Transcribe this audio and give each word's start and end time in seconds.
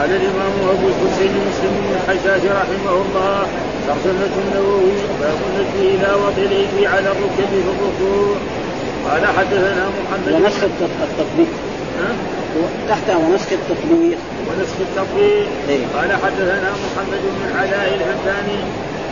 قال 0.00 0.10
الإمام 0.10 0.54
أبو 0.74 0.86
الحسين 0.88 1.32
مسلم 1.48 1.72
بن 1.80 1.92
الحجاج 1.98 2.42
رحمه 2.60 2.94
الله 3.04 3.46
ترجمة 3.86 4.34
النووي 4.42 4.96
باب 5.20 5.38
النجم 5.48 5.80
إلى 5.94 6.08
وضع 6.22 6.42
الايدي 6.48 6.86
على 6.86 7.08
الركب 7.12 7.48
في 7.50 7.58
الركوع. 7.72 8.36
قال 9.08 9.26
حدثنا 9.26 9.84
محمد 9.98 10.32
ونسخ 10.32 10.62
التطبيق. 11.02 11.52
تحتها 12.88 13.16
ونسخ 13.16 13.52
التطبيق. 13.52 14.18
ونسخ 14.48 14.76
التطبيق. 14.88 15.48
إيه؟ 15.68 15.84
قال 15.96 16.10
حدثنا 16.24 16.70
محمد 16.84 17.22
بن 17.34 17.58
علاء 17.58 17.88
الهمداني 17.98 18.60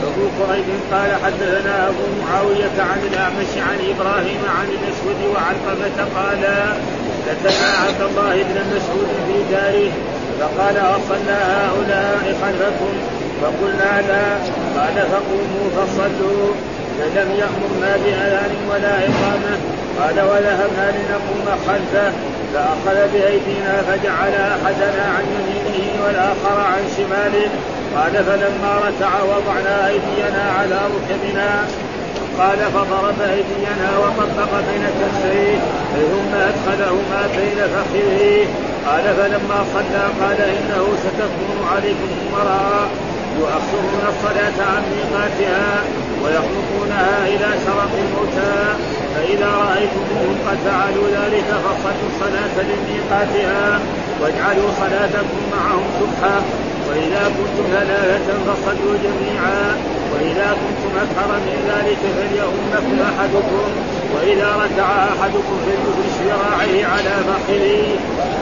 أبو 0.08 0.24
قريب 0.40 0.64
قال 0.92 1.10
حدثنا 1.24 1.88
أبو 1.88 2.04
معاوية 2.22 2.76
عن 2.90 3.00
الأعمش 3.12 3.52
عن 3.68 3.78
إبراهيم 3.92 4.42
عن 4.58 4.68
الأسود 4.78 5.20
وعلقمة 5.32 5.98
قال 6.16 6.42
دخلنا 7.44 7.78
عبد 7.86 8.02
الله 8.10 8.34
بن 8.42 8.56
مسعود 8.74 9.08
في 9.26 9.54
داره 9.54 9.92
فقال 10.40 10.76
أصلى 10.76 11.38
هؤلاء 11.54 12.36
خلفكم 12.42 12.92
فقلنا 13.42 14.02
لا. 14.08 14.26
قال 14.80 14.94
فقوموا 14.94 15.66
فصلوا. 15.76 16.54
فلم 16.98 17.30
يامرنا 17.30 17.96
بأذان 18.04 18.52
ولا 18.70 18.94
إقامة. 18.98 19.58
قال 20.00 20.20
وذهبنا 20.30 20.92
لنقوم 20.96 21.46
خلفه. 21.66 22.12
فأخذ 22.54 23.12
بأيدينا 23.12 23.82
فجعل 23.88 24.32
أحدنا 24.32 25.04
عن 25.16 25.24
يمينه 25.36 26.04
والآخر 26.04 26.60
عن 26.60 26.82
شماله. 26.96 27.48
قال 27.96 28.24
فلما 28.24 28.80
ركع 28.88 29.22
وضعنا 29.22 29.88
أيدينا 29.88 30.52
على 30.58 30.78
ركبنا. 30.94 31.64
قال 32.38 32.58
فضرب 32.58 33.20
أيدينا 33.30 33.98
وطبق 33.98 34.60
بين 34.70 34.86
كفيه 35.00 35.58
ثم 35.94 36.34
أدخلهما 36.34 37.28
بين 37.36 37.58
فخذه 37.74 38.67
قال 38.86 39.04
فلما 39.18 39.64
صلى 39.74 40.04
قال 40.20 40.40
إنه 40.40 40.84
ستكون 41.04 41.58
عليكم 41.72 42.10
امراء 42.28 42.88
يؤخرون 43.38 44.02
الصلاة 44.08 44.58
عن 44.70 44.82
ميقاتها 44.92 45.82
ويخلقونها 46.22 47.26
إلى 47.26 47.48
شرف 47.66 47.92
الموتى 48.04 48.56
فإذا 49.14 49.50
رأيتموهم 49.64 50.36
قد 50.46 50.58
فعلوا 50.64 51.08
ذلك 51.08 51.48
فصلوا 51.64 52.08
الصلاة 52.10 52.56
لميقاتها 52.70 53.80
واجعلوا 54.20 54.70
صلاتكم 54.80 55.40
معهم 55.52 55.84
سبحا 56.00 56.36
وإذا 56.88 57.24
كنتم 57.36 57.64
ثلاثة 57.72 58.32
فصلوا 58.46 58.94
جميعا 59.04 59.76
وإذا 60.12 60.56
كنتم 60.60 60.92
أكثر 61.04 61.30
من 61.46 61.58
ذلك 61.70 61.98
فليؤمكم 62.16 63.02
أحدكم 63.02 63.68
وإذا 64.14 64.48
ركع 64.64 64.88
أحدكم 65.04 65.56
فليفرش 65.64 66.14
ذراعيه 66.26 66.86
على 66.86 67.14
فخذه 67.28 67.82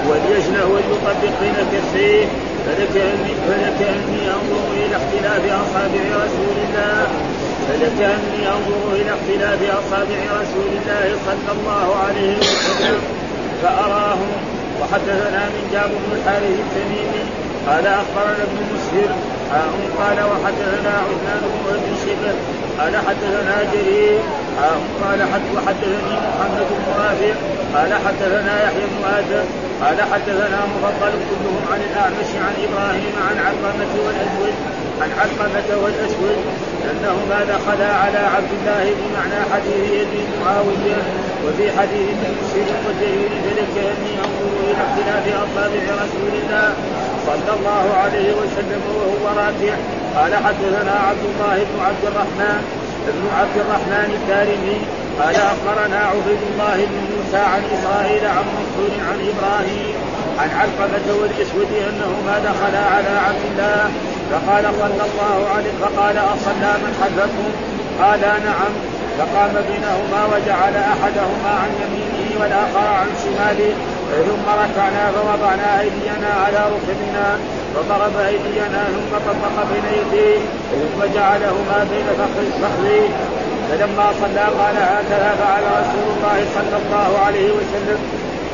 وليجنه 0.09 0.65
وليطبق 0.73 1.35
بين 1.43 1.57
كفيه 1.73 2.27
فلكأني 2.67 3.33
فلكأني 3.49 4.23
أنظر 4.37 4.65
إلى 4.77 4.97
اختلاف 4.97 5.45
أصابع 5.45 6.05
رسول 6.25 6.57
الله 6.69 7.07
فلكأني 7.69 8.49
أنظر 8.57 8.93
إلى 8.93 9.11
اختلاف 9.17 9.61
أصابع 9.63 10.19
رسول 10.41 10.71
الله 10.77 11.17
صلى 11.27 11.53
الله 11.59 11.97
عليه 11.97 12.37
وسلم 12.39 13.01
فأراهم 13.63 14.33
وحدثنا 14.81 15.43
من 15.55 15.69
جابر 15.73 15.99
بن 16.07 16.17
الحارث 16.17 16.57
التميمي 16.67 17.25
قال 17.69 17.87
أخبرنا 17.87 18.43
ابن 18.43 18.59
مسهر 18.75 19.15
قال 19.99 20.19
وحدثنا 20.31 20.93
عثمان 21.07 21.43
بن 21.43 21.75
أبي 21.75 21.93
شبه 22.03 22.35
قال 22.79 22.97
حدثنا 22.97 23.57
جرير 23.73 24.19
قال 25.03 25.23
حد 25.23 25.47
وحدثني 25.57 26.15
محمد 26.29 26.67
بن 26.71 26.87
رافع 26.99 27.35
قال 27.75 27.95
حدثنا 28.07 28.63
يحيى 28.65 28.87
بن 28.93 29.05
آدم 29.19 29.45
قال 29.83 29.99
حدثنا 30.13 30.61
مفضل 30.75 31.13
كلهم 31.31 31.63
عن 31.73 31.81
الأعمش 31.91 32.31
عن 32.47 32.55
إبراهيم 32.67 33.15
عن 33.29 33.37
علقمة 33.47 33.93
والاسود 34.05 34.55
عن 35.01 35.11
علقمة 35.21 35.83
والأسود 35.83 36.39
انهما 36.91 37.45
دخلا 37.45 37.95
على 37.95 38.19
عبد 38.19 38.53
الله 38.59 38.85
بمعنى 38.99 39.39
حديث 39.53 39.91
ابي 40.03 40.23
معاوية 40.45 40.99
وفي 41.45 41.79
حديث 41.79 42.07
ابن 42.15 42.35
مسلم 42.43 42.77
وجرير 42.87 43.31
فلكاني 43.45 44.13
انظر 44.25 44.53
إلى 44.65 44.83
اختلاف 44.87 45.25
اصابع 45.29 45.85
رسول 46.05 46.33
الله 46.43 46.75
صلى 47.27 47.53
الله 47.59 47.85
عليه 48.03 48.33
وسلم 48.41 48.83
وهو 48.99 49.27
راكع. 49.43 49.75
قال 50.17 50.33
حدثنا 50.45 50.95
عبد 51.09 51.25
الله 51.31 51.57
بن 51.71 51.77
عبد 51.87 52.05
الرحمن 52.11 52.59
بن 53.07 53.25
عبد 53.41 53.57
الرحمن 53.65 54.09
الدارمي 54.19 54.79
قال 55.21 55.37
أخبرنا 55.37 55.99
عبيد 56.13 56.43
الله 56.51 56.77
بن 56.91 57.01
موسى 57.13 57.43
عن 57.53 57.63
إسرائيل 57.75 58.27
عن 58.37 58.45
منصور 58.57 58.93
عن 59.09 59.19
إبراهيم 59.33 59.97
عن 60.41 60.51
علقمة 60.61 61.07
والأسود 61.21 61.71
أنهما 61.91 62.35
دخلا 62.49 62.83
على 62.95 63.13
عبد 63.27 63.45
الله. 63.51 63.91
فقال 64.31 64.65
صلى 64.81 65.05
الله 65.11 65.39
عليه 65.55 65.75
فقال 65.83 66.17
أصلى 66.19 66.73
من 66.85 66.93
خلفكم 67.01 67.51
قال 68.03 68.21
نعم. 68.21 68.73
فقام 69.19 69.53
بينهما 69.69 70.21
وجعل 70.33 70.75
أحدهما 70.95 71.53
عن 71.63 71.71
يمينه 71.83 72.41
والآخر 72.41 72.87
عن 73.01 73.09
شماله. 73.25 73.75
ثم 74.29 74.47
ركعنا 74.63 75.11
فوضعنا 75.15 75.81
أيدينا 75.81 76.31
على 76.45 76.61
ركبنا 76.75 77.39
فضرب 77.75 78.17
أيدينا 78.27 78.85
ثم 78.95 79.13
طبق 79.29 79.55
بين 79.73 79.87
يديه 80.01 80.39
ثم 80.71 80.99
جعلهما 81.15 81.79
بين 81.91 82.07
فخذيه 82.19 83.09
فلما 83.69 84.07
صلى 84.21 84.45
قال 84.61 84.77
هكذا 84.77 85.31
فعل 85.41 85.63
رسول 85.81 86.07
الله 86.17 86.39
صلى 86.55 86.77
الله 86.83 87.19
عليه 87.27 87.51
وسلم. 87.51 87.99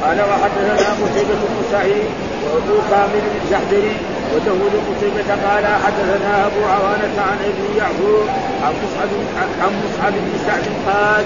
قال 0.03 0.19
وحدثنا 0.21 0.89
قتيبة 1.03 1.41
بن 1.53 1.59
سعيد 1.73 2.11
وأبو 2.45 2.77
كامل 2.91 3.25
الجحدري 3.35 3.97
وداود 4.35 4.75
قتيبة 4.89 5.31
قال 5.47 5.65
حدثنا 5.85 6.47
أبو 6.47 6.61
عوانة 6.75 7.17
عن 7.31 7.39
ابي 7.51 7.79
يعقوب 7.79 8.27
عن 8.65 8.73
مصعب 8.83 9.11
عن 9.63 9.73
مصعب 9.85 10.13
بن 10.13 10.33
سعد 10.47 10.65
قال 10.87 11.25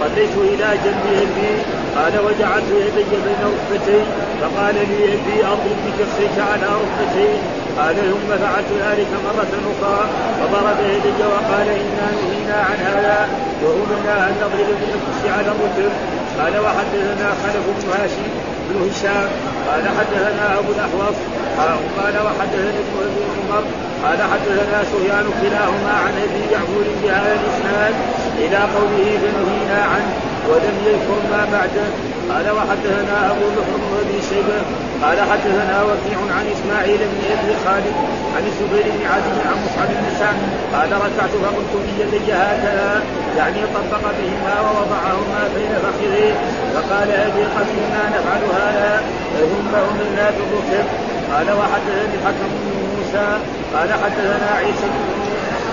صليت 0.00 0.34
إلى 0.36 0.68
جنب 0.84 1.04
ابي 1.24 1.52
قال 1.96 2.14
وجعلت 2.26 2.70
يدي 2.86 3.16
بين 3.24 3.40
ركبتي 3.50 4.00
فقال 4.40 4.74
لي 4.74 5.04
ابي 5.14 5.36
اضرب 5.52 5.78
بكفيك 5.86 6.36
على 6.50 6.66
ركبتي 6.82 7.30
قال 7.78 7.96
ثم 7.96 8.28
فعلت 8.42 8.70
ذلك 8.84 9.10
مرة 9.26 9.52
أخرى 9.72 10.00
فضرب 10.40 10.78
يدي 10.94 11.22
وقال 11.32 11.68
إنا 11.68 12.06
نهينا 12.18 12.58
عن 12.68 12.78
هذا 12.88 13.28
وأمرنا 13.62 14.28
أن 14.28 14.34
نضرب 14.42 14.68
بالنفس 14.80 15.22
على 15.36 15.46
الركب. 15.46 15.92
قال 16.38 16.58
وحدثنا 16.64 17.28
خلف 17.42 17.64
بن 17.78 17.90
هاشم 17.92 18.28
بن 18.70 18.90
هشام 18.90 19.28
قال 19.68 19.84
حدثنا 19.98 20.58
أبو 20.58 20.72
الأحوص 20.72 21.16
قال 21.98 22.14
وحدثني 22.26 22.78
ابن 22.84 22.96
ابي 23.08 23.22
عمر 23.34 23.64
قال 24.04 24.18
حدثنا 24.32 24.78
سفيان 24.92 25.26
كلاهما 25.42 25.92
عن 26.04 26.12
أبي 26.26 26.52
يعقوب 26.52 26.86
بهذا 27.02 27.32
الإسناد 27.40 27.94
إلى 28.38 28.56
قوله 28.56 29.18
فنهينا 29.22 29.80
عنه. 29.92 30.12
ولم 30.48 30.76
يذكر 30.86 31.18
ما 31.32 31.42
بعده. 31.52 31.86
قال 32.30 32.46
وحدثنا 32.56 33.16
أبو 33.32 33.46
بكر 33.56 33.74
بن 33.82 33.92
ابي 34.02 34.18
شيبة. 34.30 34.58
قال 35.02 35.18
حدثنا 35.30 35.76
وكيع 35.88 36.18
عن 36.36 36.44
إسماعيل 36.54 37.00
بن 37.12 37.20
أبي 37.34 37.54
خالد 37.64 37.96
عن 38.34 38.42
الزبير 38.50 38.86
بن 38.94 39.02
عدي 39.12 39.34
عن 39.48 39.56
مصعب 39.64 39.90
بن 40.00 40.06
سعد. 40.20 40.40
قال 40.74 40.90
ركعت 41.04 41.32
فقلت 41.44 41.72
بيدي 41.86 42.32
هكذا 42.32 43.02
يعني 43.38 43.60
طبق 43.74 44.04
بهما 44.18 44.54
ووضعهما 44.64 45.40
بين 45.54 45.72
فخذيه 45.84 46.34
فقال 46.74 47.08
أبي 47.10 47.42
قد 47.54 47.66
كنا 47.74 48.02
نفعل 48.14 48.42
هذا؟ 48.60 49.02
ثم 49.38 49.72
امرنا 49.74 50.26
بالركب 50.36 50.86
قال 51.32 51.46
وحدثني 51.58 52.14
الحكم 52.18 52.48
بن 52.62 52.72
موسى. 52.90 53.28
قال 53.74 53.88
حدثنا 54.02 54.48
عيسى 54.58 54.86
بن 54.94 55.27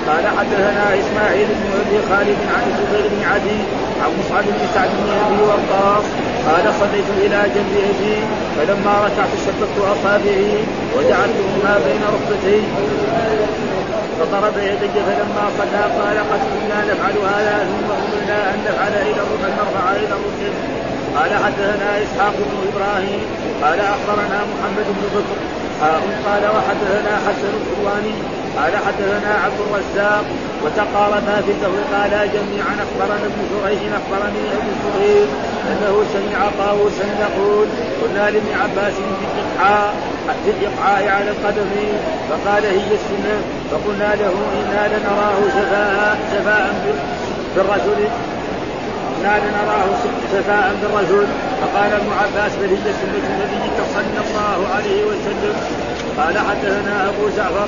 قال 0.07 0.25
حدثنا 0.38 0.85
إسماعيل 0.99 1.47
بن 1.47 1.69
أبي 1.81 1.97
خالد 2.09 2.39
عن 2.55 2.63
الزبير 2.71 3.05
بن 3.13 3.21
عدي 3.31 3.59
عن 4.01 4.09
مصعب 4.19 4.43
بن 4.43 4.67
سعد 4.73 4.89
بن 4.89 5.09
أبي 5.25 5.41
وقاص 5.51 6.05
قال 6.47 6.66
صليت 6.79 7.09
إلى 7.25 7.39
جنب 7.55 7.73
ابي 7.91 8.17
فلما 8.57 8.93
ركعت 9.05 9.33
شبكت 9.45 9.77
أصابعي 9.93 10.53
وجعلتهما 10.95 11.73
بين 11.85 12.02
ركبتي. 12.16 12.61
فضرب 14.19 14.57
يدي 14.57 14.99
فلما 15.07 15.46
صلى 15.57 15.84
قال 15.99 16.17
قد 16.31 16.41
كنا 16.51 16.79
نفعل 16.91 17.16
هذا 17.34 17.67
ثم 17.69 17.90
أمرنا 17.91 18.40
أن 18.53 18.59
نفعل 18.67 18.93
إلى 19.09 19.22
أن 19.22 19.51
نرفع 19.58 19.91
إلى 19.91 20.13
الركب. 20.17 20.53
قال 21.16 21.31
حدثنا 21.43 21.90
إسحاق 22.03 22.34
بن 22.47 22.58
إبراهيم 22.69 23.25
قال 23.63 23.79
أخبرنا 23.79 24.40
محمد 24.51 24.85
بن 24.97 25.05
بكر 25.16 25.37
قال 26.25 26.43
وحدثنا 26.55 27.13
حسن 27.25 27.51
الحلواني 27.59 28.16
قال 28.57 28.73
حدثنا 28.85 29.31
عبد 29.46 29.59
الرزاق 29.66 30.25
وتقاربا 30.63 31.35
في 31.46 31.52
الزهر 31.52 31.79
قال 31.93 32.11
جميعا 32.35 32.73
أخبرنا 32.85 33.25
ابن 33.29 33.41
جريج 33.52 33.79
أخبرني 33.99 34.43
ابو 34.57 34.72
سهيل 34.84 35.28
أنه 35.72 36.03
سمع 36.13 36.40
طاووسا 36.59 37.07
يقول 37.25 37.67
قلنا 38.02 38.29
لابن 38.29 38.52
عباس 38.63 38.93
في 38.93 39.25
الإقعاء 39.31 39.93
في 40.46 40.52
الإقعاء 40.52 41.07
على 41.07 41.29
القدم 41.29 41.72
فقال 42.29 42.63
هي 42.66 42.91
السنة 42.99 43.35
فقلنا 43.72 44.16
له 44.16 44.34
إنا 44.59 44.87
لنراه 44.93 45.40
شفاء 45.58 46.17
شفاء 46.34 46.73
بالرجل. 47.55 48.08
إنا 49.22 49.34
لنراه 49.43 49.87
شفاء 50.34 50.75
بالرجل. 50.81 51.28
فقال 51.61 51.91
ابن 51.93 52.11
عباس 52.22 52.51
بل 52.55 52.69
هي 52.69 52.93
سنه 53.01 53.28
نبيك 53.41 53.78
صلى 53.96 54.19
الله 54.25 54.67
عليه 54.75 55.03
وسلم. 55.03 55.55
قال 56.17 56.37
حدثنا 56.37 57.09
أبو 57.09 57.29
جعفر 57.37 57.67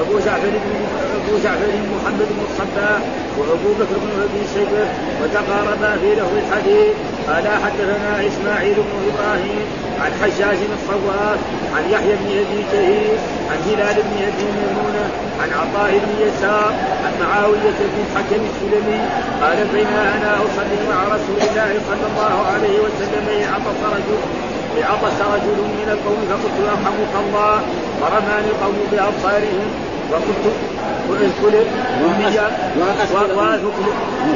أبو 0.00 0.18
جعفر 0.18 0.50
بن 0.64 0.72
أبو 1.18 1.38
جعفر 1.44 1.70
محمد 1.94 2.28
بن 2.30 2.40
الصباح 2.48 3.00
وأبو 3.38 3.70
بكر 3.78 3.96
بن 4.04 4.10
ابي 4.26 4.42
شيبه 4.54 4.86
وتقاربا 5.22 5.90
في 6.00 6.14
له 6.14 6.30
الحديث. 6.42 6.94
قال 7.28 7.46
حدثنا 7.64 8.26
إسماعيل 8.26 8.74
بن 8.74 8.96
إبراهيم 9.10 9.66
عن 10.00 10.10
حجاج 10.22 10.58
الصواف 10.76 11.38
عن 11.76 11.84
يحيى 11.90 12.14
بن 12.20 12.28
أبي 12.42 12.60
كهيل 12.72 13.18
عن 13.50 13.58
هلال 13.66 13.96
بن 14.08 14.16
أبي 14.28 14.46
ميمونة 14.56 15.06
عن 15.40 15.48
عطاء 15.60 15.90
بن 16.04 16.12
يسار 16.26 16.72
عن 17.04 17.12
معاوية 17.20 17.78
بن 17.90 17.98
الحكم 18.04 18.42
السلمي. 18.50 19.00
قال 19.42 19.58
بين 19.74 19.86
أنا 19.86 20.34
أصلي 20.34 20.80
مع 20.90 21.04
رسول 21.14 21.38
الله 21.48 21.70
صلى 21.88 22.06
الله 22.10 22.46
عليه 22.52 22.78
وسلم 22.84 23.26
عطس 23.52 23.80
رجل 23.94 24.20
عطس 24.76 25.18
رجل 25.34 25.58
من 25.78 25.88
القوم 25.94 26.20
فقلت 26.30 26.56
يرحمك 26.66 27.12
الله 27.24 27.60
فرماني 28.00 28.48
القوم 28.54 28.78
بأبصارهم 28.92 29.68
وقلت 30.12 30.44
إياه 32.20 32.50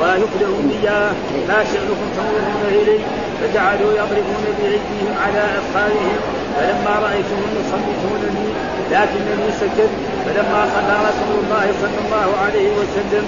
ويخبرهم 0.00 0.66
إياه. 0.82 1.12
ما 1.48 1.58
شأنكم 1.70 2.08
تنظرون 2.16 2.62
إلي. 2.68 2.98
فجعلوا 3.40 3.92
يضربون 3.92 4.44
بأيديهم 4.58 5.14
على 5.24 5.42
أفخاذهم 5.60 6.18
فلما 6.56 6.94
رأيتهم 7.06 7.48
يصمتونني 7.60 8.48
لكنني 8.90 9.48
سكت. 9.60 9.92
فلما 10.24 10.60
صلى 10.74 10.96
رسول 11.08 11.44
الله 11.44 11.66
صلى 11.82 11.98
الله 12.04 12.28
عليه 12.44 12.68
وسلم 12.78 13.24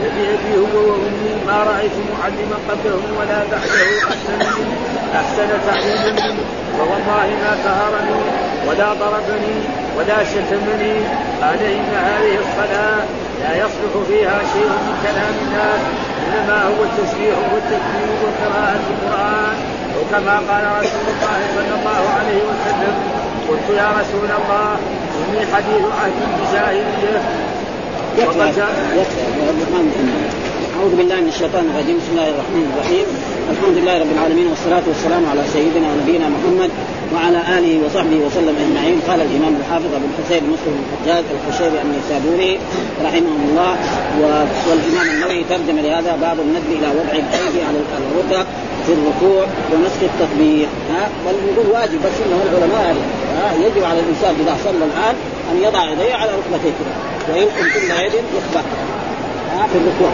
بأبي 0.00 0.54
هو 0.60 0.90
وأمي 0.90 1.34
ما 1.46 1.58
رأيت 1.70 1.96
معلما 2.12 2.56
قبله 2.68 3.02
ولا 3.18 3.38
بعده 3.50 3.82
أحسن 4.10 4.38
مني. 4.38 4.89
أحسن 5.14 5.48
تعليما 5.66 6.10
مني 6.12 6.44
ووالله 6.78 7.28
ما 7.42 7.52
سهرني 7.64 8.20
ولا 8.68 8.88
ضربني 8.92 9.56
ولا 9.98 10.24
شتمني. 10.24 10.94
قال 11.42 11.62
إن 11.62 11.92
هذه 11.94 12.34
الصلاة 12.44 13.04
لا 13.42 13.56
يصلح 13.56 13.92
فيها 14.08 14.38
شيء 14.52 14.70
من 14.86 14.94
كلام 15.02 15.34
الناس 15.44 15.80
إنما 16.26 16.62
هو 16.62 16.82
التسبيح 16.88 17.36
والتكبير 17.52 18.10
وقراءة 18.24 18.84
القرآن. 18.90 19.56
وكما 20.00 20.36
قال 20.48 20.64
رسول 20.80 21.06
الله 21.14 21.40
صلى 21.56 21.74
الله 21.78 22.02
عليه 22.18 22.40
وسلم 22.50 22.94
قلت 23.48 23.68
يا 23.76 23.88
رسول 24.00 24.30
الله 24.38 24.76
إني 25.20 25.40
حديث 25.54 25.84
عهد 26.00 26.12
بجاهلية 26.38 27.20
وقد 28.18 28.56
جاء 28.56 28.70
أعوذ 30.78 30.92
بالله 30.96 31.18
من 31.24 31.30
الشيطان 31.34 31.64
الرجيم. 31.70 31.96
بسم 32.00 32.12
الله 32.14 32.28
الرحمن 32.34 32.64
الرحيم. 32.72 33.06
الحمد 33.52 33.76
لله 33.80 33.94
رب 34.02 34.12
العالمين 34.16 34.46
والصلاة 34.52 34.84
والسلام 34.90 35.22
على 35.32 35.42
سيدنا 35.54 35.86
ونبينا 35.92 36.26
محمد 36.36 36.70
وعلى 37.14 37.40
آله 37.58 37.72
وصحبه 37.84 38.18
وسلم 38.26 38.54
أجمعين. 38.64 38.96
قال 39.08 39.20
الإمام 39.26 39.54
الحافظ 39.60 39.90
أبو 39.98 40.06
الحسين 40.10 40.42
مسلم 40.54 40.72
بن 40.78 40.82
الحجاج 40.86 41.24
الحشيري 41.36 41.78
النيسابوري 41.84 42.52
رحمه 43.06 43.34
الله. 43.46 43.72
والإمام 44.68 45.06
النووي 45.14 45.40
ترجم 45.50 45.76
لهذا 45.86 46.12
باب 46.24 46.36
الندب 46.44 46.70
إلى 46.78 46.88
وضع 46.98 47.14
الأيدي 47.24 47.60
على 47.68 47.78
الركب 47.82 48.46
في 48.86 48.92
الركوع 48.98 49.44
ونسخ 49.70 50.00
التكبير 50.10 50.68
ها؟ 50.92 51.02
بل 51.24 51.34
يقول 51.48 51.66
واجب 51.74 51.98
بس 52.06 52.16
إنه 52.26 52.38
العلماء 52.46 52.96
ها؟ 53.38 53.46
يجب 53.64 53.82
على 53.90 54.00
الإنسان 54.04 54.32
إذا 54.42 54.54
صلى 54.64 54.84
الآن 54.90 55.14
أن 55.50 55.56
يضع 55.66 55.82
يديه 55.92 56.14
على 56.14 56.30
ركبتيه 56.38 56.72
كده 56.78 56.94
ويلقم 57.28 57.66
كل 57.74 57.90
يد 58.04 58.14
يخبأ 58.38 58.62
في 59.72 59.78
الركوع. 59.78 60.12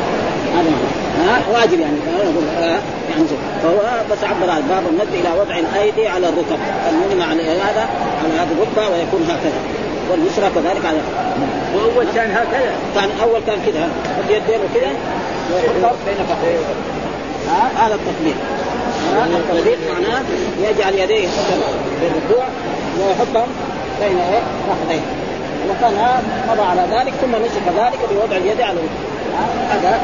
هذا 0.55 0.71
ها؟ 1.27 1.41
واجب 1.55 1.81
يعني. 1.81 1.97
يعني 3.11 3.27
فهو 3.63 3.79
بس 4.11 4.25
عبر 4.25 4.51
عن 4.51 4.63
باب 4.69 4.83
المد 4.91 5.15
إلى 5.15 5.41
وضع 5.41 5.59
الأيدي 5.59 6.09
على 6.09 6.29
الركب. 6.29 6.59
المهم 6.91 7.31
على 7.31 7.43
هذا 7.43 7.89
على 8.25 8.35
هذه 8.39 8.53
الركبة 8.57 8.95
ويكون 8.95 9.23
هكذا. 9.29 9.61
واليسرى 10.11 10.51
كذلك 10.55 10.87
على 10.87 10.99
واول 11.77 12.07
كان 12.15 12.31
هكذا. 12.31 12.75
كان 12.95 13.09
أول 13.23 13.41
كان 13.47 13.59
كذا. 13.67 13.89
حط 14.17 14.31
يدين 14.31 14.61
وكذا. 14.61 14.93
بين 16.07 16.27
فخذيه 16.29 16.59
هذا 17.77 17.95
التطبيق. 17.95 18.37
هذا 19.17 19.37
التطبيق 19.37 19.79
معناه 19.93 20.23
يجعل 20.63 20.95
يديه 20.95 21.29
في 22.01 22.07
الركوع 22.07 22.45
ويحطهم 23.01 23.49
بين 24.01 24.19
إيه؟ 24.19 24.43
فخذيه 24.69 25.01
وكان 25.71 26.23
مضى 26.51 26.63
على 26.63 26.83
ذلك 26.91 27.15
ثم 27.15 27.31
نسخ 27.31 27.85
ذلك 27.85 27.99
بوضع 28.11 28.37
اليد 28.37 28.61
على 28.61 28.73
الركبة. 28.73 29.16
هذا 29.71 30.00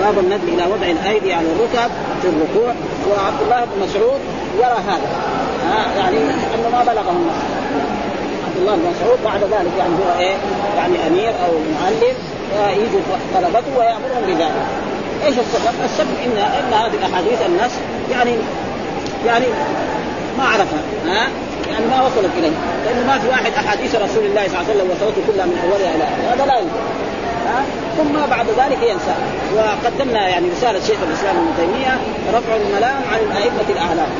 باب 0.00 0.18
الندب 0.18 0.48
إلى 0.48 0.62
وضع 0.72 0.86
الأيدي 0.86 1.32
على 1.32 1.46
الركب 1.46 1.90
في 2.22 2.28
الركوع. 2.28 2.72
وعبد 3.10 3.42
الله 3.42 3.64
بن 3.64 3.82
مسعود 3.82 4.20
يرى 4.58 4.78
هذا. 4.88 5.08
يعني 5.98 6.18
أنه 6.54 6.68
ما 6.72 6.82
بلغه 6.92 7.10
النص 7.10 7.40
عبد 8.46 8.56
الله 8.58 8.74
بن 8.76 8.82
مسعود 8.90 9.18
بعد 9.24 9.40
ذلك 9.40 9.72
يعني 9.78 9.92
هو 9.92 10.20
إيه؟ 10.20 10.36
يعني 10.76 10.96
أمير 11.06 11.28
أو 11.28 11.52
معلم 11.82 12.16
يجوا 12.72 13.00
طلبته 13.34 13.78
ويأمرهم 13.78 14.22
بذلك. 14.26 14.66
إيش 15.26 15.34
السبب؟ 15.38 15.74
السبب 15.84 16.16
ان 16.24 16.38
إن 16.38 16.72
هذه 16.72 16.94
الاحاديث 17.06 17.46
الناس 17.46 17.70
يعني 18.10 18.34
يعني 19.26 19.46
ما 20.38 20.44
عرفها. 20.44 20.82
ها؟ 21.06 21.28
يعني 21.70 21.86
ما 21.86 22.02
وصلت 22.02 22.30
اليه 22.38 22.50
لأنه 22.84 23.06
ما 23.06 23.18
في 23.18 23.28
واحد 23.28 23.52
أحاديث 23.52 23.94
رسول 23.94 24.24
الله 24.24 24.48
صلى 24.48 24.58
الله 24.58 24.58
عليه 24.58 24.74
وسلم 24.74 24.90
وصلته 24.90 25.32
كلها 25.32 25.46
من 25.46 25.58
أولها 25.64 25.94
إلى 25.94 26.04
هذا 26.30 26.46
لا 26.46 26.58
يمكن. 26.58 27.07
ها 27.48 27.64
ثم 27.98 28.30
بعد 28.30 28.46
ذلك 28.46 28.82
ينسى 28.82 29.14
وقدمنا 29.56 30.28
يعني 30.28 30.48
رسالة 30.50 30.80
شيخ 30.80 30.98
الإسلام 31.08 31.36
ابن 31.36 31.50
تيمية 31.56 31.96
رفع 32.34 32.56
الملام 32.56 33.00
عن 33.12 33.20
الأئمة 33.30 33.68
الأعلام 33.70 34.10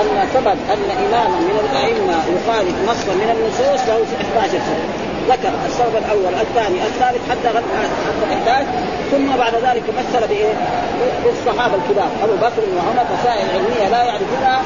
أن 0.00 0.28
ثبت 0.34 0.58
أن 0.74 0.90
اماما 1.04 1.38
من 1.48 1.58
الأئمة 1.64 2.16
يخالف 2.36 2.76
نصا 2.90 3.14
من 3.14 3.28
النصوص 3.36 3.88
له 3.88 3.98
11 4.36 4.50
سنه 4.50 5.06
ذكر 5.28 5.50
السبب 5.66 5.96
الأول 5.96 6.34
الثاني 6.40 6.78
الثالث 6.86 7.30
حتى 7.30 7.48
حتى 7.48 8.34
11 8.34 8.66
ثم 9.10 9.36
بعد 9.36 9.54
ذلك 9.54 9.82
مثل 9.98 10.26
بايه؟ 10.26 10.54
بالصحابه 11.24 11.74
الكبار 11.74 12.08
أبو 12.24 12.36
بكر 12.36 12.62
وعمر 12.76 13.04
مسائل 13.20 13.46
علمية 13.54 13.88
لا 13.88 14.04
يعرفونها 14.04 14.62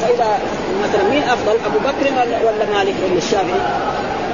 فإذا 0.00 0.38
مثلا 0.84 1.02
مين 1.10 1.22
أفضل 1.22 1.56
أبو 1.66 1.78
بكر 1.78 2.12
ولا 2.46 2.78
مالك 2.78 2.94
ولا 3.04 3.18
الشافعي؟ 3.18 3.60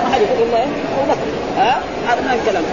ما 0.03 0.15
حد 0.15 0.21
يقول 0.21 0.49
الا 0.49 0.63
ابو 0.63 1.05
بكر 1.11 1.29
ها؟ 1.57 1.81
هذا 2.09 2.21
ما 2.21 2.35
الكلام 2.35 2.65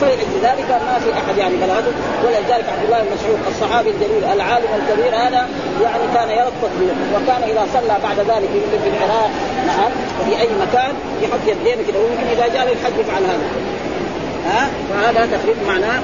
فلذلك 0.00 0.70
ما 0.70 0.98
في 1.04 1.12
أحد 1.12 1.38
يعني 1.38 1.56
بلغته. 1.56 1.92
ولذلك 2.24 2.64
عبد 2.72 2.84
الله 2.84 2.98
بن 2.98 3.06
مسعود 3.16 3.38
الصحابي 3.48 3.90
الجليل 3.90 4.24
العالم 4.24 4.66
الكبير 4.78 5.16
هذا 5.16 5.48
يعني 5.82 6.04
كان 6.14 6.28
يرى 6.28 6.48
التطبيق 6.48 6.94
وكان 7.14 7.42
إذا 7.50 7.66
صلى 7.74 7.96
بعد 8.02 8.18
ذلك 8.18 8.50
يمكن 8.54 8.78
في 8.84 8.88
العراق 8.88 9.30
نعم 9.66 9.90
في 10.24 10.40
أي 10.40 10.48
مكان 10.66 10.92
يحط 11.22 11.40
يديه 11.46 11.74
كده. 11.88 11.98
ويمكن 12.00 12.26
إذا 12.32 12.54
جاء 12.54 12.64
للحج 12.64 12.92
يفعل 13.00 13.22
هذا. 13.22 13.46
ها؟ 14.46 14.68
فهذا 14.90 15.36
تقريبا 15.36 15.60
معناه 15.66 16.00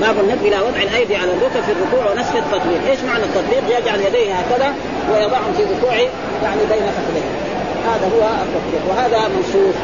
باب 0.00 0.16
النبي 0.20 0.48
إلى 0.48 0.56
وضع 0.56 0.82
الأيدي 0.82 1.16
على 1.16 1.30
الركب 1.30 1.62
في 1.66 1.72
الركوع 1.72 2.12
ونسخ 2.12 2.34
التطبيق، 2.36 2.80
إيش 2.90 3.00
معنى 3.00 3.24
التطبيق؟ 3.24 3.78
يجعل 3.78 4.00
يديه 4.00 4.34
هكذا 4.34 4.74
ويضعهم 5.12 5.52
في 5.56 5.62
ركوعه 5.74 6.06
يعني 6.44 6.60
بين 6.70 6.86
فخذيه. 6.96 7.35
هذا 7.90 8.06
هو 8.14 8.22
التطبيق. 8.44 8.82
وهذا 8.90 9.20
منصوص. 9.34 9.76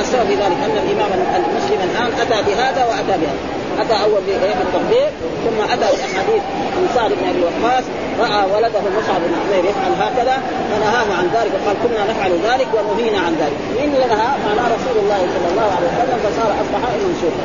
السبب 0.00 0.26
في 0.28 0.34
ذلك 0.34 0.58
أن 0.66 0.76
الإمام 0.84 1.10
المسلم 1.38 1.80
الآن 1.88 2.10
أتى 2.22 2.38
بهذا 2.48 2.82
وأتى 2.84 3.14
بهذا. 3.20 3.42
أتى 3.82 3.96
أول 4.04 4.22
بالتطبيق. 4.26 5.12
ثم 5.44 5.58
أتى 5.74 5.88
بأحاديث 5.96 6.42
عن 6.76 6.82
سعد 6.94 7.10
بن 7.10 7.24
أبي 7.30 7.42
وقاص. 7.46 7.84
رأى 8.24 8.40
ولده 8.52 8.80
مصعب 8.98 9.20
بن 9.26 9.34
عمير 9.42 9.64
يفعل 9.70 9.92
هكذا. 10.04 10.36
فنهاه 10.70 11.08
عن 11.18 11.26
ذلك 11.36 11.52
وقال 11.56 11.76
كنا 11.82 12.02
نفعل 12.12 12.32
ذلك 12.48 12.68
ونهينا 12.76 13.18
عن 13.26 13.32
ذلك. 13.42 13.58
من 13.76 13.94
اللي 13.94 14.06
نهى؟ 14.14 14.30
معناه 14.46 14.66
رسول 14.76 14.96
الله 15.02 15.20
صلى 15.34 15.48
الله 15.52 15.68
عليه 15.76 15.88
وسلم 15.92 16.18
فصار 16.24 16.50
أصبح 16.62 16.82
منسوخا 17.06 17.44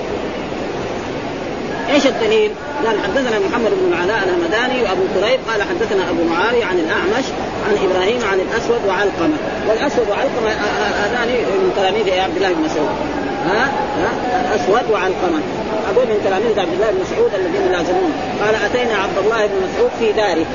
إيش 1.93 2.05
الدليل؟ 2.07 2.51
قال 2.85 2.95
حدثنا 3.03 3.39
محمد 3.39 3.71
بن 3.81 3.93
العلاء 3.93 4.19
الهمداني 4.27 4.83
وأبو 4.83 5.03
كريب 5.15 5.39
قال 5.49 5.61
حدثنا 5.63 6.03
أبو 6.09 6.23
معاوية 6.23 6.65
عن 6.65 6.77
الأعمش 6.79 7.25
عن 7.67 7.73
إبراهيم 7.85 8.19
عن 8.31 8.39
الأسود 8.39 8.81
وعلقمة. 8.87 9.37
والأسود 9.67 10.07
وعلقمة 10.09 10.51
هذان 11.03 11.29
من 11.63 11.71
تلاميذ 11.75 12.19
عبد 12.19 12.35
الله 12.35 12.51
بن 12.53 12.61
مسعود. 12.67 12.95
ها؟ 13.49 13.63
ها؟ 14.01 14.11
الأسود 14.45 14.91
وعلقمة. 14.91 15.39
هذول 15.87 16.05
من 16.13 16.19
تلاميذ 16.25 16.59
عبد 16.59 16.73
الله 16.73 16.89
بن 16.91 16.99
مسعود 17.05 17.31
الذين 17.39 17.71
لازمون 17.71 18.11
قال 18.41 18.55
أتينا 18.55 18.95
عبد 19.03 19.17
الله 19.23 19.45
بن 19.45 19.57
مسعود 19.65 19.91
في 19.99 20.11
داره. 20.11 20.45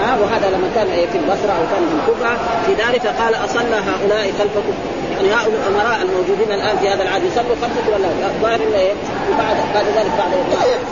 ها؟ 0.00 0.10
وهذا 0.20 0.46
لما 0.54 0.68
كان 0.74 0.86
في 1.12 1.18
البصرة 1.22 1.52
أو 1.58 1.64
كان 1.72 1.82
في 1.90 1.94
الكوفة 2.00 2.32
في 2.66 2.72
داره 2.82 2.98
فقال 3.06 3.34
أصلى 3.44 3.78
هؤلاء 3.88 4.32
خلفكم. 4.38 4.74
يعني 5.20 5.34
هؤلاء 5.34 5.60
الامراء 5.68 6.02
الموجودين 6.02 6.52
الآن 6.52 6.78
في 6.78 6.88
هذا 6.88 7.02
العهد 7.02 7.22
يصلوا 7.24 7.56
خمسة 7.62 7.94
ولا 7.94 8.02
لا؟ 8.02 8.26
الظاهر 8.26 8.60
الا 8.68 8.78
إيه؟ 8.78 8.92
بعد 9.38 9.56
بعد 9.74 9.86
ذلك 9.96 10.12
بعد 10.18 10.32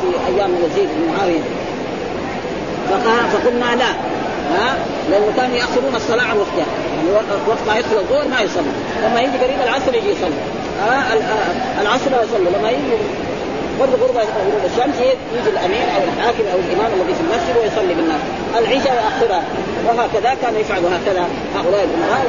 في 0.00 0.08
أيام 0.28 0.50
يزيد 0.64 0.88
بن 0.96 1.12
معاوية. 1.12 1.44
فقلنا 3.32 3.76
لا. 3.76 3.90
ها؟ 4.54 4.76
لأنه 5.10 5.32
كانوا 5.36 5.56
ياخرون 5.56 5.94
الصلاة 5.96 6.24
عن 6.24 6.36
وقتها. 6.36 6.66
يعني 6.96 7.10
وقت 7.48 7.58
ما 7.66 7.78
يدخل 7.78 7.96
الظهر 7.96 8.28
ما 8.28 8.40
يصلي. 8.40 8.72
لما 9.04 9.20
يجي 9.20 9.38
قريب 9.44 9.60
العصر 9.62 9.94
يجي 9.94 10.10
يصلي. 10.10 10.40
ها؟ 10.80 11.04
العصر 11.82 12.10
لا 12.10 12.22
يصلي. 12.22 12.58
لما 12.58 12.70
يجي 12.70 12.96
برضه 13.80 13.92
غروب 13.92 14.16
غروب 14.16 14.64
الشمس 14.64 14.96
يجي 15.00 15.50
الامير 15.50 15.86
أو 15.96 16.02
الحاكم 16.16 16.44
أو 16.52 16.58
الإمام 16.58 16.92
الذي 17.00 17.14
في 17.14 17.20
المسجد 17.20 17.56
ويصلي 17.62 17.94
بالناس. 17.94 18.20
العشاء 18.58 18.94
ياخرها 18.94 19.42
وهكذا 19.88 20.34
كان 20.42 20.54
يفعل 20.56 20.82
هكذا 20.96 21.24
هؤلاء 21.56 21.84
الامراء 21.84 22.24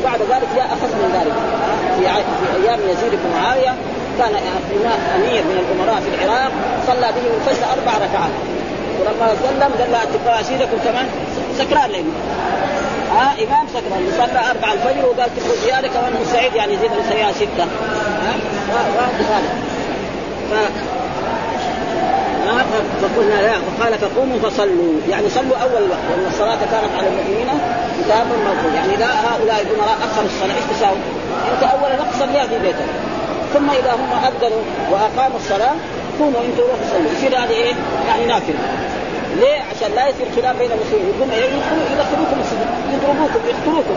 وبعد 0.00 0.20
ذلك 0.20 0.48
جاء 0.56 0.66
أخذ 0.66 0.90
من 1.00 1.10
ذلك. 1.16 1.36
في 1.96 2.04
في 2.40 2.46
أيام 2.62 2.80
يزيد 2.80 3.10
بن 3.12 3.30
معاوية 3.36 3.74
كان 4.18 4.34
أمير 5.16 5.42
من 5.42 5.58
الأمراء 5.64 6.00
في 6.00 6.24
العراق 6.24 6.52
صلى 6.86 7.12
بهم 7.16 7.32
الفجر 7.40 7.64
أربع 7.76 7.92
ركعات. 8.06 8.34
ولما 9.00 9.26
سلم 9.42 9.72
قال 9.80 9.92
لا 9.92 9.98
تبقى 10.14 10.40
اشيدكم 10.40 10.78
كمان؟ 10.84 11.06
سكران 11.58 11.90
لهم 11.90 12.12
ها 13.12 13.34
إمام 13.44 13.66
سكران. 13.68 14.06
يصلى 14.08 14.40
أربع 14.50 14.72
الفجر 14.72 15.06
وقال 15.06 15.30
تبقوا 15.36 15.56
زيادة 15.64 15.88
كمان 15.88 16.12
مستعد 16.22 16.54
يعني 16.54 16.74
يزيد 16.74 16.90
نسويها 16.90 17.32
ستة. 17.32 17.64
ها 18.24 18.34
وهذا 18.72 19.42
ف 20.50 20.95
فقلنا 23.02 23.42
لا 23.42 23.52
فقال 23.66 23.98
فقوموا 23.98 24.38
فصلوا. 24.38 24.92
يعني 25.10 25.28
صلوا 25.28 25.56
أول 25.56 25.82
وقت 25.90 26.04
لأن 26.10 26.26
الصلاة 26.32 26.58
كانت 26.72 26.92
على 26.98 27.08
المؤمنين 27.08 27.48
كتابا 27.98 28.34
مرفوع 28.46 28.72
يعني 28.74 28.94
إذا 28.94 29.06
هؤلاء 29.06 29.62
الأمراء 29.62 29.96
اخروا 30.06 30.26
الصلاة 30.26 30.54
إيش 30.56 30.64
تساوي؟ 30.76 30.98
أنت 31.52 31.62
أول 31.62 31.90
وقت 32.00 32.14
صليها 32.18 32.46
في 32.46 32.58
بيتك. 32.58 32.90
ثم 33.54 33.70
إذا 33.70 33.92
هم 33.92 34.10
أذنوا 34.28 34.62
وأقاموا 34.90 35.36
الصلاة 35.36 35.74
قوموا 36.18 36.40
أنتم 36.40 36.62
روحوا 36.62 36.86
صلوا 36.92 37.12
يصير 37.16 37.38
هذه 37.38 37.50
إيه؟ 37.50 37.74
يعني 38.08 38.24
نافلة. 38.26 38.58
ليه؟ 39.40 39.58
عشان 39.70 39.90
لا 39.94 40.08
يصير 40.08 40.26
خلاف 40.36 40.58
بين 40.58 40.70
المسلمين. 40.72 41.06
يقوم 41.16 41.30
إيه؟ 41.30 41.50
يدخلوكم 41.92 42.38
السجن 42.40 42.68
يضربوكم 42.92 43.40
يقتلوكم. 43.50 43.96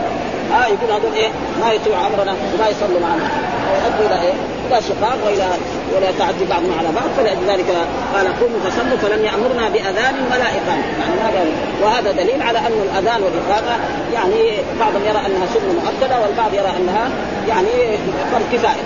آه 0.54 0.66
يقول 0.66 0.90
هذول 0.96 1.14
إيه؟ 1.14 1.30
ما 1.60 1.72
يطيعوا 1.72 2.06
أمرنا 2.06 2.32
وما 2.54 2.68
يصلوا 2.68 3.00
معنا. 3.00 3.24
ويؤدوا 3.70 4.06
إلى 4.06 4.26
إيه؟ 4.26 4.34
إلى 4.70 4.82
شقاق 4.82 5.18
والى 5.26 5.48
ولا 5.96 6.10
تعدي 6.18 6.44
بعضهم 6.50 6.78
على 6.78 6.88
بعض 6.94 7.08
فلذلك 7.16 7.66
قال 8.14 8.26
قوموا 8.40 8.60
فصلوا 8.64 8.98
فلم 9.02 9.24
يأمرنا 9.24 9.68
بأذان 9.68 10.14
ولا 10.30 10.46
إقامة. 10.58 10.84
يعني 11.00 11.20
هذا 11.26 11.46
وهذا 11.82 12.12
دليل 12.12 12.42
على 12.42 12.58
أن 12.58 12.72
الأذان 12.82 13.22
والاقامه 13.22 13.76
يعني 14.14 14.40
بعضهم 14.80 15.02
يرى 15.02 15.18
أنها 15.26 15.46
سنة 15.54 15.72
مؤكدة 15.82 16.20
والبعض 16.20 16.54
يرى 16.54 16.72
أنها 16.80 17.10
يعني 17.48 17.98
فرض 18.32 18.42
كفاية. 18.52 18.84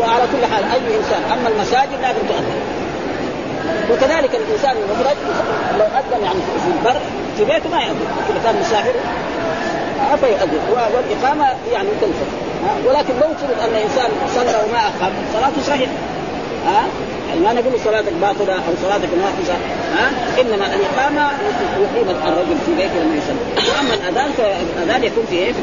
وعلى 0.00 0.22
كل 0.32 0.54
حال 0.54 0.64
أي 0.64 0.96
إنسان 0.98 1.22
أما 1.32 1.48
المساجد 1.48 2.00
لازم 2.02 2.26
تؤذن 2.28 2.60
وكذلك 3.90 4.34
الإنسان 4.34 4.76
المفرد 4.76 5.16
لو 5.78 5.84
أذن 5.84 6.24
يعني 6.24 6.38
في 6.64 6.70
البر 6.78 7.00
في 7.36 7.44
بيته 7.44 7.70
ما 7.70 7.80
يأذن 7.80 8.06
اذا 8.30 8.40
كان 8.44 8.60
مسافر 8.60 8.94
فيؤذن. 10.20 10.60
والإقامة 10.94 11.46
يعني 11.72 11.88
تنفذ. 12.00 12.43
ولكن 12.86 13.14
لو 13.14 13.28
فرض 13.40 13.58
أن 13.64 13.70
الإنسان 13.76 14.10
صلى 14.34 14.56
وما 14.64 14.78
اقام 14.78 15.12
صلاته 15.32 15.62
صحيحة. 15.66 15.92
ها؟ 16.66 16.84
يعني 17.28 17.40
ما 17.40 17.52
نقول 17.52 17.80
صلاتك 17.84 18.12
باطلة 18.12 18.54
أو 18.54 18.72
صلاتك 18.82 19.08
ناقصة. 19.22 19.56
ها؟ 19.96 20.10
إنما 20.40 20.66
الإقامة 20.74 21.30
يقيم 21.80 22.08
الرجل 22.10 22.58
في 22.66 22.74
بيته 22.76 22.94
لما 22.94 23.16
يصلي. 23.16 23.68
وأما 23.70 23.94
الأذان 23.94 24.30
فالأذان 24.32 25.04
يكون 25.04 25.24
في 25.30 25.36
إيه؟ 25.36 25.52
في 25.52 25.60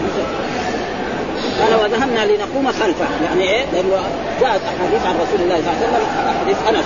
قال 1.61 1.75
وذهبنا 1.75 2.25
لنقوم 2.25 2.67
خلفه. 2.67 3.05
يعني 3.25 3.43
إيه؟ 3.43 3.65
لأنه 3.73 4.03
جاءت 4.41 4.61
أحاديث 4.71 5.05
عن 5.05 5.15
رسول 5.23 5.41
الله 5.41 5.55
صلى 5.55 5.73
الله 5.73 5.77
عليه 5.77 5.87
وسلم 5.87 6.33
حديث 6.41 6.57
أنس. 6.69 6.85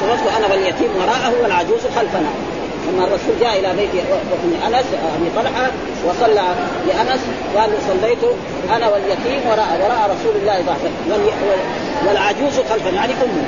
صلت 0.00 0.34
أنا 0.38 0.46
واليتيم 0.46 0.90
وراءه 0.96 1.32
والعجوز 1.42 1.80
خلفنا. 1.96 2.30
لما 2.90 3.04
الرسول 3.04 3.34
جاء 3.40 3.58
إلى 3.58 3.72
بيت 3.76 3.90
ابن 4.32 4.52
أنس 4.66 4.86
ابي 5.16 5.30
طلحة 5.36 5.70
وصلى 6.06 6.44
لأنس 6.86 7.20
قال 7.56 7.70
صليت 7.88 8.18
أنا 8.76 8.88
واليتيم 8.88 9.40
وراء 9.50 9.80
وراء 9.84 10.16
رسول 10.16 10.36
الله 10.36 10.54
صلى 10.54 10.60
الله 10.60 10.72
عليه 10.72 11.22
وسلم 11.22 11.30
والعجوز 12.08 12.52
خلفنا 12.70 12.90
يعني 12.90 13.12
امه 13.12 13.44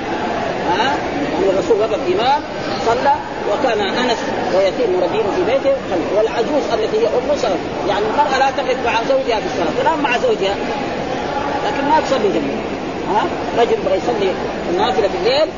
ها؟ 0.71 0.85
يعني 1.33 1.51
الرسول 1.51 1.81
وقف 1.81 1.99
إمام 2.15 2.43
صلى 2.87 3.15
وكان 3.53 3.81
أنس 3.81 4.19
ويتيم 4.55 5.01
مربين 5.01 5.25
في 5.37 5.53
بيته 5.53 5.77
والعجوز 6.17 6.63
التي 6.73 6.99
هي 6.99 7.07
أم 7.07 7.55
يعني 7.89 8.05
المرأة 8.07 8.39
لا 8.39 8.51
تقف 8.51 8.77
مع 8.85 8.93
زوجها 9.09 9.41
في 9.41 9.47
الصلاة 9.47 9.83
تنام 9.83 10.03
مع 10.03 10.19
زوجها. 10.19 10.55
لكن 11.67 11.89
ما 11.89 12.01
تصلي 12.01 12.29
جنبه 12.29 12.57
ها؟ 13.15 13.25
رجل 13.59 13.77
يصلي 13.97 14.33
النافلة 14.71 15.09
في 15.09 15.17
الليل 15.17 15.49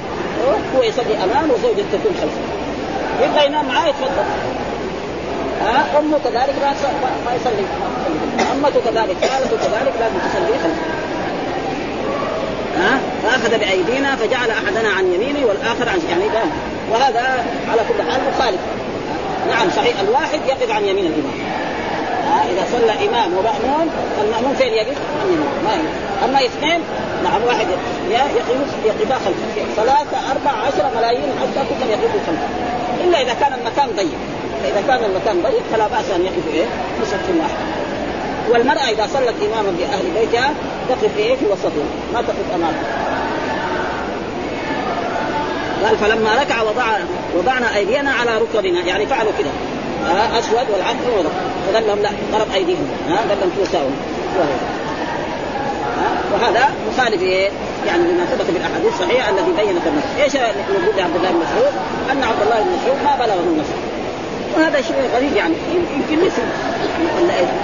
هو 0.76 0.82
يصلي 0.82 1.14
أمام 1.24 1.50
وزوجته 1.50 1.84
تكون 1.92 2.14
خلفه. 2.20 2.53
يبغى 3.22 3.46
ينام 3.46 3.68
معاه 3.68 3.86
يتفضل 3.86 4.24
ها؟ 5.62 5.98
أمه 5.98 6.18
كذلك 6.24 6.54
ما 6.62 6.74
ما 7.26 7.34
يصلي. 7.34 7.64
أمته 8.52 8.80
كذلك 8.80 9.16
خالته 9.20 9.56
كذلك 9.56 9.94
لازم 10.00 10.18
تصلي. 10.18 10.58
ها؟ 12.78 12.98
فأخذ 13.22 13.58
بأيدينا 13.58 14.16
فجعل 14.16 14.50
أحدنا 14.50 14.88
عن 14.88 15.12
يمينه 15.12 15.46
والآخر 15.46 15.88
عن 15.88 16.00
يعني 16.10 16.28
ده 16.28 16.42
وهذا 16.92 17.44
على 17.70 17.80
كل 17.88 18.10
حال 18.10 18.20
مخالف. 18.34 18.60
نعم 19.48 19.70
صحيح. 19.76 20.00
الواحد 20.00 20.40
يقف 20.48 20.70
عن 20.70 20.84
يمين 20.84 21.06
الإمام. 21.06 21.40
ها؟ 22.28 22.44
إذا 22.52 22.66
صلى 22.72 23.08
إمام 23.08 23.32
ومأمون 23.32 23.90
المأمون 24.24 24.54
فين 24.54 24.72
يقف؟ 24.72 24.96
عن 25.22 25.26
يمين. 25.26 25.48
ما 25.64 25.72
يقف. 25.72 26.24
أما 26.24 26.46
اثنين 26.46 26.80
نعم 27.24 27.42
واحد 27.46 27.66
يقف 28.10 28.48
يقفا 28.84 29.14
خلفه 29.14 29.62
ثلاثة 29.76 30.30
أربعة 30.32 30.66
عشرة 30.66 30.90
ملايين 30.96 31.32
حتى 31.40 31.66
كلهم 31.68 31.90
يقفوا 31.90 32.20
خلفه 32.26 32.48
إلا 33.04 33.22
إذا 33.22 33.34
كان 33.34 33.52
المكان 33.52 33.88
ضيق. 33.96 34.18
فإذا 34.62 34.82
كان 34.88 35.04
المكان 35.10 35.42
ضيق 35.42 35.62
فلا 35.72 35.86
بأس 35.86 36.10
أن 36.10 36.24
يقف 36.24 36.66
في 37.00 37.06
صف 37.06 37.28
واحد. 37.40 37.64
والمرأة 38.50 38.90
إذا 38.90 39.06
صلت 39.06 39.34
إماما 39.42 39.70
بأهل 39.78 40.04
بيتها 40.20 40.50
تقف 40.88 41.18
إيه؟ 41.18 41.36
في 41.36 41.46
وسطهم 41.46 41.88
ما 42.14 42.22
تقف 42.22 42.54
أمامهم 42.54 42.84
قال 45.84 45.96
فلما 45.96 46.42
ركع 46.42 46.62
وضع 46.62 46.84
وضعنا 47.38 47.76
أيدينا 47.76 48.10
على 48.10 48.38
ركبنا. 48.38 48.80
يعني 48.80 49.06
فعلوا 49.06 49.32
كده. 49.38 49.50
أسود 50.38 50.70
والعكس 50.72 51.18
وضع. 51.18 51.30
فقال 51.72 51.86
لهم 51.86 51.98
لا 51.98 52.10
ضرب 52.32 52.46
أيديهم. 52.54 52.88
ها؟ 53.08 53.16
قال 53.16 53.38
لهم 53.40 53.64
تساووا 53.64 53.90
وهذا 56.32 56.74
مخالف 56.92 57.22
إيه؟ 57.22 57.50
يعني 57.86 58.02
لما 58.02 58.24
ثبت 58.24 58.42
في 58.42 58.56
الاحاديث 58.56 58.92
الصحيحه 58.94 59.30
الذي 59.30 59.52
بينت 59.56 59.86
النص، 59.86 60.04
إيش 60.22 60.34
نقول 60.36 60.96
لعبد 60.96 61.16
الله 61.16 61.30
بن 61.30 61.40
مسعود؟ 61.46 61.72
أن 62.12 62.22
عبد 62.22 62.42
الله 62.42 62.60
بن 62.62 62.70
مسعود 62.76 62.98
ما 63.04 63.26
بلغه 63.26 63.40
النص. 63.40 63.70
وهذا 64.56 64.82
شيء 64.82 64.96
غريب 65.16 65.36
يعني. 65.36 65.54
يمكن 66.10 66.26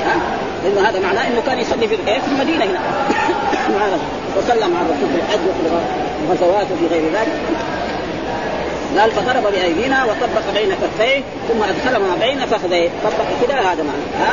ها؟ 0.07 0.17
لأنه 0.65 0.89
هذا 0.89 1.01
معناه 1.01 1.29
إنه 1.29 1.43
كان 1.47 1.59
يصلي 1.59 1.89
في 1.89 1.97
في 1.97 2.29
المدينة 2.33 2.65
هنا. 2.65 2.81
وصلى 4.37 4.69
مع 4.75 4.81
الرسول 4.81 5.09
في 5.09 5.17
الحج 5.17 5.41
وفي 5.49 5.83
الغزوات 6.29 6.67
وفي 6.73 6.95
غير 6.95 7.03
ذلك. 7.13 7.33
قال 8.99 9.11
فضرب 9.11 9.53
بأيدينا 9.53 10.05
وطبق 10.05 10.45
بين 10.55 10.71
كفيه 10.71 11.23
ثم 11.49 11.63
ادخلهما 11.63 12.15
بين 12.21 12.47
فخذيه. 12.47 12.89
طبق 13.05 13.27
كذا 13.47 13.61
هذا 13.61 13.83
معنى 13.83 14.07
ها؟ 14.21 14.33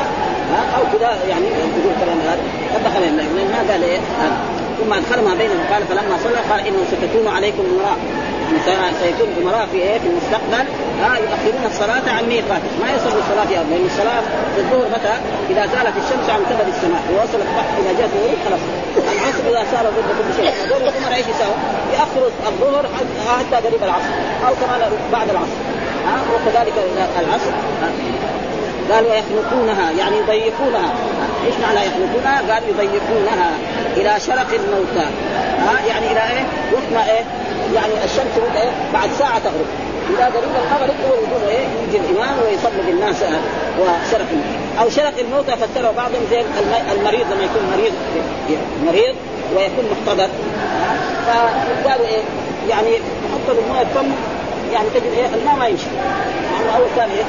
ها؟ 0.51 0.77
أو 0.77 0.97
كذا 0.97 1.17
يعني 1.29 1.45
يقول 1.45 1.93
كلام 2.05 2.19
هذا. 2.19 2.41
طبق 2.75 2.99
بين. 2.99 3.15
ما 3.51 3.73
قال 3.73 3.83
إيه؟ 3.83 3.99
ثم 4.79 4.93
ادخلهما 4.93 5.33
بينهم. 5.41 5.63
قال 5.71 5.83
فلما 5.89 6.15
صلى 6.23 6.39
قال 6.51 6.59
إنه 6.67 6.81
ستكون 6.91 7.27
عليكم 7.35 7.63
أمراء. 7.73 7.97
يعني 8.67 8.95
سيكون 9.01 9.29
أمراء 9.41 9.67
في 9.71 9.77
إيه؟ 9.77 9.99
في 9.99 10.07
المستقبل. 10.07 10.65
ها 11.01 11.17
يؤخرون 11.17 11.63
الصلاة 11.71 12.05
عن 12.17 12.23
ميقات. 12.29 12.63
ما 12.81 12.87
يصلوا 12.95 13.21
الصلاة 13.23 13.45
فيها 13.45 13.63
لأن 13.69 13.85
الصلاة 13.91 14.21
في 14.55 14.59
الظهر 14.61 14.87
متى؟ 14.95 15.15
إذا 15.51 15.63
زالت 15.73 15.95
الشمس 16.03 16.29
عن 16.29 16.41
كبد 16.49 16.67
السماء. 16.75 17.01
ووصلت 17.11 17.47
إلى 17.79 17.89
جهة 17.99 18.11
الغروب 18.17 18.39
خلاص. 18.45 18.63
العصر 19.13 19.43
إذا 19.51 19.63
صار 19.71 19.85
ضد 19.95 20.09
كل 20.17 20.29
شيء. 20.37 20.51
هذول 20.61 20.81
الأمراء 20.87 21.15
إيش 21.15 21.27
يساووا؟ 21.33 21.59
يأخروا 21.93 22.29
الظهر 22.49 22.85
حتى 23.27 23.67
قريب 23.67 23.83
العصر 23.83 24.13
أو 24.47 24.53
كمان 24.61 24.79
بعد 25.11 25.29
العصر. 25.29 25.57
ها؟ 26.07 26.15
وكذلك 26.33 26.73
العصر. 27.21 27.51
قال 28.91 29.05
ويخنقونها 29.05 29.91
يعني 29.91 30.17
يضيقونها 30.17 30.93
إيش 31.45 31.55
معنى 31.61 31.87
يخنقونها؟ 31.87 32.53
قال 32.53 32.63
يضيقونها 32.69 33.51
إلى 33.97 34.19
شرق 34.19 34.47
الموتى 34.53 35.07
ها 35.59 35.87
يعني 35.87 36.11
إلى 36.11 36.21
إيه؟ 36.21 36.45
وقت 36.73 36.91
ما 36.93 37.11
إيه؟ 37.11 37.23
يعني 37.75 37.93
الشمس 38.03 38.55
إيه؟ 38.55 38.71
بعد 38.93 39.09
ساعة 39.19 39.39
تغرب 39.39 39.65
إذا 40.09 40.25
قريب 40.25 40.49
المغرب 40.49 40.95
هو 41.09 41.13
يقول 41.13 41.49
إيه؟ 41.49 41.65
يجي 41.87 41.97
الإمام 41.97 42.35
ويصلي 42.45 42.81
بالناس 42.87 43.15
وشرق 43.79 44.27
الموتى 44.31 44.81
أو 44.81 44.89
شرق 44.89 45.13
الموتى 45.19 45.51
فسره 45.51 45.91
بعضهم 45.97 46.21
زي 46.31 46.41
المريض 46.91 47.25
لما 47.31 47.43
يكون 47.43 47.71
مريض 47.77 47.93
مريض 48.85 49.15
ويكون 49.55 49.85
محتضر 49.91 50.29
فقالوا 51.27 52.07
إيه؟ 52.07 52.23
يعني 52.69 52.95
حط 53.33 53.55
المويه 53.57 53.81
الفم 53.81 54.11
يعني 54.73 54.87
تجد 54.89 55.11
إيه 55.17 55.25
الماء 55.41 55.55
ما 55.55 55.67
يمشي 55.67 55.85
يعني 56.53 56.77
أول 56.77 56.87
كان 56.95 57.09
إيه؟ 57.09 57.23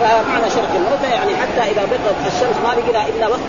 فمعنى 0.00 0.50
شرق 0.56 0.72
الموتى 0.80 1.08
يعني 1.16 1.32
حتى 1.42 1.62
إذا 1.72 1.82
بقت 1.92 2.16
الشمس 2.26 2.56
ما 2.64 2.70
بقي 2.78 3.08
إلا 3.10 3.26
وقت 3.28 3.46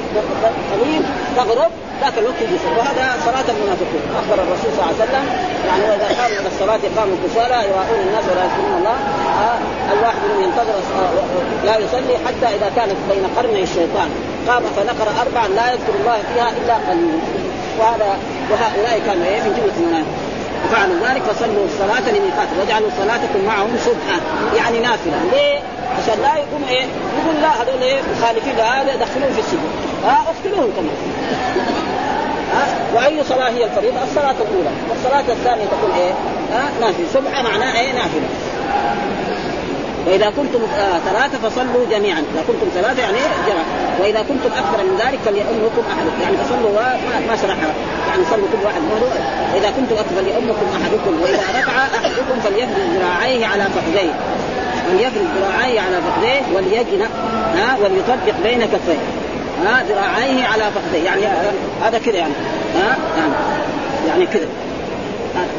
قليل 0.72 1.02
تغرب 1.38 1.72
ذاك 2.02 2.18
الوقت 2.18 2.40
يجي 2.42 2.58
وهذا 2.78 3.06
صلاة 3.26 3.48
المنافقين. 3.56 4.04
أخبر 4.22 4.38
الرسول 4.44 4.70
صلى 4.76 4.82
الله 4.84 4.94
عليه 4.94 5.04
وسلم 5.04 5.26
يعني 5.68 5.84
واذا 5.90 6.08
قاموا 6.20 6.38
إلى 6.40 6.50
الصلاة 6.54 6.84
قاموا 6.98 7.18
كسالى 7.24 7.58
يراؤون 7.70 8.00
الناس 8.08 8.26
ولا 8.32 8.44
يذكرون 8.48 8.74
الله. 8.80 8.98
آه 9.46 9.58
الواحد 9.94 10.20
منهم 10.26 10.44
ينتظر 10.44 10.78
لا 11.66 11.76
يصلي 11.84 12.16
حتى 12.26 12.48
إذا 12.56 12.72
كانت 12.76 13.00
بين 13.10 13.26
قرني 13.38 13.64
الشيطان. 13.64 14.10
قام 14.48 14.64
فنقر 14.76 15.08
أربعا 15.24 15.48
لا 15.48 15.66
يذكر 15.74 15.94
الله 16.00 16.18
فيها 16.30 16.50
إلا 16.60 16.76
قليل. 16.88 17.20
وهذا 17.80 18.10
وهؤلاء 18.52 19.02
كانوا 19.08 19.26
إيه 19.26 19.42
من 19.46 19.52
جملة 19.58 19.78
المنافقين. 19.82 20.25
وفعلوا 20.66 21.08
ذلك 21.08 21.22
فصلوا 21.24 21.66
الصلاة 21.66 22.10
لميقات 22.10 22.48
واجعلوا 22.60 22.90
صلاتكم 22.98 23.46
معهم 23.48 23.78
سبحة 23.86 24.20
يعني 24.56 24.80
نافلة. 24.80 25.18
ليه؟ 25.32 25.60
عشان 25.98 26.22
لا 26.22 26.36
يقوم 26.36 26.64
إيه؟ 26.70 26.86
يقول 27.20 27.42
لا 27.42 27.50
هذول 27.62 27.82
إيه؟ 27.82 28.02
مخالفين 28.18 28.60
هذا 28.60 28.96
دخلوه 28.96 29.32
في 29.34 29.40
السجن. 29.40 29.70
ها؟ 30.06 30.18
اقتلوه 30.28 30.70
كمان. 30.78 30.98
وأي 32.96 33.24
صلاة 33.24 33.50
هي 33.50 33.66
الفريضة؟ 33.66 34.04
الصلاة 34.04 34.36
الأولى. 34.42 34.70
والصلاة 34.90 35.34
الثانية 35.34 35.66
تكون 35.66 35.92
إيه؟ 35.98 36.12
ها؟ 36.54 36.70
نافلة. 36.82 37.06
سبحه 37.14 37.42
معناه 37.42 37.80
إيه؟ 37.80 37.94
نافلة. 37.94 38.30
واذا 40.08 40.30
كنتم 40.38 40.62
آه 40.80 41.00
ثلاثة 41.10 41.50
فصلوا 41.50 41.86
جميعا، 41.92 42.20
إذا 42.34 42.44
كنتم 42.48 42.68
ثلاثة 42.74 43.02
يعني 43.02 43.18
جمع، 43.48 43.64
وإذا 44.00 44.20
كنتم 44.20 44.50
أكثر 44.62 44.84
من 44.84 44.96
ذلك 45.04 45.20
فليؤمكم 45.26 45.84
احد، 45.94 46.06
يعني 46.24 46.38
فصلوا 46.38 46.72
ما, 47.30 47.36
شرحها، 47.36 47.74
يعني 48.10 48.24
صلوا 48.32 48.48
كل 48.52 48.66
واحد 48.66 48.82
مهله، 48.82 49.10
إذا 49.58 49.70
كنتم 49.78 49.96
أكثر 49.96 50.16
فليؤمكم 50.22 50.66
أحدكم، 50.78 51.22
وإذا 51.22 51.44
ركع 51.60 51.78
أحدكم 52.00 52.40
فليفرد 52.44 52.86
ذراعيه 52.96 53.46
على 53.46 53.64
فخذيه، 53.64 54.14
وليفرد 54.90 55.28
ذراعيه 55.38 55.80
على 55.82 55.98
فخذيه 56.06 56.42
وليجنى 56.56 57.08
ها 57.58 57.78
وليطبق 57.84 58.36
بين 58.44 58.62
كفيه. 58.66 59.02
ها 59.66 59.84
ذراعيه 59.90 60.44
على 60.44 60.64
فخذيه، 60.76 61.06
يعني 61.06 61.22
هذا 61.84 62.00
كذا 62.06 62.16
يعني. 62.16 62.34
ها 62.76 62.98
يعني 63.18 63.34
يعني 64.08 64.26
كذا. 64.26 64.48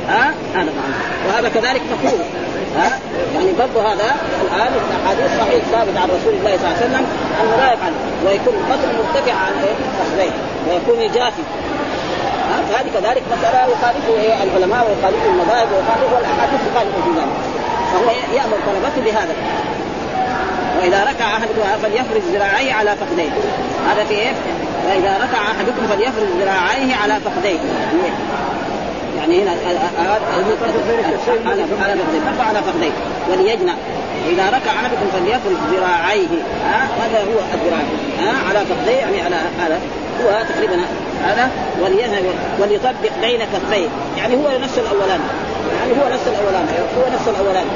ها 0.08 0.34
هذا 0.54 0.72
وهذا 1.28 1.48
كذلك 1.48 1.82
مكروه 1.92 2.24
ها؟ 2.78 2.98
يعني 3.34 3.52
برضه 3.58 3.92
هذا 3.92 4.16
الآن 4.42 4.72
الأحاديث 4.82 5.40
صحيح 5.40 5.64
ثابت 5.72 5.96
عن 5.96 6.08
رسول 6.08 6.34
الله 6.38 6.56
صلى 6.56 6.66
الله 6.66 6.76
عليه 6.76 6.86
وسلم 6.86 7.06
أنه 7.40 7.56
لا 7.56 7.72
يفعل 7.72 7.92
ويكون 8.26 8.54
القتل 8.54 8.88
مرتفع 8.98 9.32
عن 9.32 9.52
فخذيه 9.98 10.32
ويكون 10.68 11.12
جافي 11.14 11.42
فهذه 12.70 12.88
كذلك 12.94 13.22
مسألة 13.38 13.58
يخالفه 13.72 14.42
العلماء 14.42 14.86
ويخالفه 14.88 15.26
المذاهب 15.30 15.68
ويخالفه 15.72 16.18
الأحاديث 16.18 16.60
يخالفه 16.70 17.02
في 17.04 17.10
ذلك. 17.18 17.36
فهو 17.92 18.10
يأمر 18.36 18.56
طلبته 18.66 19.10
بهذا. 19.10 19.34
وإذا 20.78 21.04
ركع 21.04 21.36
أحدكم 21.36 21.62
فليفرش 21.82 22.22
ذراعيه 22.34 22.72
على 22.72 22.96
فخذيه. 22.96 23.30
هذا 23.90 24.04
في 24.04 24.14
إيه؟ 24.14 24.32
وإذا 24.88 25.16
ركع 25.16 25.42
أحدكم 25.42 25.86
فليفرش 25.90 26.28
ذراعيه 26.40 26.94
على 26.94 27.14
فخذيه. 27.20 27.58
يعني 29.28 29.42
هنا 29.42 29.50
على 31.46 31.62
فخذيه 31.62 32.42
على 32.42 32.62
فخذيه 32.62 32.90
وليجنأ. 33.30 33.72
إذا 34.28 34.46
ركع 34.46 34.70
أحدكم 34.70 35.06
فليفرش 35.12 35.56
ذراعيه. 35.72 36.26
هذا 37.00 37.18
هو 37.18 37.38
الذراع. 37.54 37.82
على 38.48 38.58
فخذيه 38.58 38.96
يعني 38.96 39.22
على 39.22 39.36
هذا. 39.60 39.80
هو 40.24 40.44
تقريبا 40.48 40.80
هذا. 41.24 41.50
وليطبق 42.60 43.12
بين 43.22 43.40
كفيه. 43.40 43.88
يعني 44.18 44.36
هو 44.36 44.58
نفس 44.62 44.78
الاولاني 44.78 45.24
يعني 45.80 45.92
هو 45.92 46.08
نفس 46.14 46.26
الاولاني 46.26 46.70
هو 46.98 47.12
نفس 47.14 47.28
الاولاني 47.28 47.70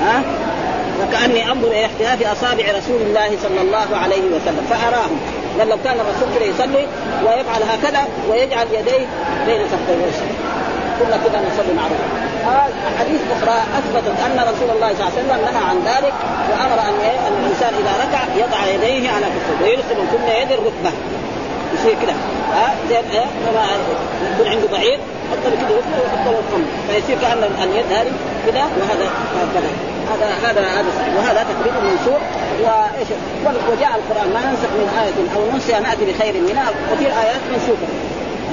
ها؟ 0.00 0.22
وكأني 1.02 1.52
أنظر 1.52 1.68
إلى 1.68 1.86
اختلاف 1.86 2.32
أصابع 2.32 2.64
رسول 2.64 3.02
الله 3.02 3.30
صلى 3.42 3.60
الله 3.60 3.96
عليه 4.02 4.22
وسلم. 4.22 4.66
فأراهم. 4.70 5.20
قال 5.58 5.68
لو 5.68 5.76
كان 5.84 5.96
الرسول 6.00 6.28
كذا 6.34 6.44
يصلي 6.44 6.86
ويفعل 7.26 7.62
هكذا 7.62 8.02
ويجعل 8.30 8.66
يديه 8.72 9.06
بين 9.46 9.62
كفيه 9.62 10.34
كنا 10.98 11.16
كذا 11.16 11.40
نصلي 11.48 11.74
مع 11.76 11.82
حديث 12.98 13.20
أخرى 13.36 13.56
اثبتت 13.78 14.20
أن 14.26 14.38
رسول 14.40 14.70
الله 14.76 14.94
صلى 14.94 15.08
الله 15.08 15.12
عليه 15.12 15.20
وسلم 15.20 15.54
نهى 15.54 15.64
عن 15.70 15.78
ذلك 15.90 16.14
وأمر 16.50 16.78
أن 16.88 16.94
أن 17.26 17.34
الإنسان 17.40 17.72
إذا 17.80 17.92
ركع 18.04 18.22
يضع 18.36 18.66
يديه 18.74 19.10
على 19.10 19.26
كفه 19.26 19.64
ويدخل 19.64 19.94
كل 20.12 20.32
يد 20.42 20.52
الركبة. 20.52 20.92
يصير 21.74 21.94
كذا 22.02 22.14
ها؟ 22.54 22.74
زي 22.88 22.98
لما 23.46 23.66
يكون 24.34 24.48
عنده 24.48 24.68
بعير 24.72 24.98
حط 25.30 25.46
له 25.46 25.56
كذا 25.56 25.70
ويحط 25.70 26.26
له 26.26 26.38
القمر 26.38 26.64
فيصير 26.88 27.18
كأن 27.20 27.38
اليد 27.62 27.92
هذه 27.92 28.12
كذا 28.46 28.62
وهذا 28.62 29.10
كذا 29.54 29.93
هذا 30.12 30.28
هذا 30.46 30.60
هذا 30.60 30.90
وهذا 31.16 31.46
تقريبا 31.52 31.80
منسوخ 31.80 32.22
وايش 32.64 33.08
وجاء 33.70 33.92
القرآن. 34.00 34.28
ما 34.34 34.40
ننسخ 34.50 34.70
من 34.80 34.88
آية 35.02 35.18
أو 35.36 35.52
ننسى 35.52 35.72
نأتي 35.72 36.04
بخير 36.12 36.34
منها 36.48 36.70
وفي 36.92 37.06
آيات 37.06 37.42
منسوخه 37.52 37.88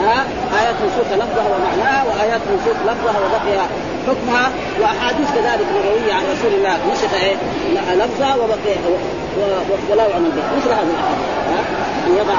ها؟ 0.01 0.25
آيات 0.61 0.75
منسوخه 0.83 1.15
لفظها 1.15 1.47
ومعناها 1.55 2.03
وآيات 2.07 2.41
منسوخ 2.51 2.77
لفظها 2.89 3.17
وبقي 3.25 3.57
حكمها. 4.07 4.51
وأحاديث 4.81 5.27
كذلك 5.35 5.67
نبويه 5.77 6.13
عن 6.13 6.23
رسول 6.33 6.53
الله. 6.53 6.77
نسخ 6.91 7.13
إيه؟ 7.23 7.35
لفظها 7.95 8.35
وبقي 8.35 8.73
ولا 9.91 10.07
يعمل 10.07 10.31
به. 10.31 10.43
مثل 10.57 10.69
هذه 10.69 10.91
الاحاديث 10.93 11.31
ان 12.07 12.15
يضع 12.17 12.33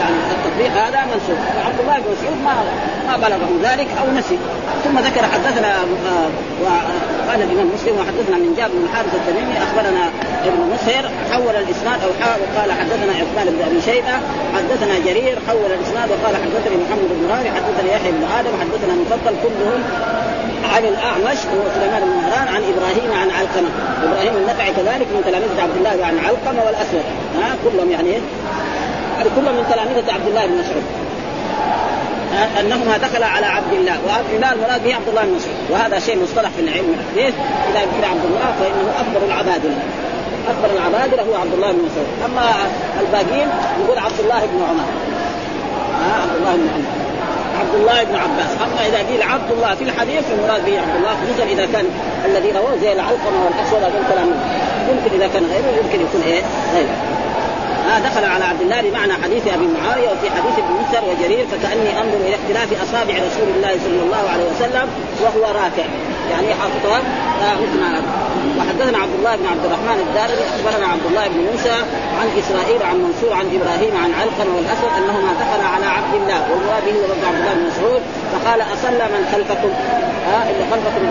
يعني 0.00 0.16
التطبيق 0.34 0.72
هذا 0.72 1.00
منسوخ 1.04 1.38
وعبد 1.56 1.80
الله 1.80 1.98
بن 1.98 2.10
مسعود 2.12 2.38
ما 2.44 2.54
ما 3.08 3.16
بلغه 3.16 3.50
ذلك 3.62 3.88
أو 4.00 4.18
نسي. 4.18 4.38
ثم 4.84 4.98
ذكر 4.98 5.22
حدثنا 5.22 5.74
آه، 5.74 6.28
وقال 6.62 7.42
الإمام 7.42 7.68
مسلم 7.74 7.94
وحدثنا 7.98 8.36
من 8.36 8.54
جابر 8.56 8.74
بن 8.74 8.88
حارث 8.94 9.14
التميمي 9.14 9.56
أخبرنا 9.66 10.04
ابن 10.44 10.60
مسهر 10.74 11.10
حول 11.30 11.56
الإسناد 11.56 12.00
أو 12.04 12.10
وقال 12.42 12.72
حدثنا 12.72 13.12
عثمان 13.12 13.46
بن 13.54 13.62
أبي 13.68 13.80
شيبة 13.80 14.14
حدثنا 14.56 14.98
جرير 15.06 15.38
حول 15.48 15.70
الإسناد 15.78 16.08
وقال 16.10 16.36
حدثني 16.36 16.76
محمد 16.84 17.08
بن 17.10 17.26
رافع 17.30 17.50
حدثني 17.58 17.90
يحيى 17.92 18.12
بن 18.12 18.24
آدم 18.38 18.50
حدثنا 18.60 18.94
مفضل 18.94 19.34
كلهم 19.42 19.82
عن 20.72 20.84
الأعمش 20.84 21.38
وسليمان 21.38 22.02
بن 22.02 22.16
مهران 22.16 22.48
عن 22.54 22.62
إبراهيم 22.72 23.10
عن 23.20 23.30
علقمة. 23.30 23.70
إبراهيم 24.02 24.34
النفعي 24.36 24.70
كذلك 24.72 25.08
من 25.14 25.22
تلاميذ 25.26 25.60
عبد 25.60 25.76
الله 25.76 26.06
عن 26.06 26.18
علقمة 26.18 26.60
والأسود. 26.66 27.04
ها 27.40 27.56
كلهم 27.64 27.90
يعني 27.90 28.10
هذه 29.18 29.30
كلهم 29.36 29.54
من 29.56 29.66
تلاميذ 29.72 30.10
عبد 30.10 30.28
الله 30.28 30.46
بن 30.46 30.52
مسعود. 30.52 30.84
أنهما 32.60 32.96
دخل 32.96 33.22
على 33.22 33.46
عبد 33.46 33.72
الله. 33.72 33.96
وعبد 34.06 34.30
الله 34.34 34.52
المراد 34.52 34.84
به 34.84 34.94
عبد 34.94 35.08
الله 35.08 35.22
بن 35.22 35.34
مسعود. 35.34 35.56
وهذا 35.70 35.98
شيء 35.98 36.22
مصطلح 36.22 36.50
في 36.50 36.60
العلم. 36.60 36.94
الحديث 36.98 37.34
إذا 37.70 37.80
ذكر 37.80 38.04
عبد 38.12 38.24
الله 38.24 38.48
فإنه 38.60 38.86
أكبر 39.02 39.26
العبادله 39.26 39.78
أكبر 40.52 40.68
العبادله 40.76 41.22
هو 41.22 41.34
عبد 41.40 41.52
الله 41.54 41.72
بن 41.72 41.78
مسعود. 41.88 42.08
أما 42.24 42.46
الباقين 43.00 43.48
يقول 43.84 43.98
عبد 43.98 44.20
الله 44.20 44.40
بن 44.40 44.58
عمر. 44.70 44.88
عبد 46.22 46.36
الله 46.36 46.52
بن 46.52 46.68
عمر. 46.74 47.03
عبد 47.74 47.82
الله 47.82 48.04
بن 48.04 48.16
عباس. 48.16 48.50
أما 48.64 48.80
إذا 48.88 48.98
قيل 49.08 49.22
عبد 49.22 49.50
الله 49.50 49.74
في 49.74 49.84
الحديث 49.84 50.22
فالمراد 50.28 50.64
به 50.66 50.80
عبد 50.80 50.96
الله. 50.96 51.12
خصوصا 51.22 51.44
إذا 51.54 51.66
كان 51.72 51.86
الذي 52.24 52.50
رواه 52.58 52.76
زي 52.82 52.92
العلقمة 52.92 53.38
والأسود 53.44 53.82
هذول 53.82 54.04
كلام 54.12 54.28
يمكن 54.90 55.16
إذا 55.16 55.28
كان 55.34 55.44
غيره 55.44 55.72
يمكن 55.82 56.00
يكون 56.06 56.22
إيه؟ 56.26 56.42
غيره. 56.74 56.96
آه 57.90 57.98
دخل 57.98 58.24
على 58.24 58.44
عبد 58.44 58.60
الله 58.60 58.80
بمعنى 58.82 59.12
حديث 59.12 59.42
أبي 59.54 59.66
معاوية 59.66 60.08
وفي 60.08 60.30
حديث 60.30 60.54
ابن 60.58 60.72
مسر 60.82 61.04
وجرير 61.10 61.46
فكأني 61.46 61.90
أنظر 62.02 62.18
إلى 62.26 62.34
اختلاف 62.34 62.82
أصابع 62.82 63.14
رسول 63.14 63.48
الله 63.56 63.72
صلى 63.84 64.02
الله 64.06 64.24
عليه 64.32 64.44
وسلم 64.44 64.88
وهو 65.22 65.42
راكع 65.42 65.86
يعني 66.30 66.54
حاططها 66.54 67.00
آه 67.42 67.54
مثل 67.54 67.78
وحدثنا 68.58 68.98
عبد 68.98 69.14
الله 69.18 69.36
بن 69.36 69.46
عبد 69.46 69.64
الرحمن 69.64 69.98
الدارمي 70.06 70.44
أخبرنا 70.54 70.86
عبد 70.92 71.06
الله 71.10 71.24
بن 71.28 71.40
موسى 71.50 71.76
عن 72.20 72.28
إسرائيل 72.40 72.82
عن 72.82 72.96
منصور 73.04 73.32
عن 73.40 73.46
إبراهيم 73.56 73.94
عن 74.04 74.10
علقمة 74.20 74.50
والأسود 74.56 74.90
أنهما 74.98 75.30
دخلا 75.42 75.66
على 75.74 75.86
عبد 75.96 76.14
الله 76.20 76.40
والمراد 76.50 76.84
به 76.86 77.26
عبد 77.28 77.38
الله 77.40 77.54
بن 77.54 77.64
مسعود 77.70 78.02
فقال 78.32 78.60
أصلى 78.74 79.04
من 79.14 79.22
خلفكم؟ 79.32 79.70
ها 80.28 80.36
آه 80.36 80.50
اللي 80.50 80.64
خلفكم 80.72 81.02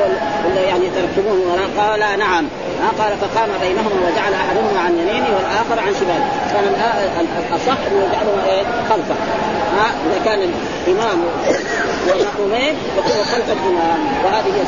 اللي 0.48 0.64
يعني 0.72 0.86
تركتموه. 0.98 1.60
قال 1.80 2.00
نعم. 2.20 2.46
ها 2.82 2.90
آه 2.90 3.04
قال 3.04 3.12
فقام 3.24 3.50
بينهما 3.62 3.98
وجعل 4.06 4.34
أحدهما 4.44 4.80
عن 4.86 4.92
يمينه 5.02 5.30
والآخر 5.36 5.78
عن 5.86 5.94
شماله. 6.00 6.28
كان 6.54 6.66
الأصح 7.50 7.78
انه 7.88 8.00
يجعلهما 8.08 8.44
إيه؟ 8.54 8.64
خلفه. 8.90 9.18
ها 9.78 9.88
إذا 10.06 10.20
كان 10.26 10.40
الإمام 10.88 11.18
والمأمومين 12.08 12.76
يكون 12.98 13.24
خلف 13.34 13.48
الإمام. 13.58 14.00
وهذه 14.26 14.52
هي 14.56 14.62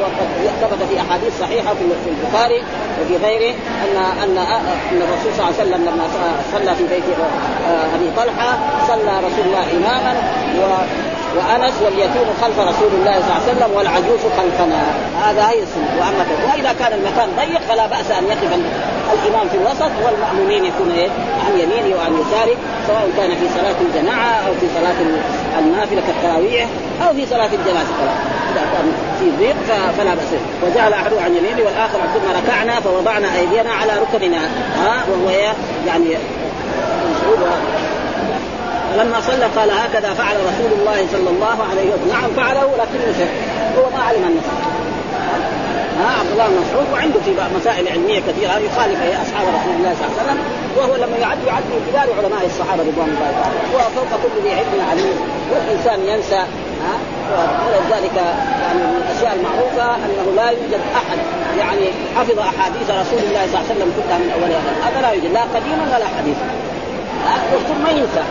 وقد 0.00 0.28
ثبت 0.60 0.88
في 0.90 1.00
أحاديث 1.00 1.40
صحيحة 1.40 1.74
في 1.74 2.10
البخاري 2.10 2.62
وفي 3.02 3.16
غيره 3.16 3.54
ان 3.84 3.96
ان 4.22 4.38
أن 4.38 5.02
الرسول 5.02 5.32
صلى 5.36 5.44
الله 5.48 5.54
عليه 5.60 5.62
وسلم 5.62 5.82
لما 5.84 6.04
صلى 6.52 6.74
في 6.76 6.84
بيت 6.94 7.04
أبي 7.94 8.10
طلحة 8.16 8.58
صلى 8.88 9.12
رسول 9.18 9.44
الله 9.46 9.64
إماما 9.76 10.14
و 10.58 10.62
وأنس 11.36 11.74
واليتيم 11.84 12.28
خلف 12.42 12.58
رسول 12.58 12.90
الله 12.98 13.14
صلى 13.20 13.30
الله 13.30 13.40
عليه 13.42 13.52
وسلم 13.52 13.76
والعجوز 13.76 14.20
خلفنا. 14.38 14.82
هذا 15.24 15.48
هي 15.50 15.62
السنة. 15.62 15.88
وأما 16.00 16.24
وإذا 16.52 16.72
كان 16.72 16.92
المكان 16.92 17.28
ضيق 17.36 17.60
فلا 17.60 17.86
بأس 17.86 18.10
أن 18.10 18.24
يقف 18.24 18.52
الإمام 19.12 19.48
في 19.48 19.56
الوسط 19.56 19.90
والمأمومين 20.04 20.64
يكون 20.64 20.90
إيه؟ 20.90 21.08
عن 21.46 21.58
يمينه 21.58 21.96
وعن 21.96 22.12
يساره 22.12 22.56
سواء 22.86 23.10
كان 23.16 23.30
في 23.30 23.48
صلاة 23.54 23.74
الجماعة 23.80 24.32
أو 24.46 24.52
في 24.60 24.66
صلاة 24.76 24.94
النافلة 25.58 26.02
كالتراويح 26.06 26.68
أو 27.08 27.14
في 27.14 27.26
صلاة 27.26 27.50
الجنازه 27.52 27.94
كان 28.72 28.92
في 29.20 29.30
ضيق 29.38 29.56
فلا 29.98 30.14
بأس. 30.14 30.32
وجعل 30.62 30.92
أحد 30.92 31.12
عن 31.24 31.36
يمينه 31.36 31.62
والآخر 31.66 31.98
ثم 32.14 32.26
ركعنا 32.38 32.80
فوضعنا 32.80 33.28
أيدينا 33.38 33.70
على 33.70 33.92
ركبنا. 34.02 34.40
ها 34.76 35.04
وهو 35.10 35.30
يعني 35.86 36.16
فلما 38.92 39.20
صلى 39.20 39.44
قال 39.56 39.70
هكذا 39.70 40.14
فعل 40.14 40.36
رسول 40.36 40.80
الله 40.80 41.06
صلى 41.12 41.30
الله 41.30 41.56
عليه 41.70 41.88
وسلم. 41.92 42.08
نعم 42.12 42.30
فعله 42.36 42.70
لكنه 42.80 43.12
شك 43.18 43.34
هو 43.78 43.90
ما 43.96 44.02
علم 44.08 44.24
النصر. 44.24 44.56
ها 46.00 46.10
عبد 46.20 46.30
الله 46.32 46.46
بن 46.48 46.56
مسعود 46.66 46.86
وعنده 46.92 47.20
في 47.24 47.30
مسائل 47.60 47.88
علمية 47.88 48.20
كثيرة. 48.20 48.52
يخالف 48.68 48.98
أصحاب 49.24 49.46
رسول 49.56 49.74
الله 49.78 49.92
صلى 49.98 50.06
الله 50.06 50.16
عليه 50.18 50.22
وسلم. 50.22 50.38
وهو 50.76 50.94
لما 50.96 51.16
يعد 51.20 51.38
يعد 51.46 51.62
من 51.72 51.80
كبار 51.88 52.06
علماء 52.18 52.46
الصحابة 52.46 52.82
رضوان 52.82 53.08
الله 53.14 53.30
تعالى. 53.38 53.58
هو 53.74 53.78
فوق 53.96 54.10
كل 54.22 54.34
ذي 54.44 54.52
علم 54.58 54.74
عليم. 54.90 55.16
والإنسان 55.52 55.98
ينسى. 56.06 56.42
ها؟ 56.86 56.96
ولذلك 57.66 58.16
يعني 58.62 58.78
من 58.78 59.02
الأشياء 59.02 59.32
المعروفة 59.38 59.94
أنه 60.04 60.26
لا 60.36 60.50
يوجد 60.50 60.80
أحد 60.94 61.18
يعني 61.58 61.86
حفظ 62.16 62.38
أحاديث 62.38 62.90
رسول 62.90 63.18
الله 63.28 63.42
صلى 63.46 63.60
الله 63.60 63.64
عليه 63.68 63.74
وسلم 63.74 63.92
كلها 63.96 64.18
من 64.18 64.30
أولها 64.36 64.60
هذا 64.86 65.00
لا 65.02 65.10
يوجد 65.12 65.32
لا 65.32 65.40
قديما 65.54 65.84
ولا 65.96 66.06
حديثا 66.18 66.46
ها؟ 67.26 67.36
ما 67.84 67.90
ينسى. 67.90 68.24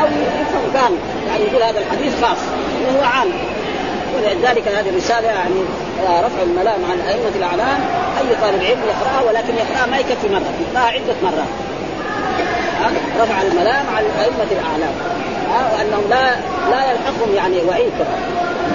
أو 0.00 0.06
يفهم 0.40 0.72
كان 0.74 0.92
يعني 1.28 1.44
يقول 1.44 1.62
هذا 1.62 1.78
الحديث 1.78 2.12
خاص 2.24 2.38
وهو 2.86 3.04
عام. 3.04 3.28
ولذلك 4.16 4.68
هذه 4.68 4.88
الرسالة 4.88 5.28
يعني 5.28 5.60
رفع 6.02 6.42
الملام 6.42 6.80
عن 6.90 6.98
أئمة 7.08 7.34
الأعلام. 7.36 7.78
أي 8.18 8.36
طالب 8.42 8.64
علم 8.64 8.80
يقرأها 8.88 9.22
ولكن 9.28 9.54
يقرأها 9.54 9.86
ما 9.86 9.98
يكفي 9.98 10.28
مرة 10.28 10.52
يقرأها 10.70 10.90
عدة 10.90 11.14
مرات. 11.22 11.52
رفع 13.20 13.42
الملام 13.42 13.84
عن 13.96 14.04
أئمة 14.22 14.50
الأعلام. 14.52 14.94
وانهم 15.72 16.04
لا 16.10 16.24
لا 16.70 16.80
يلحقهم 16.90 17.34
يعني 17.34 17.56
وعيد 17.68 17.92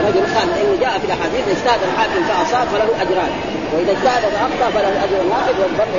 رجل 0.07 0.23
قال 0.35 0.49
انه 0.59 0.77
جاء 0.81 0.99
في 0.99 1.05
الأحاديث 1.05 1.43
اجتهد 1.47 1.79
الحاكم 1.89 2.23
فأصاب 2.29 2.67
فله 2.67 3.01
أجران. 3.01 3.31
وإذا 3.73 3.91
اجتهد 3.91 4.23
فاخطا 4.33 4.71
فله 4.73 5.03
أجر 5.03 5.19
واحد 5.29 5.53
والضرب 5.59 5.95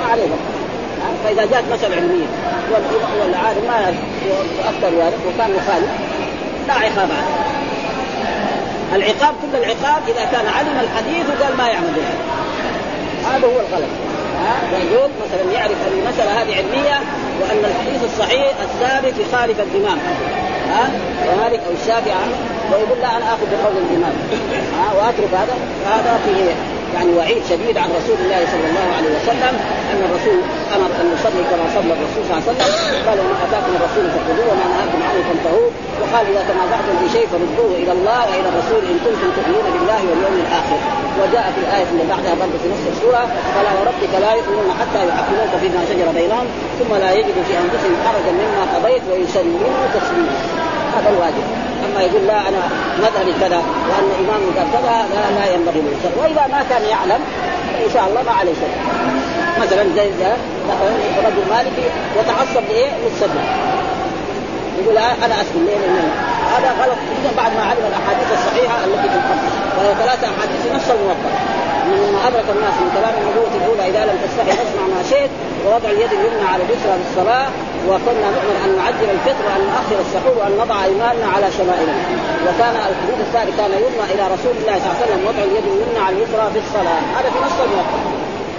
ما 0.00 0.12
عليه. 0.12 0.28
فإذا 1.24 1.46
جاءت 1.52 1.64
مساله 1.72 1.96
علميه 1.96 2.26
والعالم 3.20 3.64
ما 3.68 3.94
افتى 4.68 4.86
ذلك 4.86 5.18
وكان 5.28 5.50
مخالف. 5.50 5.90
لا 6.68 6.74
عقاب 6.74 7.08
عليه. 7.16 7.36
العقاب 8.94 9.34
كل 9.42 9.58
العقاب 9.58 10.02
إذا 10.08 10.24
كان 10.32 10.46
علم 10.58 10.80
الحديث 10.80 11.26
وقال 11.26 11.56
ما 11.56 11.68
يعمل 11.68 11.92
به. 11.96 12.08
هذا 13.28 13.46
هو 13.46 13.60
الغلط. 13.60 13.90
ها؟ 14.42 14.54
مثلا 15.24 15.52
يعرف 15.52 15.72
أن 15.72 15.98
المسألة 15.98 16.42
هذه 16.42 16.56
علمية 16.56 17.00
وأن 17.40 17.64
الحديث 17.64 18.04
الصحيح 18.04 18.52
الثابت 18.62 19.14
يخالف 19.18 19.60
الإمام. 19.60 19.98
ها؟ 20.70 20.90
ومالك 21.28 21.60
أو 21.66 21.72
الشافعي 21.82 22.30
ويقول 22.72 22.98
لا 22.98 23.16
أنا 23.16 23.24
آخذ 23.24 23.46
بقول 23.52 23.76
الإمام. 23.90 24.14
ها؟ 24.78 24.94
وأترك 24.94 25.34
هذا. 25.34 25.54
فهذا 25.84 26.20
فيه 26.24 26.75
يعني 26.94 27.10
وعيد 27.18 27.42
شديد 27.50 27.76
عن 27.82 27.88
رسول 27.98 28.18
الله 28.24 28.40
صلى 28.52 28.66
الله 28.70 28.88
عليه 28.96 29.12
وسلم 29.18 29.54
أن 29.92 30.00
الرسول 30.08 30.38
أمر 30.76 30.90
أن 31.00 31.06
نصلي 31.14 31.42
كما 31.50 31.66
صلى 31.76 31.92
الرسول 31.96 32.22
صلى 32.26 32.34
الله 32.34 32.42
عليه 32.46 32.52
وسلم. 32.52 32.72
قال 33.06 33.18
وما 33.22 33.36
أتاكم 33.46 33.72
الرسول 33.78 34.04
فخذوه 34.14 34.46
وما 34.52 34.66
نهاكم 34.72 35.00
عنه 35.08 35.20
فانتهوا 35.28 35.68
وقال 36.00 36.24
إذا 36.32 36.42
تنازعتم 36.50 36.94
في 37.00 37.06
شيء 37.16 37.26
فردوه 37.32 37.72
إلى 37.82 37.92
الله 37.98 38.20
وإلى 38.30 38.48
الرسول 38.52 38.82
إن 38.90 38.96
كنتم 39.04 39.28
تؤمنون 39.36 39.66
بالله 39.74 40.00
واليوم 40.08 40.36
الآخر. 40.44 40.78
وجاء 41.20 41.46
في 41.54 41.60
الآية 41.64 41.88
اللي 41.92 42.06
بعدها 42.12 42.34
برضه 42.42 42.56
في 42.62 42.68
نص 42.74 42.84
السورة 42.94 43.22
فلا 43.54 43.72
وربك 43.78 44.12
لا 44.24 44.32
يؤمنون 44.38 44.68
حتى 44.80 45.00
يحكموك 45.08 45.52
فيما 45.62 45.80
شجر 45.90 46.08
بينهم 46.20 46.46
ثم 46.78 46.94
لا 46.94 47.10
يجدوا 47.18 47.44
في 47.48 47.54
أنفسهم 47.62 47.94
حرجا 48.06 48.32
مما 48.40 48.62
قضيت 48.74 49.02
ويسلموا 49.10 49.86
تسليما. 49.94 50.34
هذا 50.96 51.08
الواجب. 51.10 51.46
أما 51.84 52.02
يقول 52.02 52.26
لا 52.26 52.48
أنا 52.48 52.62
مذهبي 52.98 53.32
كذا 53.40 53.56
وأن 53.88 54.08
امامي 54.20 54.50
قال 54.56 54.68
كذا 54.72 54.96
لا, 55.14 55.38
لا 55.38 55.54
ينبغي 55.54 55.80
له 55.80 56.10
وإذا 56.22 56.46
ما 56.46 56.64
كان 56.70 56.82
يعلم 56.84 57.20
ان 57.84 57.90
شاء 57.94 58.08
الله 58.08 58.22
ما 58.22 58.32
عليه 58.32 58.52
شيء 58.52 58.76
مثلا 59.60 59.84
زي 59.96 60.08
رجل 61.26 61.44
مالكي 61.50 61.86
يتعصب 62.18 62.64
لإيه؟ 62.68 62.90
للسنه 63.04 63.42
يقول 64.78 64.96
أنا 64.98 65.34
اسلم 65.42 65.66
ليه؟ 65.66 65.78
لأن 65.78 66.10
هذا 66.54 66.70
غلط 66.82 66.98
جدا 67.12 67.30
بعد 67.36 67.52
ما 67.58 67.62
علم 67.70 67.84
الأحاديث 67.90 68.28
الصحيحة 68.38 68.76
التي 68.84 69.08
في 69.08 69.16
الخمس 69.20 69.52
وهي 69.78 69.94
ثلاثة 70.02 70.26
أحاديث 70.26 70.60
نفس 70.74 70.90
الموضع 70.90 71.30
مما 71.90 72.28
أدرك 72.28 72.48
الناس 72.56 72.74
من 72.82 72.90
كلام 72.96 73.14
النبوة 73.20 73.52
الأولى 73.60 73.90
إذا 73.90 74.04
لم 74.10 74.18
تستحي 74.24 74.52
فاسمع 74.56 74.84
ما 74.94 75.02
شئت 75.10 75.30
ووضع 75.64 75.90
اليد 75.90 76.12
اليمنى 76.12 76.46
على 76.52 76.62
اليسرى 76.66 76.94
بالصلاه 77.00 77.46
وكنا 77.90 78.28
نؤمن 78.36 78.56
أن 78.64 78.70
نعجل 78.78 79.08
الفطر 79.16 79.44
وأن 79.46 79.62
نؤخر 79.70 79.98
السحور 80.06 80.34
وأن 80.38 80.52
نضع 80.62 80.84
إيماننا 80.84 81.26
على 81.34 81.46
شمائلنا. 81.58 82.04
وكان 82.46 82.74
الحديث 82.90 83.18
الثالث 83.26 83.56
كان 83.60 83.72
يرمى 83.84 84.04
إلى 84.14 84.24
رسول 84.34 84.54
الله 84.60 84.74
صلى 84.80 84.86
الله 84.86 84.96
عليه 84.96 85.06
وسلم 85.06 85.20
وضع 85.28 85.42
اليد 85.48 85.64
اليمنى 85.72 86.00
على 86.06 86.14
اليسرى 86.16 86.46
في 86.54 86.60
الصلاة. 86.64 87.02
هذا 87.16 87.28
في 87.34 87.38
نص 87.46 87.58
الموقع 87.66 87.98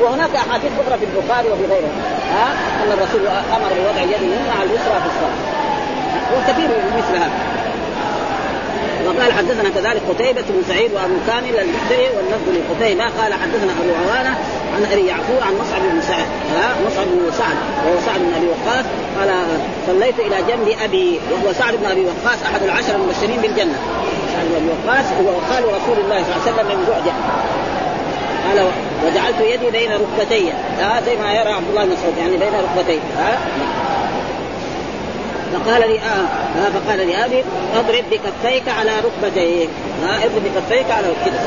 وهناك 0.01 0.33
أحاديث 0.35 0.71
أخرى 0.81 0.97
في 1.01 1.05
البخاري 1.09 1.47
وفي 1.53 1.65
غيره. 1.73 1.91
ها؟ 2.35 2.47
أن 2.81 2.89
الرسول 2.95 3.21
أمر 3.57 3.69
بوضع 3.77 4.01
اليد 4.07 4.21
اليمنى 4.27 4.53
على 4.59 4.67
اليسرى 4.69 4.97
في 5.03 5.09
الصلاة. 5.13 5.39
وكثير 6.33 6.69
مثل 6.97 7.15
هذا. 7.23 7.56
وقال 9.07 9.33
حدثنا 9.33 9.69
كذلك 9.69 10.01
قتيبة 10.09 10.41
بن 10.49 10.63
سعيد 10.67 10.93
وأبو 10.93 11.13
كامل 11.27 11.59
المحتري 11.59 12.07
واللفظ 12.15 12.47
لقتيبة. 12.49 13.03
قال 13.03 13.33
حدثنا 13.33 13.71
أبو 13.81 13.91
عوانة 14.01 14.37
عن 14.75 14.91
أبي 14.91 15.07
يعقوب 15.07 15.39
عن 15.41 15.53
مصعب 15.61 15.81
بن 15.81 16.01
سعد. 16.01 16.27
مصعب 16.85 17.07
بن 17.07 17.31
سعد. 17.31 17.57
وهو 17.85 17.97
سعد 18.05 18.19
بن 18.19 18.33
أبي 18.37 18.47
وقاص. 18.47 18.85
قال 19.19 19.29
صليت 19.87 20.19
إلى 20.19 20.35
جنب 20.49 20.77
أبي 20.83 21.19
وهو 21.31 21.53
سعد 21.53 21.73
بن 21.75 21.85
أبي 21.85 22.05
وقاص 22.05 22.39
أحد 22.45 22.63
العشر 22.63 22.95
المبشرين 22.95 23.41
بالجنة. 23.41 23.77
سعد 24.33 24.45
بن 24.45 24.55
أبي 24.55 24.69
وقاص. 24.75 25.05
هو 25.05 25.29
خال 25.49 25.63
رسول 25.63 25.97
الله 26.03 26.23
صلى 26.23 26.33
الله 26.33 26.41
عليه 26.41 26.51
وسلم 26.51 26.67
من 26.67 26.85
بعده 26.89 27.13
قال 28.47 28.67
وجعلت 29.05 29.41
يدي 29.41 29.69
بين 29.71 29.91
ركبتي. 29.91 30.53
آه 30.81 30.99
زي 31.05 31.15
ما 31.15 31.33
يرى 31.33 31.51
عبد 31.51 31.69
الله 31.69 31.85
بن 31.85 31.91
مسعود. 31.91 32.17
يعني 32.17 32.37
بين 32.37 32.53
ركبتي. 32.65 32.99
آه 33.19 33.37
فقال 35.53 35.89
لي 35.89 35.99
آه, 35.99 36.25
آه 36.57 36.69
فقال 36.69 37.07
لي 37.07 37.25
أبي 37.25 37.43
اضرب 37.75 38.03
بكفيك 38.11 38.69
على 38.79 38.91
ركبتيك. 38.99 39.69
آه 40.03 40.17
اضرب 40.17 40.43
بكفيك 40.43 40.91
على 40.91 41.07
ركبتيك. 41.07 41.41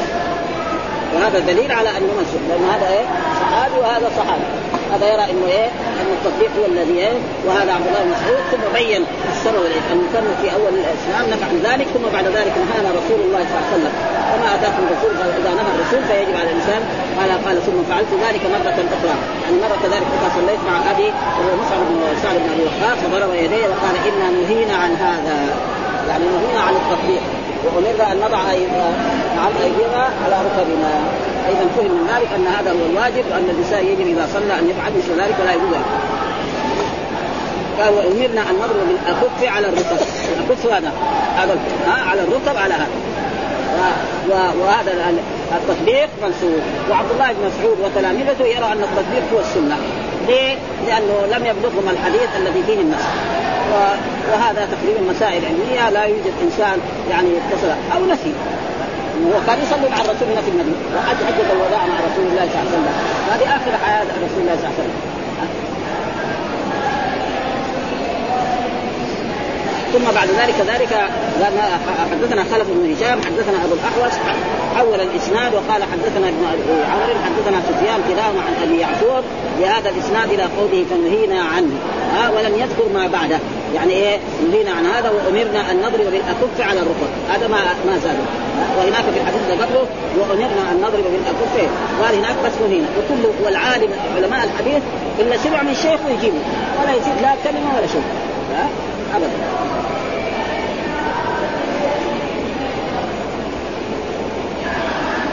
وهذا 1.15 1.39
دليل 1.39 1.73
على 1.73 1.89
أنه 1.91 2.13
منسوخ 2.19 2.41
لأن 2.49 2.65
هذا 2.71 2.89
إيه؟ 2.89 3.05
صحابي 3.41 3.81
وهذا 3.81 4.11
صحابي. 4.17 4.60
هذا 4.95 5.07
يرى 5.13 5.25
إنه 5.33 5.47
إيه؟ 5.57 5.69
ان 6.01 6.09
التطبيق 6.19 6.51
هو 6.59 6.65
الذي 6.73 6.97
إيه؟ 7.05 7.17
وهذا 7.47 7.71
عبد 7.77 7.87
الله 7.87 8.03
بن 8.05 8.11
مسعود 8.17 8.43
ثم 8.53 8.65
بين 8.79 9.03
انه 9.93 10.07
كان 10.15 10.27
في 10.43 10.47
أول 10.57 10.73
الإسلام 10.83 11.25
نفع 11.35 11.49
ذلك 11.69 11.87
ثم 11.95 12.05
بعد 12.17 12.27
ذلك 12.39 12.55
نهانا 12.65 12.89
رسول 13.01 13.21
الله 13.27 13.43
صلى 13.49 13.57
الله 13.57 13.67
عليه 13.67 13.77
وسلم. 13.77 13.95
وما 14.33 14.49
أتاكم 14.57 14.83
الرسول؟ 14.89 15.13
إذا 15.41 15.51
نهى 15.59 15.71
الرسول 15.75 16.03
فيجب 16.09 16.35
على 16.41 16.49
الإنسان. 16.51 16.83
قال 17.19 17.31
قال 17.47 17.57
ثم 17.67 17.79
فعلت 17.91 18.13
ذلك 18.25 18.43
مرة 18.55 18.79
أخرى. 18.97 19.17
يعني 19.43 19.57
مرة 19.65 19.77
كذلك 19.85 20.09
اذا 20.17 20.29
صليت 20.39 20.63
مع 20.71 20.77
أبي 20.93 21.09
وهو 21.37 21.53
مصعب 21.61 21.81
بن 21.91 22.01
سعد 22.23 22.37
بن 22.43 22.49
أبي 22.55 22.65
وقاص 22.69 22.99
فضرب 23.05 23.31
يديه 23.45 23.67
وقال 23.73 23.95
إنا 24.09 24.27
نهينا 24.39 24.75
عن 24.83 24.93
هذا. 25.07 25.37
يعني 26.09 26.25
نهينا 26.35 26.61
عن 26.67 26.75
التطبيق. 26.81 27.23
وأمرنا 27.65 28.13
أن 28.13 28.17
نضع 28.25 28.43
نعم 29.37 29.53
أيدينا 29.65 30.03
على 30.25 30.37
ركبنا. 30.47 30.93
اذا 31.51 31.67
فهم 31.77 31.91
من 31.91 32.07
ذلك 32.15 32.29
أن 32.37 32.47
هذا 32.47 32.71
هو 32.71 32.87
الواجب 32.91 33.25
وأن 33.31 33.47
الإنسان 33.51 33.87
يجب 33.87 34.07
إذا 34.17 34.29
صلى 34.35 34.59
أن 34.59 34.71
يفعل 34.71 34.93
مثل 34.99 35.21
ذلك 35.21 35.37
ولا 35.41 35.53
يجوز 35.53 35.75
قال 37.81 37.95
وأمرنا 37.95 38.51
أن 38.51 38.55
نضرب 38.55 38.89
بالاكف 38.89 39.57
على 39.57 39.69
الركب 39.69 39.99
الاكف 40.39 40.67
هذا؟ 40.67 40.93
هذا 41.37 41.59
على 41.87 42.23
الركب 42.23 42.57
على 42.57 42.75
هذا. 42.75 42.89
وهذا 44.61 44.93
التطبيق 45.53 46.09
منسوخ 46.23 46.65
وعبد 46.91 47.11
الله 47.11 47.33
بن 47.33 47.39
مسعود 47.47 47.79
وتلامذته 47.81 48.45
يرى 48.45 48.65
أن 48.65 48.83
التطبيق 48.83 49.23
هو 49.35 49.41
السنة. 49.41 49.77
ليه؟ 50.27 50.57
لأنه 50.87 51.27
لم 51.37 51.47
يبلغهم 51.47 51.89
الحديث 51.91 52.29
الذي 52.37 52.63
فيه 52.67 52.81
النص. 52.81 53.05
وهذا 54.33 54.69
تقريبا 54.73 55.13
مسائل 55.13 55.43
علمية 55.45 55.91
لا 55.91 56.05
يوجد 56.05 56.33
إنسان 56.43 56.79
يعني 57.11 57.29
اتصل 57.29 57.69
أو 57.97 58.07
نسي. 58.07 58.33
هو 59.27 59.41
كان 59.47 59.59
يصلي 59.65 59.89
مع 59.91 60.01
الرسول 60.01 60.29
هنا 60.33 60.43
في 60.47 60.51
المدينة. 60.55 60.77
وحج 60.97 61.17
حجه 61.29 61.53
الوداع 61.53 61.83
مع 61.87 61.97
رسول 62.09 62.25
الله 62.31 62.45
صلى 62.53 62.61
الله 62.61 62.71
عليه 62.71 62.77
وسلم. 62.77 62.87
هذه 63.33 63.47
آخر 63.57 63.73
حياة 63.85 64.03
رسول 64.27 64.41
الله 64.43 64.57
صلى 64.57 64.67
الله 64.67 64.75
عليه 64.79 64.83
وسلم. 64.83 65.01
ثم 69.93 70.05
بعد 70.15 70.29
ذلك 70.29 70.55
ذلك 70.69 70.93
حدثنا 72.11 72.45
خلف 72.45 72.69
بن 72.69 72.93
هشام 72.93 73.19
حدثنا 73.23 73.65
أبو 73.65 73.75
الأحوص 73.75 74.19
حول 74.77 75.01
الإسناد 75.01 75.55
وقال 75.55 75.83
حدثنا 75.83 76.29
ابن 76.29 76.45
عمرو 76.93 77.15
حدثنا 77.25 77.63
سفيان 77.69 78.01
كلاهما 78.09 78.41
عن 78.41 78.55
أبي 78.63 78.79
يعقوب 78.79 79.25
بهذا 79.59 79.91
الإسناد 79.91 80.33
إلى 80.33 80.43
قوله 80.43 80.85
فنهينا 80.91 81.43
عنه. 81.43 81.73
ها 82.15 82.31
ولم 82.31 82.55
يذكر 82.55 82.89
ما 82.95 83.07
بعده. 83.07 83.39
يعني 83.75 83.93
إيه؟ 83.93 84.19
نهينا 84.51 84.71
عن 84.71 84.87
هذا 84.87 85.11
وأمرنا 85.11 85.71
أن 85.71 85.77
نضرب 85.77 86.11
بالأكف 86.11 86.61
على 86.61 86.81
الركب. 86.81 87.11
هذا 87.31 87.49
ما 87.49 87.59
ما 87.87 87.99
زاد. 87.99 88.17
وهناك 88.79 89.05
في 89.05 89.21
الحديث 89.21 89.63
قبله 89.63 89.87
وأمرنا 90.19 90.73
أن 90.73 90.77
نضرب 90.77 91.05
بالأكف. 91.13 91.71
قال 92.03 92.15
هناك 92.15 92.37
بس 92.45 92.53
نهينا. 92.69 92.87
وكل 92.99 93.45
والعالم 93.45 93.91
علماء 94.17 94.45
الحديث 94.45 94.83
الا 95.19 95.37
سمع 95.37 95.63
من 95.63 95.75
شيخ 95.75 96.01
يجيبه. 96.19 96.39
ولا 96.83 96.95
يزيد 96.95 97.15
لا 97.23 97.35
كلمة 97.45 97.77
ولا 97.77 97.87
شيء. 97.87 98.03
أبدا. 99.15 99.80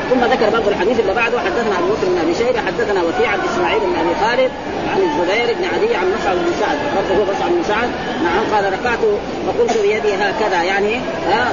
ثم 0.10 0.24
ذكر 0.34 0.50
برضه 0.50 0.72
الحديث 0.72 1.00
اللي 1.00 1.13
بعده 1.13 1.39
حدثنا 1.39 1.76
أبو 1.80 1.88
بكر 1.88 2.08
بن 2.08 2.17
أبي 2.24 2.36
شيبة 2.36 2.60
حدثنا 2.67 3.02
وكيع 3.04 3.30
عن 3.30 3.39
إسماعيل 3.50 3.80
بن 3.80 3.96
أبي 4.02 4.13
خالد 4.22 4.52
عن 4.91 5.00
الزبير 5.08 5.56
بن 5.58 5.65
عدي 5.74 5.96
عن 5.96 6.06
مصعب 6.15 6.36
بن 6.36 6.52
سعد 6.60 6.78
هو 7.17 7.24
مصعب 7.24 7.50
بن 7.50 7.63
سعد 7.67 7.89
نعم 8.24 8.43
قال 8.54 8.74
رفعت 8.74 9.00
وقلت 9.48 9.78
بيدي 9.78 10.13
هكذا 10.15 10.63
يعني 10.63 11.00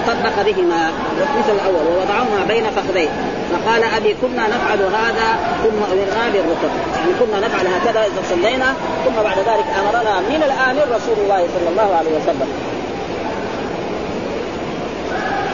طبق 0.06 0.42
بهما 0.46 0.90
مثل 1.38 1.52
الأول 1.52 1.86
ووضعهما 1.86 2.44
بين 2.48 2.64
فخذيه. 2.76 3.08
فقال 3.52 3.82
أبي 3.96 4.16
كنا 4.22 4.46
نفعل 4.48 4.78
هذا 4.78 5.28
ثم 5.62 5.78
أمرنا 5.92 6.24
بالركب. 6.32 6.72
يعني 6.96 7.12
كنا 7.20 7.46
نفعل 7.46 7.66
هكذا 7.66 8.00
إذا 8.00 8.22
صلينا 8.30 8.74
ثم 9.04 9.22
بعد 9.22 9.38
ذلك 9.38 9.66
أمرنا 9.80 10.20
من 10.20 10.42
الامر 10.42 10.96
رسول 10.96 11.16
الله 11.24 11.46
صلى 11.54 11.68
الله 11.70 11.96
عليه 11.96 12.10
وسلم. 12.10 12.48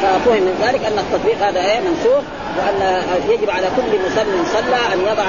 ففهم 0.02 0.42
من 0.42 0.54
ذلك 0.62 0.84
أن 0.84 0.98
التطبيق 0.98 1.46
هذا 1.46 1.60
إيه 1.60 1.80
منسوخ. 1.80 2.22
وأن 2.60 3.04
يجب 3.28 3.50
على 3.50 3.66
كل 3.76 3.98
مسلم 4.06 4.44
صلى 4.52 4.76
أن 4.94 5.00
يضع 5.00 5.24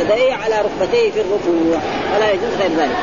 يديه 0.00 0.34
على 0.34 0.54
ركبتيه 0.54 1.10
في 1.10 1.20
الركوع 1.20 1.80
ولا 2.16 2.30
يجوز 2.30 2.54
غير 2.60 2.70
ذلك. 2.78 2.96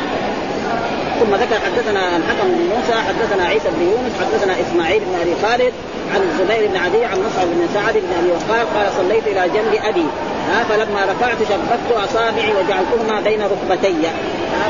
ثم 1.19 1.35
ذكر 1.35 1.55
حدثنا 1.65 2.17
الحكم 2.17 2.47
بن 2.47 2.69
موسى 2.75 2.93
حدثنا 3.07 3.43
عيسى 3.45 3.69
بن 3.69 3.81
يونس 3.81 4.13
حدثنا 4.21 4.53
إسماعيل 4.61 4.99
بن 4.99 5.15
أبي 5.21 5.35
خالد 5.43 5.73
عن 6.13 6.21
الزبير 6.21 6.67
بن 6.69 6.77
عدي 6.77 7.05
عن 7.05 7.17
مصعب 7.25 7.47
بن 7.47 7.67
سعد 7.73 7.93
بن 7.93 8.11
أبي 8.19 8.31
وقاص 8.31 8.67
قال 8.75 8.87
صليت 8.97 9.27
إلى 9.27 9.49
جنب 9.53 9.73
أبي. 9.83 10.05
ها 10.49 10.63
فلما 10.63 11.01
رفعت 11.11 11.37
شبكت 11.49 11.89
أصابعي 12.05 12.53
وجعلتهما 12.53 13.21
بين 13.23 13.41
ركبتي. 13.41 13.93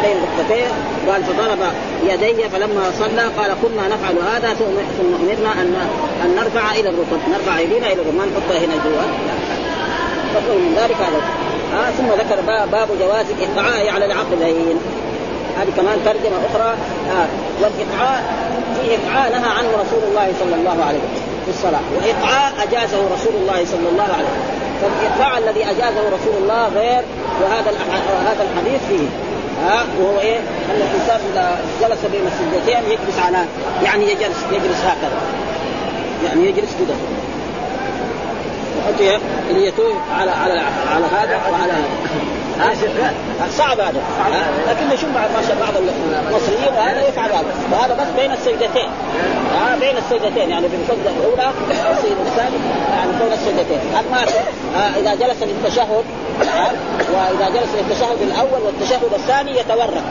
بين 0.04 0.18
ركبتي. 0.24 0.64
قال 1.08 1.24
فضرب 1.24 1.60
يدي 2.04 2.50
فلما 2.50 2.84
صلى 3.00 3.22
قال 3.38 3.52
كنا 3.62 3.88
نفعل 3.96 4.16
هذا 4.34 4.54
ثم 4.54 5.04
أمرنا 5.22 5.62
ان 5.62 5.76
أن 6.26 6.36
نرفع 6.36 6.72
إلى 6.72 6.90
الركب. 6.90 7.20
نرفع 7.32 7.58
ايدينا 7.58 7.88
إلى 7.88 8.02
الركب 8.02 8.16
ما 8.16 8.26
نحطها 8.26 8.58
هنا 8.58 8.76
جوا. 8.86 9.04
من 10.50 10.76
ذلك 10.78 10.96
هذا. 10.96 11.22
ثم 11.98 12.06
ذكر 12.06 12.42
باب 12.72 12.88
جواز 13.00 13.26
الاطعاء 13.40 13.90
على 13.90 14.06
العقلين 14.06 14.80
هذه 15.60 15.72
كمان 15.78 15.98
ترجمة 16.06 16.38
أخرى 16.50 16.70
آه 17.12 17.28
والاطعاء 17.62 18.24
في 18.76 18.96
اطعاء 18.96 19.32
نهى 19.32 19.50
عنه 19.58 19.70
رسول 19.84 20.04
الله 20.10 20.34
صلى 20.40 20.56
الله 20.56 20.86
عليه 20.86 21.00
وسلم 21.00 21.24
في 21.46 21.50
الصلاة 21.50 21.82
واطعاء 21.96 22.54
أجازه 22.68 22.98
رسول 22.98 23.36
الله 23.42 23.66
صلى 23.66 23.90
الله 23.92 24.04
عليه 24.04 24.30
وسلم. 24.34 24.64
فالاطعاء 24.82 25.38
الذي 25.44 25.64
أجازه 25.64 26.02
رسول 26.18 26.36
الله 26.44 26.68
غير 26.68 27.02
وهذا 27.42 27.72
هذا 28.30 28.48
الحديث 28.52 28.82
فيه. 28.90 29.08
ها 29.66 29.86
وهو 30.00 30.20
إيه؟ 30.20 30.38
أن 30.40 30.82
الإنسان 30.82 31.20
إذا 31.34 31.60
جلس 31.82 32.00
بين 32.12 32.22
السجدتين 32.28 32.92
يجلس 32.92 33.20
على 33.26 33.46
يعني 33.84 34.12
يجلس 34.12 34.38
يجلس 34.52 34.82
هكذا. 34.86 35.18
يعني 36.26 36.46
يجلس 36.46 36.72
كذا 36.80 36.96
يحط 38.84 39.80
على 40.20 40.32
على 40.32 40.60
على 40.94 41.06
هذا 41.06 41.40
وعلى 41.52 41.74
هذا. 41.74 43.14
صعب 43.58 43.80
هذا. 43.80 44.02
لكن 44.70 44.88
نشوف 44.94 45.10
بعض 45.16 45.30
ما 45.36 45.42
شاء 45.48 45.58
بعض 45.60 45.74
المصريين 45.78 46.74
وهذا 46.78 47.08
يفعل 47.08 47.30
هذا. 47.30 47.46
وهذا 47.72 47.94
بس 47.94 48.22
بين 48.22 48.32
السجدتين. 48.32 48.90
آه 49.62 49.76
بين 49.80 49.98
السجدتين. 49.98 50.50
يعني 50.50 50.66
السجده 50.66 51.10
الأولى 51.20 51.52
والسجده 51.90 52.22
الثانية 52.22 52.58
يعني 52.96 53.12
بين 53.20 53.34
السجدتين. 53.34 53.80
اما 54.00 54.22
آه 54.76 55.00
إذا 55.00 55.16
جلس 55.16 55.44
للتشهد 55.44 56.06
آه 56.42 56.72
وإذا 57.14 57.50
جلس 57.50 57.70
للتشهد 57.78 58.22
الأول 58.22 58.62
والتشهد 58.66 59.14
الثاني 59.14 59.52
يتورك 59.52 60.04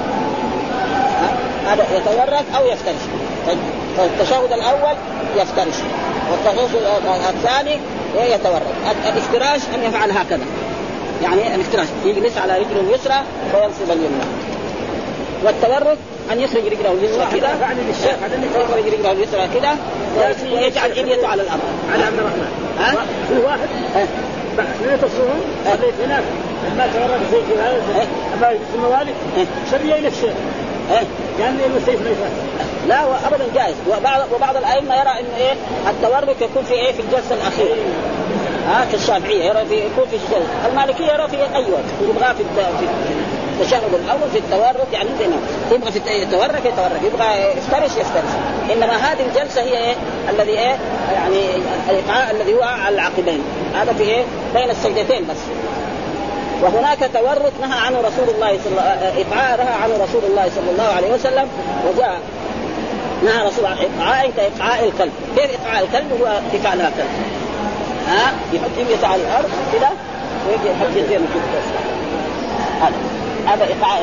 هذا 1.67 1.87
يتورك 1.97 2.45
أو 2.57 2.67
يفترش. 2.67 3.03
فالتشهد 3.97 4.53
الأول 4.53 4.97
يفترش. 5.37 5.75
والتشهد 6.31 6.71
الثاني 7.29 7.79
يتورك 8.21 8.63
الافتراش 9.09 9.61
أن 9.75 9.83
يفعل 9.83 10.11
هكذا. 10.11 10.45
يعني 11.23 11.55
الافتراش 11.55 11.87
يجلس 12.05 12.39
على 12.39 12.53
رجله 12.53 12.81
اليسرى 12.81 13.23
وينصب 13.55 13.91
اليمنى. 13.91 14.25
والتورك 15.45 15.99
أن 16.33 16.41
يخرج 16.41 16.67
رجله 16.67 16.93
اليسرى 16.93 17.41
كذا 17.41 17.49
يخرج 18.61 18.85
رجله 18.85 19.13
اليسرى 19.13 19.49
كذا 19.55 19.77
ويجعل 20.53 20.91
اليته 20.93 21.29
على 21.29 21.43
الأرض. 21.43 21.61
على 21.93 22.05
عبد 22.05 22.19
الرحمن. 22.19 22.75
ها؟ 22.79 22.95
في 23.29 23.39
واحد. 23.45 23.69
اثنين 24.59 24.99
تصومون 25.01 25.41
صليت 25.65 25.95
هناك. 26.05 26.23
لما 26.71 26.87
تورط 26.87 27.21
زي 27.33 27.55
كذا 27.55 27.83
أما 28.35 28.49
في 28.49 28.75
الموالد 28.75 29.15
شريه 29.71 29.95
إلى 29.95 30.09
الشيخ 30.09 30.33
المستيف 31.67 32.01
ما 32.01 32.11
لا 32.89 33.05
ابدا 33.27 33.45
جائز. 33.55 33.75
وبعض 33.91 34.21
وبعض 34.35 34.57
الأئمة 34.57 34.95
يرى 34.95 35.11
إنه 35.21 35.37
إيه 35.39 35.53
التورك 35.91 36.37
يكون 36.41 36.63
في 36.65 36.75
إيه 36.75 36.93
في 36.93 37.01
الجلسة 37.01 37.35
الأخيرة. 37.35 37.77
ها 38.69 38.85
كالشافعيه 38.93 39.45
يرى 39.45 39.67
في 39.67 39.75
يكون 39.75 40.07
في 40.11 40.17
الجلسة. 40.17 40.69
المالكية 40.69 41.13
يرى 41.13 41.29
في 41.29 41.37
أي 41.37 41.73
وقت. 41.73 41.85
يبغى 42.03 42.35
في 42.35 42.43
التشهد 43.61 43.95
الأول 44.05 44.31
في 44.33 44.39
التورك 44.39 44.87
يعني 44.93 45.09
زي 45.19 45.27
يبغى 45.75 45.93
في 45.93 45.99
يتورك 45.99 46.65
يتورك 46.65 47.01
يبغى 47.05 47.53
يفترش 47.57 47.97
يفترش. 47.97 48.33
إنما 48.73 48.97
هذه 48.97 49.27
الجلسة 49.27 49.63
هي 49.63 49.79
إيه 49.79 49.95
الذي 50.31 50.51
إيه 50.51 50.77
يعني 51.13 51.41
الإيقاع 51.91 52.31
الذي 52.31 52.55
هو 52.55 52.63
على 52.63 52.95
العقبين 52.95 53.43
هذا 53.75 53.93
في 53.93 54.03
إيه 54.03 54.25
بين 54.55 54.71
السجدتين 54.71 55.27
بس. 55.31 55.39
وهناك 56.63 56.99
تورك 56.99 57.53
نهى 57.61 57.79
عنه 57.79 57.99
رسول 57.99 58.35
الله 58.35 58.59
صلى 58.65 58.73
الله 58.73 59.57
نهى 59.57 59.75
عنه 59.83 59.95
رسول 59.95 60.23
الله 60.31 60.51
صلى 60.55 60.71
الله 60.71 60.93
عليه 60.97 61.15
وسلم 61.15 61.49
وجاء 61.89 62.21
نهى 63.25 63.47
رسول 63.47 63.65
الله 63.65 63.81
ايقاع 63.81 64.31
كايقاع 64.37 64.81
الكلب، 64.81 65.13
كيف 65.37 65.51
ايقاع 65.51 65.81
الكلب؟ 65.81 66.21
هو 66.21 66.27
اتكالها 66.27 66.91
كلب؟ 66.91 67.11
ها؟ 68.09 68.33
يحط 68.53 68.71
يميته 68.79 69.07
على 69.07 69.23
الأرض 69.23 69.51
كذا 69.73 69.91
ويجي 70.49 70.69
يحط 70.69 70.97
يديه 70.97 71.17
كذا 71.17 71.63
هذا. 72.81 72.97
هذا 73.47 73.65
ايقاع 73.65 73.99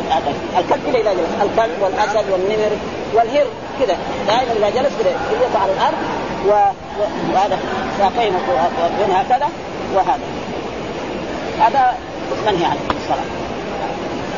الكلب. 0.60 0.82
كذا 0.86 1.00
اذا 1.00 1.14
جلس 1.14 1.30
الكلب 1.42 1.82
والأسد 1.82 2.30
والنمر 2.32 2.72
والهر 3.14 3.46
كذا 3.80 3.98
دائما 4.28 4.52
إذا 4.58 4.70
جلس 4.70 4.94
كذا 5.00 5.12
يميته 5.34 5.60
على 5.60 5.72
الأرض 5.72 5.98
وهذا 7.34 7.60
ساقين 7.98 8.34
هكذا 9.14 9.50
وهذا. 9.96 10.28
هذا 11.60 11.98
منهي 12.48 12.66
عنه 12.66 12.80
الصلاة 13.02 13.30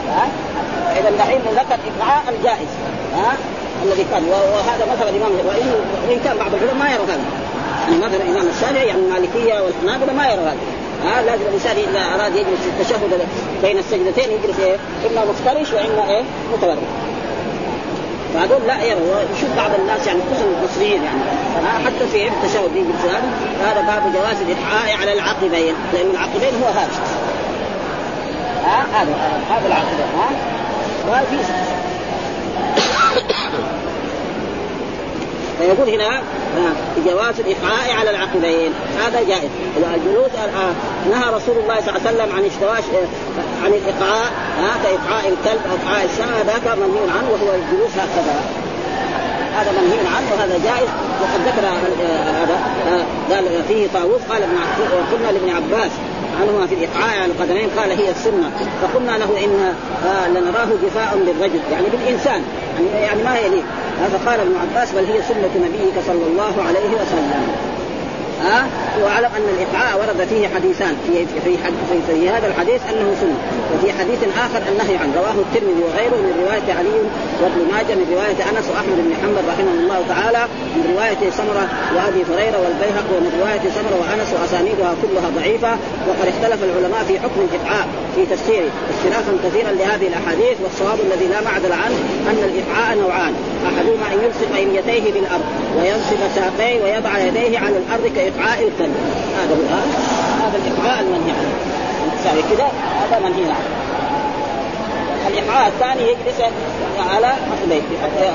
ها؟ 0.10 0.28
إذا 1.00 1.12
دحين 1.18 1.40
ذكر 1.40 1.78
إقعاء 1.92 2.24
الجائز. 2.30 2.68
ها؟ 3.16 3.34
الذي 3.84 4.06
كان 4.12 4.24
وهذا 4.24 4.86
مثل 4.92 5.10
الامام 5.10 5.32
وان 6.08 6.20
كان 6.24 6.38
بعض 6.38 6.54
العلماء 6.54 6.76
ما 6.76 6.94
يرى 6.94 7.04
هذا. 7.04 7.20
يعني 7.88 7.98
مثلا 7.98 8.24
الإمام 8.24 8.48
الشافعي 8.48 8.88
يعني 8.88 9.00
المالكية 9.00 9.62
والحنابلة 9.62 10.14
ما 10.14 10.28
يرى 10.28 10.42
هذا. 10.42 10.58
ها 11.06 11.22
لازم 11.22 11.44
الإنسان 11.50 11.76
إذا 11.78 12.00
أراد 12.16 12.36
يجلس 12.36 12.62
في 12.62 12.70
التشهد 12.70 13.28
بين 13.62 13.78
السجدتين 13.78 14.32
يجلس 14.32 14.60
إيه؟ 14.60 14.78
إما 15.12 15.26
مفترش 15.26 15.74
وإما 15.74 16.10
إيه؟ 16.10 16.24
متورك 16.54 16.78
فهذول 18.34 18.68
لا 18.68 18.84
يروا 18.84 19.22
يشوف 19.38 19.50
بعض 19.58 19.72
الناس 19.80 20.08
يعني 20.08 20.20
خصوصا 20.32 20.46
المصريين 20.60 21.04
يعني. 21.04 21.20
حتى 21.86 22.08
في 22.12 22.28
التشهد 22.28 22.76
يجلس 22.76 23.02
هذا. 23.04 23.32
هذا 23.64 23.82
باب 23.82 24.14
جواز 24.14 24.42
الايقاع 24.42 24.98
على 25.02 25.14
العقبين. 25.14 25.76
لأن 25.94 26.10
العقبين 26.14 26.64
هو 26.64 26.68
هذا. 26.68 26.90
ها 28.66 29.02
هذا 29.02 29.16
هذا 29.50 29.68
العقد 29.68 30.00
ها 30.18 30.30
ما 31.08 31.24
في 31.30 31.36
فيقول 35.60 35.90
هنا 35.90 36.22
جواز 37.06 37.40
الايقاع 37.40 37.94
على 38.00 38.10
العقبين 38.10 38.74
هذا 39.06 39.24
جائز. 39.28 39.50
الجلوس 39.78 40.32
نهى 41.10 41.34
رسول 41.34 41.58
الله 41.58 41.82
صلى 41.82 41.90
الله 41.90 42.02
عليه 42.08 42.18
وسلم 42.18 42.36
عن 42.36 42.46
اشتواش 42.46 42.84
عن 43.64 43.72
ها 44.60 44.72
كايقاع 44.84 45.20
الكلب 45.20 45.62
أو 45.72 45.76
ايقاع 45.76 46.04
السماء 46.04 46.44
ذاك 46.46 46.78
منهي 46.78 47.10
عنه 47.18 47.30
وهو 47.32 47.56
الجلوس 47.56 47.92
هكذا. 47.92 48.36
هذا 49.56 49.72
منهي 49.72 50.00
عنه 50.16 50.28
وهذا 50.34 50.58
جائز. 50.64 50.90
وقد 51.22 51.42
ذكر 51.48 51.66
هذا 52.42 52.58
قال 53.32 53.46
فيه 53.68 53.88
طاووس 53.94 54.22
قال 54.30 54.44
ابن 54.44 54.58
قلنا 55.12 55.32
لابن 55.32 55.50
عباس 55.50 55.92
عنهما 56.42 56.68
في 56.68 56.76
الايقاع 56.76 57.22
على 57.22 57.32
القدمين 57.32 57.70
قال 57.78 57.92
هي 57.92 58.10
السنة. 58.12 58.52
فقلنا 58.82 59.12
له 59.18 59.46
إن 59.46 59.74
آه 60.06 60.28
لنراه 60.28 60.70
جفاء 60.84 61.18
بالرجل 61.26 61.60
يعني 61.72 61.86
بالإنسان. 61.92 62.42
يعني, 62.76 63.06
يعني 63.06 63.24
ما 63.24 63.36
هي 63.36 63.48
هذا 64.00 64.20
قال 64.26 64.40
ابن 64.40 64.56
عباس 64.56 64.92
بل 64.92 65.06
هي 65.06 65.22
سنة 65.22 65.66
نبيك 65.66 65.94
صلى 66.08 66.28
الله 66.28 66.54
عليه 66.68 66.90
وسلم. 66.90 67.81
ها 68.46 68.60
أه؟ 68.60 69.04
واعلم 69.04 69.30
أن 69.38 69.46
الإقعاء 69.56 70.00
ورد 70.00 70.28
فيه 70.28 70.48
حديثان 70.56 70.96
في 71.08 71.26
في, 71.26 71.58
في, 71.90 72.14
في, 72.14 72.30
هذا 72.30 72.48
الحديث 72.48 72.82
أنه 72.90 73.16
سنة 73.22 73.38
وفي 73.74 73.92
حديث 74.00 74.20
آخر 74.46 74.62
النهي 74.72 74.96
عنه 74.98 75.14
رواه 75.16 75.38
الترمذي 75.46 75.82
وغيره 75.88 76.18
من 76.26 76.34
رواية 76.44 76.74
علي 76.80 76.98
وابن 77.42 77.62
ماجه 77.74 77.94
من 78.00 78.08
رواية 78.16 78.40
أنس 78.52 78.66
وأحمد 78.72 78.98
بن 79.04 79.10
محمد 79.14 79.44
رحمه 79.52 79.74
الله 79.82 80.00
تعالى 80.10 80.44
من 80.76 80.84
رواية 80.94 81.22
سمرة 81.40 81.66
وأبي 81.96 82.22
هريرة 82.30 82.60
والبيهقي 82.64 83.14
ومن 83.18 83.32
رواية 83.40 83.64
سمرة 83.78 83.96
وأنس 84.02 84.30
وأسانيدها 84.36 84.92
كلها 85.02 85.30
ضعيفة 85.40 85.72
وقد 86.08 86.28
اختلف 86.34 86.60
العلماء 86.64 87.04
في 87.08 87.20
حكم 87.20 87.40
الإقعاء 87.48 87.88
في 88.16 88.22
تفسيره 88.26 88.70
اختلافا 88.94 89.34
كثيرا 89.46 89.72
لهذه 89.72 90.08
الأحاديث 90.12 90.56
والصواب 90.64 91.00
الذي 91.08 91.28
لا 91.34 91.42
معدل 91.42 91.72
عنه 91.84 91.98
أن 92.30 92.40
الإقعاء 92.50 92.98
نوعان 93.04 93.34
أحدهما 93.70 94.06
إن 94.14 94.20
يلصق 94.26 94.52
اليتيه 94.66 95.14
بالأرض 95.14 95.48
وينصب 95.78 96.22
ساقيه 96.36 96.84
ويضع 96.84 97.14
يديه 97.18 97.60
على 97.60 97.78
الأرض 97.78 98.06
كاقعاء 98.38 98.60
الكلب 98.60 98.96
هذا 99.38 99.56
هو 99.56 99.62
هذا 100.46 100.58
الاقعاء 100.58 101.02
المنهي 101.02 101.32
عنه. 101.32 101.54
يعني 102.26 102.42
كذا 102.42 102.72
هذا 103.02 103.20
منهي 103.20 103.52
عنه. 103.52 103.70
الايقاع 105.28 105.68
الثاني 105.68 106.02
يجلس 106.02 106.42
على 107.16 107.28
عقبيه 107.28 107.82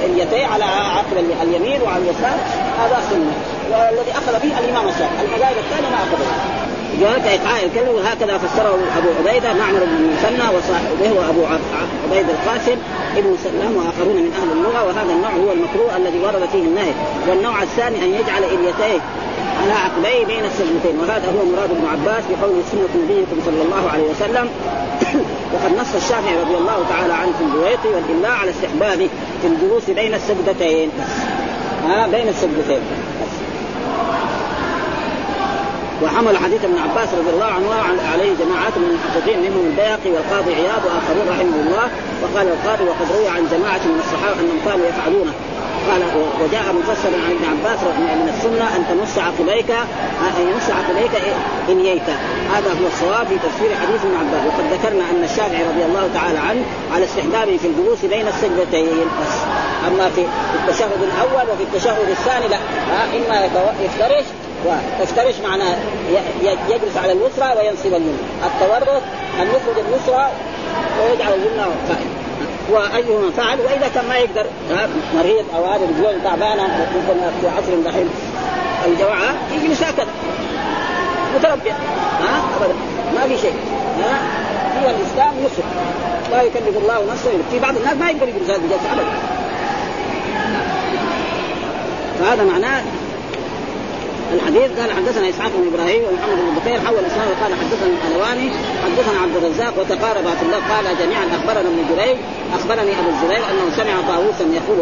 اليتيه 0.05 0.47
على 0.47 0.65
عقب 0.65 1.17
اليمين 1.43 1.83
وعلى 1.83 2.03
اليسار. 2.03 2.39
هذا 2.79 3.03
سنة. 3.11 3.33
والذي 3.71 4.11
أخذ 4.11 4.33
به 4.33 4.59
الإمام 4.59 4.89
الشافعي. 4.89 5.27
المذاهب 5.27 5.57
الثانية 5.57 5.89
ما 5.89 5.97
اخذ 5.97 6.17
به 6.17 6.67
جواز 7.01 7.27
ايقاع 7.27 7.57
الكلب 7.63 7.89
وهكذا 7.89 8.39
فسره 8.39 8.79
أبو 8.99 9.09
عبيدة 9.19 9.53
معمر 9.53 9.79
بن 9.79 9.97
المثنى 9.97 10.57
وصاحبه 10.57 11.19
وابو 11.19 11.45
عبيد 12.07 12.27
القاسم 12.31 12.77
ابن 13.17 13.37
سلام 13.45 13.77
وآخرون 13.77 14.17
من 14.17 14.33
أهل 14.41 14.53
اللغة. 14.53 14.85
وهذا 14.85 15.13
النوع 15.13 15.31
هو 15.31 15.53
المكروه 15.53 15.97
الذي 15.97 16.19
ورد 16.19 16.49
فيه 16.53 16.63
النهي. 16.63 16.93
والنوع 17.29 17.63
الثاني 17.63 17.99
أن 18.05 18.15
يجعل 18.15 18.45
اليتيه 18.45 19.01
على 19.63 19.73
عقبيه 19.73 20.27
بين 20.27 20.45
السجدتين 20.45 21.01
وهذا 21.01 21.27
هو 21.27 21.45
مراد 21.45 21.71
ابن 21.71 21.87
عباس 21.87 22.25
بقول 22.31 22.63
سنة 22.73 23.03
نبيكم 23.05 23.37
صلى 23.47 23.63
الله 23.63 23.91
عليه 23.93 24.11
وسلم. 24.11 24.49
وقد 25.53 25.73
نص 25.81 25.95
الشافعي 25.95 26.37
رضي 26.37 26.57
الله 26.57 26.85
تعالى 26.89 27.13
عنه 27.13 27.33
في 27.39 27.45
البويط 27.45 27.79
والإملاء 27.85 28.33
على 28.33 28.51
استحبابه 28.51 29.09
في 29.43 29.47
الجلوس 29.49 29.91
بين 29.91 30.15
السجدتين. 30.15 30.91
ها 31.87 32.07
بين 32.07 32.29
السجدتين. 32.29 32.81
وحمل 36.03 36.37
حديث 36.37 36.65
ابن 36.65 36.79
عباس 36.79 37.09
رضي 37.15 37.31
الله 37.31 37.45
عنه 37.45 37.69
عليه 38.13 38.33
جماعات 38.43 38.73
من 38.77 38.89
المحققين 38.91 39.39
منهم 39.41 39.67
البيهقي 39.67 40.11
والقاضي 40.11 40.55
عياض 40.55 40.83
وآخرون 40.87 41.27
رحمه 41.29 41.61
الله. 41.67 41.89
وقال 42.23 42.49
القاضي 42.49 42.85
وقد 42.85 43.13
روي 43.17 43.29
عن 43.29 43.49
جماعة 43.51 43.81
من 43.87 44.01
الصحابة 44.05 44.41
أنهم 44.41 44.61
كانوا 44.65 44.87
يفعلونه. 44.87 45.33
قال 45.91 46.03
وجاء 46.43 46.65
مفسرا 46.81 47.17
عن 47.27 47.31
ابن 47.37 47.45
عباس 47.53 47.81
من 47.99 48.33
السنة 48.35 48.77
أن 48.77 48.85
تمس 48.91 49.19
عقبيك 49.19 49.71
أن 50.27 50.49
يمس 50.51 50.71
عقبيك 50.71 51.23
إنييك. 51.69 52.09
هذا 52.55 52.71
هو 52.71 52.87
الصواب 52.87 53.27
في 53.27 53.37
تفسير 53.39 53.71
حديث 53.83 54.01
ابن 54.05 54.17
عباس. 54.17 54.43
وقد 54.47 54.65
ذكرنا 54.73 55.05
أن 55.11 55.25
الشافعي 55.25 55.63
رضي 55.63 55.85
الله 55.85 56.11
تعالى 56.15 56.39
عنه 56.39 56.63
على 56.93 57.05
استحبابه 57.05 57.57
في 57.57 57.67
الجلوس 57.69 58.05
بين 58.05 58.29
السجدتين. 58.29 59.07
بس. 59.21 59.35
أما 59.89 60.11
في 60.11 60.25
التشهد 60.55 61.03
الأول 61.03 61.51
وفي 61.51 61.63
التشهد 61.63 62.09
الثاني 62.09 62.49
لا. 62.49 62.59
إما 63.17 63.37
يفترش 63.85 64.25
وتفترش 64.67 65.35
معناه 65.45 65.77
يجلس 66.43 66.97
على 66.97 67.13
اليسرى 67.13 67.49
وينصب 67.59 67.87
اليمنى. 67.87 68.27
التورط 68.47 69.03
أن 69.41 69.47
يخرج 69.47 69.85
اليسرى 69.89 70.31
ويجعل 71.01 71.33
اليمنى 71.35 71.63
قائما 71.89 72.26
وايهما 72.71 73.31
فعل 73.37 73.61
وإذا 73.61 73.89
كان 73.95 74.05
ما 74.09 74.17
يقدر 74.17 74.47
مريض 75.15 75.45
أو 75.57 75.65
هذا 75.65 75.83
رجلين 75.85 76.23
تعبانه 76.25 76.63
ممكن 76.63 77.41
في 77.41 77.49
عصر 77.49 77.91
دحين 77.91 78.09
الجوعه 78.87 79.35
يجلس 79.53 79.83
هكذا 79.83 80.07
متربع 81.37 81.73
ها 82.21 82.43
أبدا. 82.61 82.75
ما 83.15 83.29
في 83.29 83.39
شيء 83.39 83.55
ها. 84.03 84.19
هو 84.83 84.91
الإسلام 84.91 85.35
يسر 85.45 85.63
لا 86.31 86.43
يكلف 86.43 86.77
الله 86.77 87.13
نفسا. 87.13 87.31
في 87.51 87.59
بعض 87.59 87.77
الناس 87.77 87.95
ما 87.95 88.11
يقدر 88.11 88.29
يجلس 88.29 88.51
هذا 88.51 88.57
الجلسة 88.57 88.93
أبدا. 88.93 89.13
فهذا 92.21 92.45
معناه 92.45 92.83
الحديث 94.35 94.81
قال 94.81 94.93
حدثنا 94.93 95.29
إسحاق 95.29 95.53
بن 95.57 95.67
إبراهيم 95.75 96.03
ومحمد 96.09 96.39
بن 96.39 96.55
بكير 96.61 96.79
حول 96.87 96.99
الإسلام 96.99 97.29
وقال 97.33 97.53
حدثنا 97.61 97.89
الحلواني 97.97 98.51
حدثنا 98.85 99.19
عبد 99.23 99.37
الرزاق 99.37 99.75
وتقارب 99.81 100.25
في 100.39 100.43
الله 100.47 100.61
قال 100.73 100.85
جميعا 101.03 101.25
أخبرنا 101.37 101.69
ابن 101.73 101.83
جريج 101.91 102.17
أخبرني 102.59 102.93
أبو 103.01 103.09
الزبير 103.15 103.43
أنه 103.51 103.65
سمع 103.77 103.95
طاووسا 104.09 104.45
يقول 104.59 104.79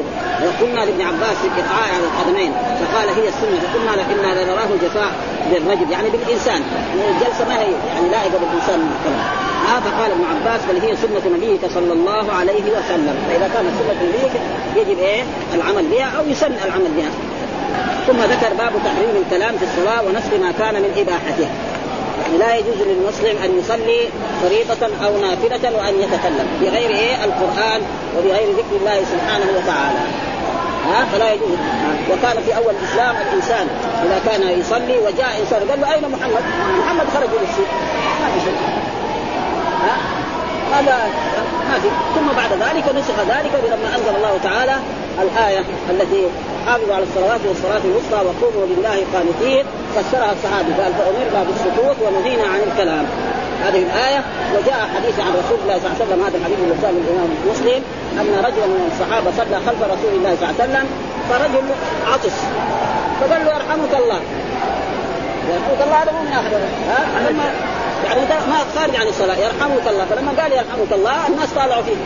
قلنا 0.60 0.80
لابن 0.84 1.02
عباس 1.02 1.36
الاقعاء 1.44 1.88
على 1.94 2.04
القدمين 2.10 2.52
فقال 2.80 3.08
هي 3.08 3.28
السنة 3.28 3.56
فقلنا 3.64 3.94
أنا 4.32 4.44
لنراه 4.44 4.70
جفاء 4.84 5.12
بالرجل 5.50 5.90
يعني 5.90 6.08
بالإنسان 6.10 6.62
يعني 6.98 7.10
الجلسة 7.10 7.48
ما 7.48 7.58
هي 7.58 7.72
يعني 7.88 8.08
لائقه 8.10 8.38
بالانسان 8.38 8.78
من 8.80 8.94
ها 9.68 9.80
فقال 9.80 10.10
ابن 10.10 10.24
عباس 10.24 10.60
بل 10.68 10.80
هي 10.80 10.96
سنة 10.96 11.36
نبيك 11.36 11.60
صلى 11.74 11.92
الله 11.92 12.32
عليه 12.32 12.62
وسلم. 12.62 13.16
فإذا 13.28 13.50
كانت 13.54 13.70
سنة 13.80 14.08
نبيك 14.08 14.32
يجب 14.76 14.98
إيه؟ 14.98 15.22
العمل 15.54 15.84
بها 15.84 16.18
أو 16.18 16.28
يسن 16.28 16.52
العمل 16.64 16.90
بها. 16.96 17.10
ثم 18.06 18.20
ذكر 18.20 18.54
باب 18.54 18.72
تحريم 18.84 19.24
الكلام 19.26 19.58
في 19.58 19.64
الصلاة 19.64 20.02
ونسخ 20.02 20.32
ما 20.40 20.52
كان 20.58 20.74
من 20.82 20.92
إباحته. 20.96 21.48
يعني 22.22 22.38
لا 22.38 22.56
يجوز 22.56 22.78
للمسلم 22.86 23.36
أن 23.44 23.58
يصلي 23.58 24.00
فريضة 24.42 25.06
أو 25.06 25.12
نافلة 25.18 25.76
وأن 25.76 25.94
يتكلم 26.00 26.46
بغير 26.60 26.90
إيه؟ 26.90 27.24
القرآن 27.24 27.80
وبغير 28.16 28.48
ذكر 28.50 28.76
الله 28.80 29.04
سبحانه 29.12 29.46
وتعالى. 29.56 30.04
ها؟ 30.90 31.04
فلا 31.12 31.32
يجوز. 31.32 31.58
وكان 32.10 32.42
في 32.46 32.56
أول 32.56 32.74
الإسلام 32.82 33.16
الإنسان 33.16 33.66
إذا 34.04 34.20
كان 34.26 34.58
يصلي 34.60 34.98
وجاء 34.98 35.40
إنسان 35.40 35.68
قال 35.70 35.80
له 35.80 35.94
أين 35.94 36.02
محمد؟ 36.02 36.44
محمد 36.78 37.06
خرج 37.14 37.28
للسوق 37.40 37.70
ما 38.20 38.28
في 38.34 38.40
شيء. 38.44 38.58
ها؟ 39.86 39.96
هذا 40.80 40.96
ما 41.70 41.78
في. 41.78 41.88
ثم 42.14 42.26
بعد 42.36 42.52
ذلك 42.52 42.84
نسخ 42.96 43.14
ذلك 43.20 43.52
لما 43.72 43.96
أنزل 43.96 44.16
الله 44.16 44.38
تعالى 44.44 44.76
الآية 45.22 45.62
التي 45.90 46.28
حافظوا 46.66 46.94
على 46.94 47.04
الصلوات 47.04 47.40
والصلاة 47.48 47.80
الوسطى 47.84 48.20
وقوموا 48.26 48.66
لله 48.66 48.96
قانتين 49.14 49.64
فسرها 49.94 50.32
الصحابي 50.32 50.72
قال 50.82 50.92
فأمرنا 50.98 51.44
بالسكوت 51.48 51.96
ونهينا 52.04 52.42
عن 52.42 52.60
الكلام. 52.68 53.06
هذه 53.64 53.82
الآية 53.82 54.24
وجاء 54.54 54.88
حديث 54.94 55.20
عن 55.20 55.32
رسول 55.42 55.58
الله 55.62 55.78
صلى 55.78 55.86
الله 55.86 55.96
عليه 56.00 56.04
وسلم 56.04 56.24
هذا 56.24 56.36
الحديث 56.38 56.58
قال 56.84 56.94
الإمام 57.02 57.28
مسلم 57.50 57.82
أن 58.20 58.44
رجلا 58.46 58.66
من 58.66 58.90
الصحابة 58.92 59.30
صلى 59.36 59.56
خلف 59.66 59.80
رسول 59.82 60.12
الله 60.16 60.36
صلى 60.36 60.44
الله 60.44 60.54
عليه 60.60 60.64
وسلم 60.64 60.86
فرجل 61.30 61.66
عطس 62.12 62.36
فقال 63.20 63.44
له 63.44 63.50
يرحمك 63.54 63.94
الله. 64.02 64.20
يرحمك 65.50 65.80
الله 65.84 66.02
هذا 66.02 66.12
مو 66.12 66.22
من 66.22 66.32
آخر 66.32 66.58
ها؟ 66.88 67.73
يعني 68.04 68.20
ما 68.50 68.58
خارج 68.76 68.96
عن 68.96 69.06
الصلاة 69.06 69.36
يرحمك 69.36 69.86
الله. 69.90 70.04
فلما 70.10 70.32
قال 70.42 70.52
يرحمك 70.52 70.92
الله 70.92 71.26
الناس 71.28 71.48
طالعوا 71.56 71.82
فيه. 71.82 71.98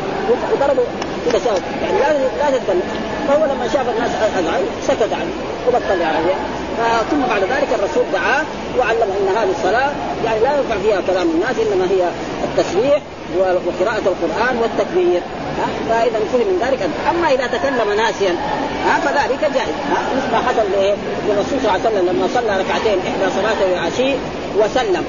وضربوا 0.52 0.84
كذا 1.26 1.40
سوا 1.44 1.58
يعني 1.82 1.98
لا 1.98 2.50
لا 2.50 2.58
تتكلم. 2.58 2.82
فهو 3.28 3.44
لما 3.44 3.68
شاف 3.72 3.88
الناس 3.88 4.10
أزعج 4.38 4.62
سكت 4.88 5.12
عنه 5.12 5.32
وبطل 5.68 6.00
يعني 6.00 6.32
ثم 7.10 7.20
بعد 7.30 7.42
ذلك 7.42 7.68
الرسول 7.78 8.04
دعاه 8.12 8.42
وعلم 8.78 9.08
إن 9.18 9.36
هذه 9.36 9.50
الصلاة 9.58 9.90
يعني 10.24 10.40
لا 10.40 10.50
ينفع 10.56 10.76
فيها 10.82 11.00
كلام 11.06 11.30
الناس 11.30 11.56
إنما 11.66 11.84
هي 11.90 12.08
التسبيح 12.44 13.00
وقراءة 13.38 14.02
القرآن 14.12 14.58
والتكبير. 14.62 15.20
فإذا 15.88 16.18
فهم 16.32 16.40
من 16.40 16.58
ذلك 16.66 16.80
أما 17.10 17.28
إذا 17.28 17.46
تكلم 17.46 17.92
ناسيا 17.96 18.34
فذلك 19.04 19.40
جائز. 19.40 19.76
مثل 20.16 20.32
ما 20.32 20.38
حصل 20.38 20.66
للرسول 21.28 21.58
صلى 21.62 21.68
الله 21.68 21.72
عليه 21.72 21.88
وسلم 21.88 22.08
لما 22.08 22.28
صلى 22.34 22.52
ركعتين 22.62 22.98
إحدى 23.08 23.32
صلاته 23.36 23.72
العشي 23.72 24.14
وسلم. 24.58 25.04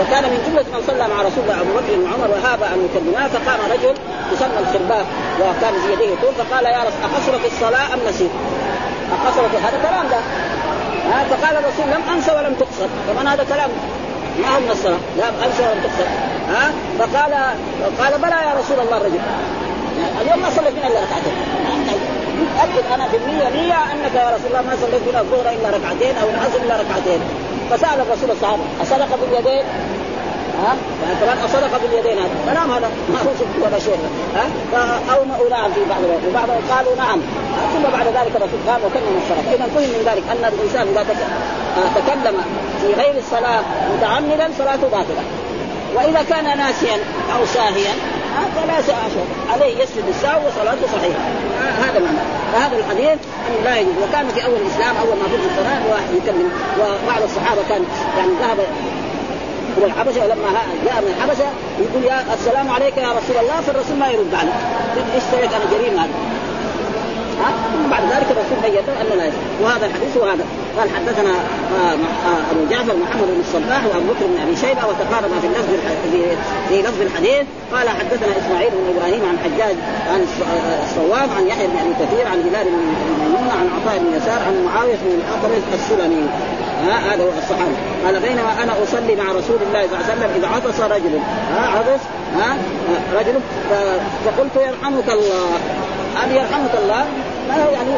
وكان 0.00 0.24
من 0.32 0.38
جملة 0.46 0.66
من 0.74 0.82
صلى 0.86 1.04
مع 1.12 1.18
رسول 1.28 1.42
الله 1.44 1.60
أبو 1.60 1.72
بكر 1.78 1.92
وعمر 2.02 2.28
وهاب 2.34 2.60
أن 2.62 2.78
يكلماه 2.86 3.28
فقام 3.28 3.60
رجل 3.74 3.94
يسمى 4.32 4.58
الخرباف 4.64 5.06
وكان 5.40 5.74
في 5.82 5.92
يديه 5.92 6.14
طول 6.22 6.32
فقال 6.40 6.64
يا 6.64 6.82
رسول 6.88 7.02
اقصرت 7.08 7.52
الصلاة 7.52 7.94
أم 7.94 8.00
نسيت؟ 8.08 8.30
اقصرت 9.16 9.54
هذا 9.64 9.78
كلام 9.88 10.06
ده. 10.12 10.20
فقال 11.30 11.56
الرسول 11.56 11.86
لم 11.94 12.02
أنسى 12.14 12.30
ولم 12.36 12.54
تقصر. 12.54 12.88
طبعا 13.08 13.34
هذا 13.34 13.44
كلام 13.44 13.70
ما 14.42 14.48
هو 14.54 14.60
من 14.60 14.70
الصلاة. 14.70 15.02
لا 15.18 15.28
أنسى 15.46 15.62
ولم 15.68 15.80
تقصر. 15.86 16.08
ها؟ 16.52 16.64
فقال 16.98 17.32
قال 18.00 18.20
بلى 18.22 18.38
يا 18.48 18.54
رسول 18.60 18.78
الله 18.84 18.96
الرجل. 18.96 19.20
اليوم 20.20 20.38
ما 20.42 20.50
صليت 20.56 20.74
إلا 20.86 21.00
ركعتين. 21.04 21.36
اكد 22.62 22.92
أنا 22.94 23.08
في 23.08 23.16
النيه 23.16 23.48
نيه 23.48 23.74
أنك 23.92 24.14
يا 24.14 24.28
رسول 24.36 24.46
الله 24.50 24.62
ما 24.62 24.76
صليت 24.82 25.02
بنا 25.08 25.20
الظهر 25.20 25.46
إلا 25.56 25.68
ركعتين 25.76 26.14
أو 26.22 26.28
العصر 26.28 26.58
إلا 26.64 26.74
ركعتين. 26.74 27.20
فسأل 27.70 28.00
الرسول 28.00 28.30
الصحابة 28.30 28.62
أصدق 28.82 29.18
باليدين؟ 29.20 29.64
ها؟ 30.62 30.76
يعني 31.02 31.20
كمان 31.20 31.38
أصدق 31.44 31.80
باليدين 31.82 32.18
هذا. 32.18 32.52
كلام 32.52 32.70
هذا 32.70 32.90
ما 33.12 33.18
هو 33.18 33.30
صدق 33.40 33.66
ولا 33.66 33.78
شيء. 33.78 33.98
ها؟ 34.34 34.44
أو 35.14 35.48
نعم 35.50 35.72
في 35.72 35.80
بعض 35.90 36.00
وبعضهم 36.28 36.62
قالوا 36.70 36.96
نعم. 36.96 37.20
ثم 37.74 37.82
بعد 37.92 38.06
ذلك 38.06 38.36
الرسول 38.36 38.60
قال 38.68 38.80
وكلم 38.84 39.20
الصلاه 39.22 39.54
إذا 39.54 39.64
فهم 39.74 39.88
من 39.88 40.02
ذلك 40.06 40.22
أن 40.32 40.52
الإنسان 40.52 40.86
إذا 40.88 41.00
آه، 41.00 42.00
تكلم 42.00 42.36
في 42.80 43.02
غير 43.02 43.14
الصلاة 43.18 43.62
متعمدا 43.96 44.48
صلاته 44.58 44.88
باطلة. 44.88 45.22
وإذا 45.94 46.22
كان 46.22 46.58
ناسيا 46.58 46.96
أو 47.36 47.46
ساهيا 47.46 47.92
فلا 48.56 48.82
شيء. 48.82 49.26
عليه 49.52 49.82
يسجد 49.82 50.04
السهو 50.08 50.40
وصلاته 50.46 50.86
صحيحة. 50.96 51.20
هذا 51.84 51.98
معنى. 52.00 52.18
فهذا 52.52 52.76
الحديث 52.76 53.18
انه 53.48 53.60
لا 53.64 53.76
يجوز. 53.78 53.94
وكان 54.08 54.28
في 54.28 54.44
أول 54.46 54.56
الإسلام 54.64 54.96
أول 54.96 55.16
ما 55.16 55.26
بدأ 55.26 55.46
الصلاه 55.50 55.80
واحد 55.90 56.10
يكلم 56.22 56.50
وبعض 56.80 57.22
الصحابة 57.22 57.62
كان 57.68 57.84
يعني 58.18 58.32
ذهب 58.40 58.58
إلى 59.76 59.86
الحبشة 59.86 60.20
ولما 60.24 60.48
جاء 60.84 61.00
من 61.02 61.14
الحبشة 61.16 61.48
يقول 61.80 62.04
يا 62.04 62.34
السلام 62.34 62.70
عليك 62.70 62.96
يا 62.96 63.08
رسول 63.08 63.36
الله 63.42 63.60
فالرسول 63.66 63.96
ما 63.96 64.08
يرد 64.08 64.34
عليه. 64.34 64.56
إيش 65.14 65.22
سويت 65.32 65.52
أنا 65.52 65.64
جريمة 65.72 66.02
هذا 66.02 66.10
ثم 67.72 67.90
بعد 67.90 68.02
ذلك 68.02 68.28
الرسول 68.30 68.58
بين 68.62 68.84
انه 69.02 69.14
لا 69.14 69.24
يجوز 69.24 69.38
وهذا 69.62 69.86
الحديث 69.86 70.16
وهذا. 70.16 70.44
قال 70.78 70.88
حدثنا 70.96 71.30
آه، 71.30 71.94
آه، 72.30 72.40
أبو 72.52 72.62
جعفر 72.70 72.94
محمد 73.04 73.28
بن 73.34 73.40
الصباح 73.46 73.82
وأبو 73.86 74.06
بكر 74.12 74.26
بن 74.26 74.38
أبي 74.44 74.56
شيبة 74.56 74.82
وتقارب 74.88 75.30
في 75.40 75.46
اللفظ 75.46 75.72
في 76.68 76.82
لفظ 76.82 77.00
الحديث. 77.00 77.46
قال 77.72 77.88
حدثنا 77.88 78.32
إسماعيل 78.40 78.70
بن 78.70 78.84
إبراهيم 78.94 79.22
عن 79.30 79.36
حجاج 79.44 79.76
عن 80.12 80.20
آه، 80.20 80.84
الصواب 80.84 81.28
عن 81.36 81.46
يحيى 81.46 81.66
بن 81.66 81.76
أبي 81.84 81.94
كثير 82.02 82.26
عن 82.32 82.38
هلال 82.46 82.66
بن 82.74 82.82
ميمون 83.22 83.48
عن 83.60 83.66
عطاء 83.76 83.98
بن 83.98 84.16
يسار 84.16 84.40
عن 84.46 84.54
معاوية 84.64 84.96
بن 85.04 85.10
الاطرش 85.18 85.62
السلمي. 85.74 86.26
ها 86.86 87.14
هذا 87.14 87.22
هو 87.24 87.28
الصحابي 87.42 87.76
قال 88.04 88.20
بينما 88.20 88.62
أنا 88.62 88.72
أصلي 88.82 89.16
مع 89.16 89.24
رسول 89.24 89.58
الله 89.66 89.82
صلى 89.86 89.96
الله 89.96 90.04
عليه 90.04 90.12
وسلم 90.14 90.30
إذا 90.38 90.48
عطس 90.48 90.80
رجل. 90.80 91.14
ها 91.54 91.66
عطس 91.78 92.02
ها 92.38 92.56
رجل 93.18 93.34
فقلت 94.24 94.56
يرحمك 94.56 95.08
الله. 95.08 95.48
هذه 96.16 96.34
يرحمك 96.34 96.74
الله؟ 96.82 97.04
يعني 97.56 97.90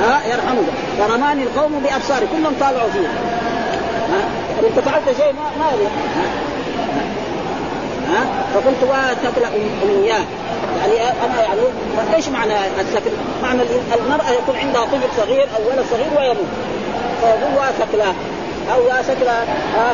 ها؟ 0.00 0.26
يرحمك 0.26 0.64
فرماني 0.98 1.42
القوم 1.42 1.72
بأبصاري. 1.82 2.26
كلهم 2.32 2.54
طالعوا 2.60 2.90
فيه. 2.90 3.08
ها؟ 4.12 4.22
انت 4.68 4.78
فعلت 4.88 5.16
شيء 5.16 5.32
ما 5.32 5.64
ما 5.64 5.72
يليق 5.74 5.90
ها؟ 8.08 8.26
فقلت 8.54 8.82
وتبلأ 8.82 9.48
من 9.84 10.02
اياه 10.04 10.24
يعني 10.78 11.10
أنا 11.24 11.42
يعني 11.42 11.60
إيش 12.14 12.28
معنى 12.28 12.54
السكل؟ 12.80 13.10
معنى 13.42 13.62
المرأة 13.94 14.30
يكون 14.30 14.56
عندها 14.56 14.84
طفل 14.84 15.08
صغير 15.16 15.46
أو 15.56 15.68
ولد 15.68 15.84
صغير 15.90 16.08
ويموت. 16.18 16.46
فيقول 17.20 17.52
وسكلى 17.54 18.12
أو 18.74 18.86
يا 18.86 19.02
سكلى 19.02 19.44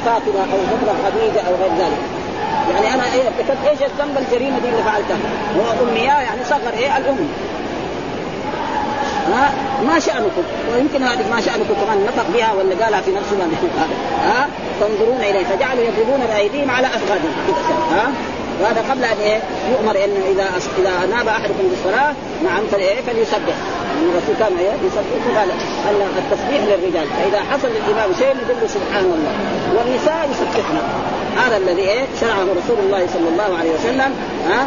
فاطمة 0.04 0.40
أو 0.52 0.58
سكلى 0.70 0.94
خديجه 1.04 1.40
أو 1.48 1.54
غير 1.62 1.72
ذلك. 1.78 2.23
يعني 2.72 2.94
أنا 2.94 3.04
إيه 3.14 3.22
ارتكبت 3.22 3.66
إيش 3.68 3.78
الذنب 3.90 4.18
الجريمة 4.18 4.58
دي 4.58 4.68
اللي 4.68 4.82
فعلتها؟ 4.82 5.16
وامنياه 5.58 6.22
يعني 6.22 6.44
صغر 6.44 6.72
إيه 6.78 6.96
الأم. 6.96 7.28
ها 9.32 9.52
ما 9.86 9.98
شأنكم. 9.98 10.42
ويمكن 10.72 11.02
هذه 11.02 11.30
ما 11.30 11.40
شأنكم 11.40 11.74
كمان 11.84 12.06
نطق 12.06 12.26
بها 12.34 12.52
ولا 12.52 12.84
قالها 12.84 13.00
في 13.00 13.10
نفسه 13.10 13.36
ها؟ 14.24 14.48
تنظرون 14.80 15.20
اليه 15.20 15.44
فجعلوا 15.44 15.84
يضربون 15.84 16.20
بأيديهم 16.26 16.70
على 16.70 16.86
افخاذهم 16.86 17.32
ها؟ 17.92 18.12
وهذا 18.60 18.84
قبل 18.90 19.04
أن 19.04 19.18
إيه؟ 19.20 19.40
يؤمر 19.72 20.04
انه 20.04 20.20
إذا 20.32 20.46
إذا 20.78 21.16
ناب 21.16 21.28
أحدكم 21.28 21.64
بالصلاة 21.70 22.12
نعم 22.44 22.66
فايه 22.70 23.00
فليسبح. 23.06 23.56
يعني 23.94 24.08
الرسول 24.12 24.34
كان 24.38 24.58
إيه؟ 24.58 24.72
يسبح. 24.86 25.38
قال 25.38 25.48
التسبيح 26.18 26.60
للرجال. 26.64 27.06
فإذا 27.08 27.40
حصل 27.50 27.68
للإمام 27.68 28.14
شيء 28.18 28.26
يقول 28.26 28.70
سبحان 28.70 29.04
الله. 29.04 29.32
والنساء 29.76 30.28
يسبحن. 30.30 30.76
هذا 31.36 31.56
الذي 31.56 31.82
إيه؟ 31.82 32.04
شرعه 32.20 32.42
رسول 32.42 32.78
الله 32.78 33.06
صلى 33.14 33.28
الله 33.28 33.58
عليه 33.58 33.70
وسلم. 33.70 34.14
ها؟ 34.48 34.66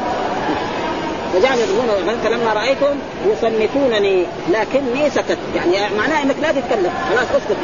فجعل 1.34 1.58
يضربون 1.58 2.18
فلما 2.24 2.54
رايتم 2.54 2.96
يصمتونني 3.26 4.26
لكني 4.50 5.10
سكت. 5.10 5.38
يعني 5.56 5.96
معناه 5.98 6.24
إنك 6.24 6.36
لا 6.42 6.52
تتكلم. 6.52 6.92
خلاص 7.10 7.28
اسكت. 7.38 7.58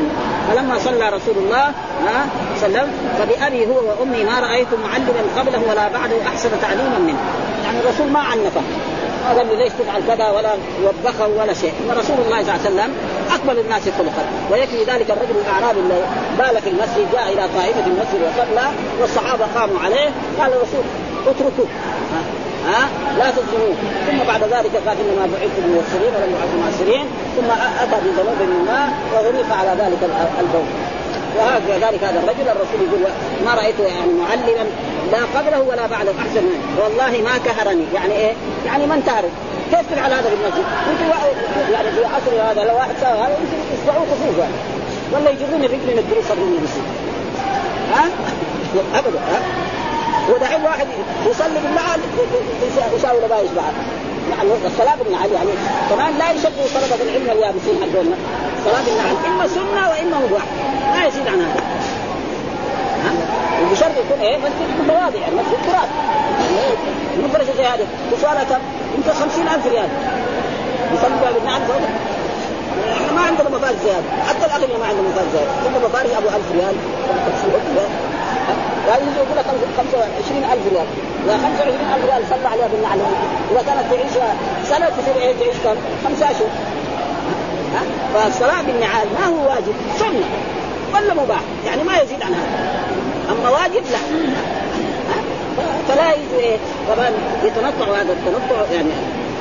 فلما 0.52 0.80
صلى 0.80 1.10
رسول 1.10 1.38
الله 1.38 1.66
ها؟ 2.06 2.26
سلم 2.64 2.88
فبأبي 3.18 3.68
هو 3.68 3.78
وأمي 3.90 4.24
ما 4.24 4.40
رايت 4.40 4.68
معلما 4.84 5.22
قبله 5.38 5.62
ولا 5.70 5.88
بعده 5.88 6.18
احسن 6.28 6.50
تعليما 6.62 7.00
منه. 7.00 7.22
يعني 7.66 7.78
الرسول 7.80 8.08
ما 8.08 8.20
عنفه 8.20 8.62
ما 9.24 9.38
قال 9.38 9.58
ليش 9.58 9.74
تفعل 9.80 10.02
كذا 10.08 10.30
ولا 10.30 10.52
وبخه 10.86 11.28
ولا 11.28 11.54
شيء. 11.54 11.74
رسول 11.90 12.18
الله 12.26 12.40
صلى 12.44 12.52
الله 12.52 12.52
عليه 12.52 12.70
وسلم 12.70 12.92
أقبل 13.36 13.60
الناس 13.60 13.84
خلقا. 13.98 14.24
ويكفي 14.52 14.84
ذلك 14.92 15.08
الرجل 15.12 15.36
الأعرابي 15.46 15.80
اللي 15.80 16.00
بال 16.40 16.62
في 16.62 16.70
المسجد 16.70 17.06
جاء 17.14 17.26
إلى 17.34 17.44
طائفه 17.56 17.86
المسجد 17.92 18.20
وصلى 18.28 18.68
والصحابة 19.02 19.46
قاموا 19.56 19.80
عليه. 19.86 20.10
قال 20.40 20.52
الرسول 20.54 20.84
اتركوه. 21.28 21.68
ها؟ 22.68 22.82
لا 23.20 23.32
تظلموه. 23.32 23.76
ثم 24.08 24.20
بعد 24.28 24.44
ذلك 24.44 24.74
قال 24.88 24.98
إنما 25.04 25.26
بعثت 25.34 25.58
الميسرين 25.66 26.12
ولم 26.16 26.30
يبعث 26.36 26.52
المعسرين 26.56 27.06
ثم 27.36 27.50
أتى 27.84 27.98
بذنوب 28.06 28.38
من 28.42 28.52
الماء 28.60 28.90
وغرق 29.14 29.58
على 29.60 29.72
ذلك 29.82 30.00
البول. 30.40 30.68
وهكذا 31.38 31.88
ذلك 31.88 32.04
هذا 32.04 32.20
الرجل 32.20 32.50
الرسول 32.50 32.88
يقول 32.88 33.12
ما 33.46 33.54
رأيت 33.54 33.80
يعني 33.80 34.14
معلما 34.14 34.66
لا 35.12 35.40
قبله 35.40 35.62
ولا 35.62 35.88
بعده 35.88 36.12
أحسن 36.20 36.44
منه 36.44 36.84
والله 36.84 37.22
ما 37.22 37.38
كهرني 37.46 37.86
يعني 37.94 38.14
إيه؟ 38.14 38.34
يعني 38.66 38.86
ما 38.86 38.96
انتهر 38.96 39.24
كيف 39.72 39.92
تفعل 39.92 40.14
هذا 40.14 40.30
في 40.30 40.36
المسجد؟ 40.36 40.66
يمكن 40.90 41.06
يعني 41.74 41.92
في 41.92 42.06
عصر 42.06 42.52
هذا 42.52 42.64
لو 42.64 42.76
واحد 42.76 42.96
سوى 43.02 43.10
هذا 43.10 43.38
يمكن 43.40 43.58
يصبعوه 43.74 44.06
كفوف 44.06 44.38
يعني 44.38 44.54
ولا 45.14 45.30
يجرون 45.30 45.64
الرجل 45.64 45.88
من 45.94 46.00
الدروس 46.00 46.32
من 46.32 46.58
المسجد 46.58 46.86
ها؟ 47.94 48.06
أبدا 49.00 49.20
ها؟ 49.20 49.40
ودحين 50.30 50.62
واحد 50.62 50.88
يصلي 51.26 51.60
بالنعل 51.64 52.00
يساوي 52.96 53.26
لبايش 53.26 53.52
بعد 53.52 53.74
الصلاة 54.42 54.96
بالنعل 54.96 55.32
يعني 55.32 55.50
كمان 55.90 56.18
لا 56.18 56.32
يشبه 56.32 56.64
طلبة 56.76 57.04
العلم 57.04 57.30
اليابسين 57.30 57.76
حقنا 57.82 58.16
صلاة 58.66 58.84
بالنعل 58.86 59.16
إما 59.26 59.48
سنة 59.48 59.90
وإما 59.90 60.18
مباح 60.28 60.44
ما 60.94 61.06
يزيد 61.06 61.28
عن 61.28 61.42
هذا. 61.42 61.64
وبشرط 63.64 63.92
يكون 64.06 64.20
إيه؟ 64.22 64.38
مسجد 64.38 64.84
متواضع 64.84 65.20
يعني 65.20 65.36
مسجد 65.36 65.58
تراب 65.68 65.90
مفرشة 67.24 67.58
زي 67.58 67.66
هذه 67.66 67.88
وصالة 68.14 68.44
كم؟ 68.44 68.60
يمكن 68.98 69.12
50000 69.20 69.68
ريال. 69.68 69.90
يصلي 70.94 71.34
بالنعل 71.34 71.62
فوق 71.62 71.82
إحنا 72.92 73.12
ما 73.12 73.22
عندنا 73.22 73.50
مفارس 73.50 73.76
زيادة. 73.84 74.04
حتى 74.28 74.46
الأغنياء 74.46 74.80
ما 74.80 74.86
عندهم 74.86 75.06
مفارس 75.12 75.28
زيادة. 75.34 75.52
كل 75.64 75.86
مفارس 75.86 76.10
أبو 76.18 76.28
1000 76.28 76.52
ريال. 76.54 76.76
يعني 78.88 79.04
يقول 79.18 79.38
لك 79.38 79.46
25000 79.78 80.74
ريال. 80.74 80.88
يا 81.28 81.38
25000 81.38 82.06
ريال 82.06 82.24
صلى 82.30 82.48
عليها 82.48 82.68
بالنعل 82.68 83.00
إذا 83.52 83.62
كانت 83.68 83.86
تعيش 83.92 84.12
سنة 84.70 84.90
تصير 84.90 85.16
إيه 85.16 85.34
تعيش 85.40 85.56
كم؟ 85.64 85.76
خمسة 86.06 86.26
اشهر 86.26 86.50
فالصلاه 88.14 88.62
بالنعال 88.62 89.08
ما 89.20 89.26
هو 89.26 89.50
واجب؟ 89.50 89.74
سنة. 90.00 90.26
ولا 90.94 91.14
مباح؟ 91.14 91.42
يعني 91.66 91.84
ما 91.84 91.98
يزيد 91.98 92.24
عن 92.24 92.34
هذا 92.34 92.84
أما 93.32 93.50
واجب 93.50 93.84
لا. 93.92 93.98
فلا 95.88 96.14
يجوز 96.14 96.34
إيه؟ 96.40 96.58
طبعا 96.90 97.10
يتنطع 97.44 98.02
هذا 98.02 98.14
التنطع 98.14 98.74
يعني. 98.74 98.90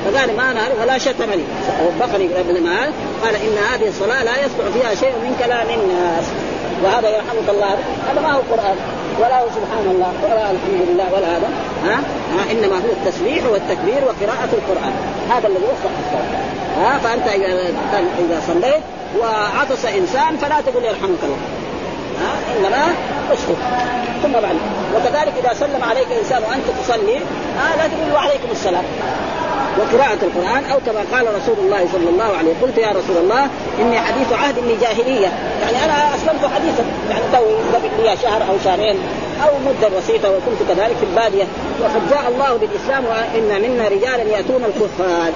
فقال 0.05 0.37
ما 0.37 0.53
نهر 0.53 0.71
ولا 0.81 0.97
شتمني 0.97 1.43
وبخني 1.85 2.39
ابن 2.39 2.63
ما 2.63 2.79
قال 3.23 3.35
إن 3.35 3.57
هذه 3.73 3.87
الصلاة 3.87 4.23
لا 4.23 4.37
يصلح 4.37 4.67
فيها 4.73 4.95
شيء 4.95 5.09
من 5.09 5.35
كلام 5.45 5.67
الناس. 5.69 6.25
وهذا 6.83 7.09
يرحمك 7.09 7.49
الله. 7.49 7.77
هذا 8.11 8.21
ما 8.21 8.33
هو 8.33 8.41
قران 8.51 8.75
ولا 9.19 9.41
هو 9.41 9.47
سبحان 9.47 9.85
الله. 9.93 10.11
ولا 10.23 10.51
الحمد 10.51 10.81
لله 10.89 11.13
ولا 11.13 11.37
هذا 11.37 11.49
ها, 11.85 11.95
ها؟ 12.35 12.51
إنما 12.51 12.75
هو 12.75 12.91
التسبيح 12.91 13.45
والتكبير 13.45 14.03
وقراءة 14.03 14.49
القرآن. 14.53 14.93
هذا 15.29 15.47
الذي 15.47 15.63
يصلح 15.63 15.93
الصلاه 16.03 16.29
ها؟ 16.83 16.97
فأنت 16.97 17.27
إذا 18.19 18.41
صليت 18.47 18.83
وعطس 19.19 19.85
إنسان 19.85 20.37
فلا 20.37 20.61
تقول 20.61 20.83
يرحمك 20.83 21.23
الله. 21.23 21.37
ها؟ 22.21 22.57
إنما 22.57 22.93
اسكت 23.33 23.57
ثم 24.23 24.31
بعد. 24.31 24.55
وكذلك 24.95 25.33
إذا 25.43 25.53
سلم 25.53 25.83
عليك 25.83 26.07
إنسان 26.11 26.43
وأنت 26.43 26.65
تصلي 26.83 27.17
ها 27.57 27.75
لا 27.77 27.87
تقول 27.87 28.13
وعليكم 28.13 28.51
السلام. 28.51 28.83
وقراءة 29.79 30.17
القرآن 30.23 30.63
أو 30.71 30.79
كما 30.85 31.03
قال 31.13 31.35
رسول 31.35 31.55
الله 31.65 31.87
صلى 31.93 32.09
الله 32.09 32.23
عليه 32.37 32.51
وسلم 32.51 32.61
قلت 32.61 32.77
يا 32.77 32.89
رسول 32.89 33.17
الله 33.23 33.47
إني 33.79 33.99
حديث 33.99 34.33
عهد 34.33 34.59
من 34.59 34.77
جاهلية. 34.81 35.31
يعني 35.63 35.85
أنا 35.85 36.15
أسلمت 36.15 36.53
حديثا 36.55 36.83
يعني 37.09 37.23
توي 37.33 37.55
قبل 37.73 38.17
شهر 38.23 38.41
أو 38.49 38.55
شهرين 38.63 38.95
أو 39.43 39.49
مدة 39.67 39.97
بسيطة 39.97 40.29
وكنت 40.29 40.69
كذلك 40.69 40.95
في 40.97 41.05
البادية. 41.05 41.43
وقد 41.81 42.09
جاء 42.09 42.31
الله 42.35 42.57
بالإسلام 42.57 43.03
وإن 43.05 43.61
منا 43.61 43.87
رجالا 43.87 44.23
يأتون 44.23 44.63
الكهان 44.65 45.33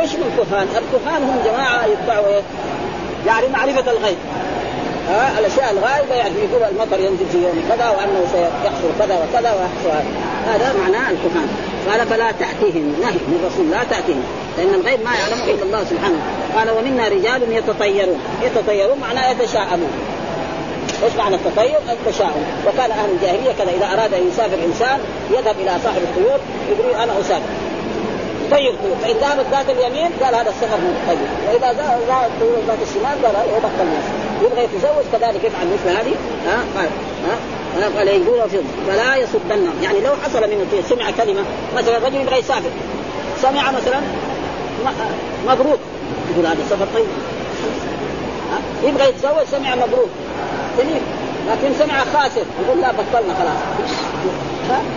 إيش 0.00 0.12
من 0.14 0.32
الكهان؟ 0.32 0.66
الكهان 0.68 1.22
هم 1.22 1.38
جماعة 1.44 1.86
يتبعوا 1.86 2.26
إيه؟ 2.26 2.42
يعني 3.26 3.46
معرفة 3.48 3.90
الغيب. 3.90 4.16
ها 5.08 5.38
الأشياء 5.38 5.72
الغائبه 5.72 6.14
يعني 6.14 6.34
يقول 6.34 6.62
المطر 6.62 7.00
ينزل 7.00 7.26
في 7.32 7.38
يوم 7.42 7.64
كذا 7.68 7.88
وأنه 7.90 8.26
سيحصل 8.32 8.90
كذا 8.98 9.14
وكذا 9.22 9.52
ويحصل 9.52 10.04
هذا. 10.46 10.74
معناه 10.82 11.10
الكهان 11.10 11.48
قال 11.90 12.06
فلا 12.06 12.32
تأتيهم 12.32 12.96
نهي 13.00 13.20
من 13.28 13.40
الرسول 13.42 13.70
لا 13.70 13.84
تأتيهم. 13.90 14.24
لأن 14.58 14.74
الغيب 14.74 15.00
ما 15.04 15.10
يعلمه 15.14 15.44
إلا 15.44 15.62
الله 15.62 15.84
سبحانه 15.90 16.18
قال 16.56 16.70
ومنا 16.70 17.08
رجال 17.08 17.52
يتطيرون. 17.52 18.20
يتطيرون 18.42 18.98
معناه 18.98 19.30
يتشاءمون. 19.30 19.92
إيش 21.04 21.12
معنى 21.18 21.34
التطير؟ 21.34 21.78
التشاؤم، 21.92 22.44
وكان 22.66 22.90
أهل 22.90 23.10
الجاهلية 23.10 23.52
كذا 23.58 23.70
إذا 23.76 23.86
أراد 23.94 24.14
أن 24.14 24.28
يسافر 24.28 24.58
إنسان 24.66 24.98
يذهب 25.30 25.56
إلى 25.60 25.72
صاحب 25.84 26.02
الطيور 26.02 26.38
يقول 26.70 26.94
أنا 26.94 27.20
أسافر. 27.20 27.52
طيب 28.50 28.74
طيور، 28.82 28.96
فإن 29.02 29.16
ذهبت 29.16 29.46
ذات 29.50 29.70
اليمين 29.70 30.10
قال 30.22 30.34
هذا 30.34 30.50
السفر 30.50 30.78
طيب، 31.08 31.18
وإذا 31.48 31.72
ذهبت 31.72 32.30
ذات 32.68 32.78
الشمال 32.88 33.24
قال 33.24 33.36
هو 33.36 33.58
بطل 33.58 33.88
يبغى 34.42 34.64
يتزوج 34.64 35.04
كذلك 35.12 35.44
يفعل 35.44 35.66
مثل 35.66 35.88
هذه. 35.96 36.14
ها؟ 36.46 36.64
قال 36.76 36.88
ها؟ 37.26 37.98
قال 37.98 38.08
يقول 38.08 38.50
في 38.50 38.58
فلا 38.88 39.16
يصدن. 39.16 39.68
يعني 39.82 40.00
لو 40.00 40.12
حصل 40.24 40.40
من 40.40 40.60
الطير 40.60 40.82
سمع 40.96 41.10
كلمة 41.10 41.44
مثلا 41.76 41.98
رجل 41.98 42.20
يبغى 42.20 42.38
يسافر. 42.38 42.70
سمع 43.42 43.70
مثلا 43.70 44.00
مبروك. 45.46 45.78
يقول 46.32 46.46
هذا 46.46 46.64
سفر 46.70 46.86
طيب. 46.94 47.06
يبغى 48.84 49.08
يتزوج 49.08 49.44
سمع 49.50 49.74
مبروك. 49.74 50.08
جميل. 50.78 51.02
لكن 51.50 51.74
سمع 51.78 52.04
خاسر 52.14 52.44
يقول 52.62 52.80
لا 52.80 52.90
بطلنا 52.92 53.34
خلاص. 53.40 53.60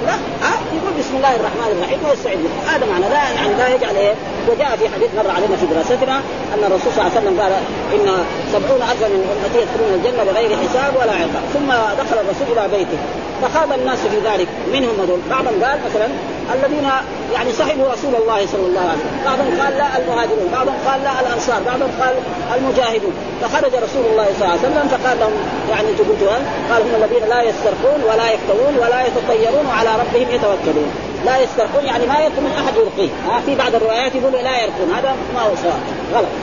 لا. 0.05 0.13
ها؟ 0.45 0.53
يقول 0.77 0.93
بسم 0.99 1.15
الله 1.17 1.35
الرحمن 1.35 1.69
الرحيم. 1.75 1.99
ويستعد 2.09 2.39
هذا 2.67 2.85
معنى 2.91 3.09
لا 3.09 3.23
يعني 3.35 3.53
لا 3.57 3.67
يجعل 3.75 3.95
إيه 3.95 4.13
وجاء 4.49 4.77
في 4.79 4.89
حديث 4.89 5.09
مر 5.17 5.31
علينا 5.31 5.55
في 5.55 5.65
دراستنا 5.65 6.17
أن 6.53 6.61
الرسول 6.67 6.91
صلى 6.93 7.01
الله 7.01 7.11
عليه 7.11 7.19
وسلم 7.19 7.39
قال 7.41 7.53
إن 7.95 8.07
سبعون 8.53 8.81
الفا 8.91 9.07
من 9.07 9.21
أمتي 9.31 9.59
يدخلون 9.63 9.91
الجنة 9.97 10.23
بغير 10.23 10.57
حساب 10.63 10.93
ولا 10.95 11.11
عقاب. 11.11 11.43
ثم 11.53 11.69
دخل 12.01 12.17
الرسول 12.23 12.47
إلى 12.53 12.77
بيته. 12.77 12.99
فخاض 13.41 13.73
الناس 13.73 13.99
في 13.99 14.19
ذلك 14.29 14.47
منهم 14.73 14.95
هذول 15.01 15.19
بعضهم 15.29 15.63
قال 15.63 15.79
مثلا 15.89 16.07
الذين 16.53 16.87
يعني 17.33 17.51
صحبوا 17.51 17.91
رسول 17.93 18.15
الله 18.15 18.45
صلى 18.51 18.65
الله 18.69 18.81
عليه 18.81 18.99
وسلم. 18.99 19.21
بعضهم 19.25 19.61
قال 19.61 19.77
لا 19.77 19.97
المهاجرون. 19.97 20.49
بعضهم 20.53 20.75
قال 20.87 21.03
لا 21.03 21.21
الأنصار. 21.21 21.61
بعضهم 21.65 21.91
قال 22.01 22.15
المجاهدون. 22.55 23.13
فخرج 23.41 23.73
رسول 23.85 24.05
الله 24.11 24.25
صلى 24.25 24.45
الله 24.45 24.57
عليه 24.59 24.67
وسلم 24.67 24.87
فقال 24.93 25.19
لهم 25.19 25.33
يعني 25.69 25.87
قلت 25.87 26.23
قال 26.69 26.81
هم 26.81 27.03
الذين 27.03 27.29
لا 27.29 27.41
يسترقون 27.41 27.99
ولا 28.09 28.27
يكتوون 28.31 28.75
ولا 28.81 28.99
يتطيرون 29.07 29.65
وعلى 29.65 29.89
ربهم 30.01 30.27
يتوكلون. 30.35 30.89
لا 31.25 31.37
يسترقون 31.37 31.85
يعني 31.85 32.05
ما 32.05 32.19
يرقون 32.19 32.51
أحد 32.61 32.73
يرقيه. 32.75 33.09
ها 33.27 33.41
في 33.45 33.55
بعض 33.55 33.75
الروايات 33.75 34.15
يقول 34.15 34.33
لا 34.33 34.63
يرقون. 34.63 34.91
هذا 34.97 35.15
ما 35.35 35.41
هو 35.41 35.55
صواب. 35.63 35.81
غلط. 36.13 36.33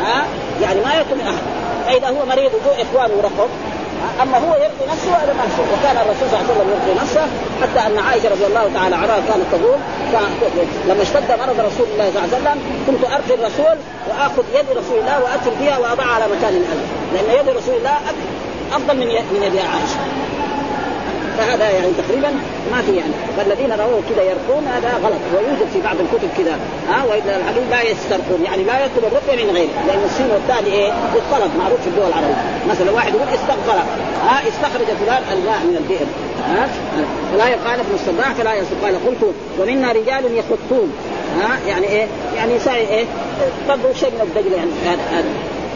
ها؟ 0.00 0.24
يعني 0.62 0.80
ما 0.80 0.94
يرقون 0.94 1.20
أحد. 1.20 1.44
فإذا 1.86 2.08
هو 2.08 2.26
مريض 2.26 2.50
وجوء 2.54 2.76
إخوانه 2.82 3.14
ورقب 3.14 3.48
أما 4.22 4.38
هو 4.38 4.54
يرضي 4.54 4.84
نفسه 4.92 5.10
هذا 5.16 5.32
ما 5.32 5.44
وكان 5.72 5.96
الرسول 5.96 6.28
صلى 6.30 6.40
الله 6.40 6.50
عليه 6.50 6.54
وسلم 6.54 6.70
يرضي 6.74 7.00
نفسه 7.00 7.26
حتى 7.62 7.80
أن 7.86 7.98
عائشة 7.98 8.28
رضي 8.28 8.46
الله 8.46 8.70
تعالى 8.74 8.96
عنها 8.96 9.16
كانت 9.28 9.46
تقول 9.52 9.78
لما 10.88 11.02
اشتد 11.02 11.30
مرض 11.40 11.60
رسول 11.60 11.86
الله 11.92 12.10
صلى 12.10 12.24
الله 12.24 12.28
عليه 12.30 12.36
وسلم 12.36 12.58
كنت 12.86 13.04
ارقي 13.04 13.34
الرسول 13.34 13.76
وآخذ 14.08 14.44
يد 14.54 14.68
رسول 14.78 14.98
الله 15.00 15.16
واتر 15.24 15.50
بها 15.60 15.78
وأضعها 15.78 16.12
على 16.14 16.24
مكان 16.24 16.54
الالم 16.62 16.86
لأن 17.14 17.40
يد 17.40 17.56
رسول 17.56 17.74
الله 17.74 17.96
أفضل 18.72 18.96
من 18.96 19.06
من 19.06 19.42
يد 19.42 19.56
عائشة. 19.56 20.23
فهذا 21.38 21.70
يعني 21.70 21.88
تقريبا 22.02 22.30
ما 22.72 22.82
في 22.82 22.96
يعني. 22.96 23.14
فالذين 23.36 23.72
رووا 23.72 24.00
كذا 24.08 24.22
يرقون 24.22 24.64
هذا 24.74 24.90
غلط. 25.04 25.22
ويوجد 25.34 25.68
في 25.72 25.80
بعض 25.80 25.96
الكتب 26.00 26.28
كذا. 26.38 26.58
ها 26.88 27.04
وإذا 27.04 27.36
الحديث 27.36 27.64
لا 27.70 27.82
يسترقون. 27.82 28.40
يعني 28.44 28.62
لا 28.64 28.84
يطلب 28.84 29.04
الرقية 29.04 29.44
من 29.44 29.50
غيره. 29.56 29.74
لأن 29.86 30.02
السين 30.04 30.26
والتالي 30.34 30.72
إيه؟ 30.76 30.92
الطلب 30.92 31.50
معروف 31.58 31.80
في 31.80 31.86
الدول 31.86 32.08
العربية. 32.08 32.36
مثلا 32.70 32.90
واحد 32.90 33.14
يقول 33.14 33.28
استغفر 33.28 33.78
ها 34.26 34.48
استخرج 34.48 34.88
فلان 35.00 35.22
الماء 35.32 35.60
من 35.68 35.76
البئر. 35.76 36.06
ها؟ 36.48 36.68
فلا 37.32 37.48
يقال 37.48 37.80
ابن 37.80 37.94
الصباح 37.94 38.32
فلا 38.32 38.54
يصدق 38.54 38.84
قال 38.84 39.06
قلت 39.06 39.34
ومنا 39.60 39.92
رجال 39.92 40.38
يخطون. 40.38 40.92
ها؟ 41.40 41.58
يعني 41.68 41.86
إيه؟ 41.86 42.06
يعني 42.36 42.58
ساي 42.58 42.88
إيه؟ 42.88 43.04
طبوا 43.68 43.92
شيء 43.92 44.10
من 44.10 44.20
الدجل 44.20 44.52
يعني. 44.52 44.70
هذا 44.84 45.24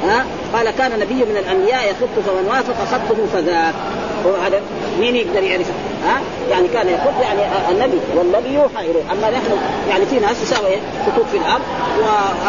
ها؟ 0.06 0.24
قال 0.54 0.70
كان 0.70 0.98
نبي 0.98 1.14
من 1.14 1.36
الأنبياء 1.36 1.90
يخط 1.90 2.24
فمن 2.26 2.48
وافق 2.48 2.74
خطه 2.92 3.16
فذاك 3.32 3.74
هذا 4.46 4.60
مين 5.00 5.16
يقدر 5.16 5.42
يعرفه؟ 5.42 5.72
ها؟ 6.06 6.20
يعني 6.50 6.68
كان 6.68 6.88
يخط 6.88 7.22
يعني 7.22 7.40
النبي 7.70 7.98
والنبي 8.16 8.54
يوحى 8.54 8.90
إليه، 8.90 9.02
أما 9.12 9.30
نحن 9.30 9.50
يعني 9.90 10.06
في 10.06 10.18
ناس 10.18 10.42
يساوي 10.42 10.76
خطوط 11.06 11.26
في 11.32 11.36
الأرض 11.36 11.62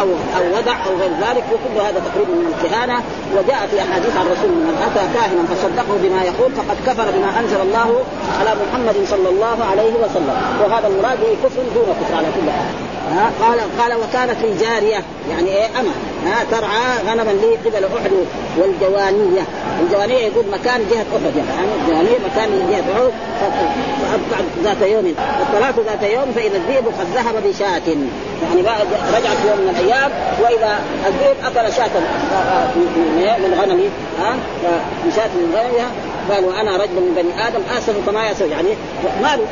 أو 0.00 0.06
أو 0.38 0.58
وضع 0.58 0.72
أو 0.86 0.92
غير 1.00 1.10
ذلك 1.10 1.44
وكل 1.52 1.80
هذا 1.86 2.02
تقريبا 2.08 2.32
من 2.32 2.54
الكهانة 2.54 3.02
وجاء 3.36 3.60
في 3.70 3.76
أحاديث 3.80 4.16
عن 4.16 4.26
الرسول 4.26 4.50
من 4.50 4.76
أتى 4.86 5.04
كاهنا 5.14 5.42
فصدقه 5.50 5.94
بما 6.02 6.22
يقول 6.22 6.52
فقد 6.52 6.76
كفر 6.86 7.10
بما 7.16 7.40
أنزل 7.40 7.60
الله 7.60 7.90
على 8.40 8.50
محمد 8.62 8.96
صلى 9.10 9.28
الله 9.28 9.58
عليه 9.70 9.94
وسلم، 10.02 10.36
وهذا 10.62 10.86
المراد 10.88 11.18
كفر 11.44 11.62
دون 11.74 11.88
كفر 12.00 12.14
على 12.16 12.26
كل 12.36 12.50
حال. 12.50 12.74
ها؟ 13.10 13.30
قال 13.42 13.60
قال 13.78 13.94
وكانت 13.94 14.42
لي 14.42 14.54
جاريه 14.60 15.02
يعني 15.30 15.48
إيه؟ 15.48 15.66
اما 15.80 15.90
ها؟ 16.26 16.44
ترعى 16.50 16.98
غنما 17.10 17.30
لي 17.30 17.56
قبل 17.70 17.84
أحد 17.84 18.10
والجوانية. 18.58 19.42
الجوانية 19.80 20.18
يقول 20.18 20.44
مكان 20.52 20.80
جهة 20.90 21.06
أحد 21.16 21.36
يعني. 21.36 21.68
الجوانية 21.82 22.18
مكان 22.26 22.48
جهة 22.70 23.10
أحد. 23.42 24.44
ذات 24.64 24.82
يوم. 24.82 25.14
الطلاق 25.40 25.86
ذات 25.86 26.10
يوم 26.10 26.32
فإذا 26.36 26.56
الذئب 26.56 26.86
قد 26.86 27.06
ذهب 27.14 27.34
بشاة. 27.46 27.96
يعني 28.42 28.60
رجعت 29.14 29.36
يوم 29.48 29.58
من 29.60 29.76
الأيام 29.80 30.10
وإذا 30.42 30.78
الذئب 31.06 31.36
أكل 31.44 31.72
شاة 31.72 31.90
من 33.38 33.58
غنمي 33.60 33.88
ها؟ 34.20 34.36
بشاة 35.06 35.28
من 35.28 35.54
غنمها 35.56 35.90
قال 36.30 36.44
وأنا 36.44 36.76
رجل 36.76 36.94
من 36.94 37.14
بني 37.16 37.48
آدم 37.48 37.60
آسف 37.78 38.06
كما 38.06 38.30
يسوي 38.30 38.50
يعني 38.50 38.68
ماله 39.22 39.46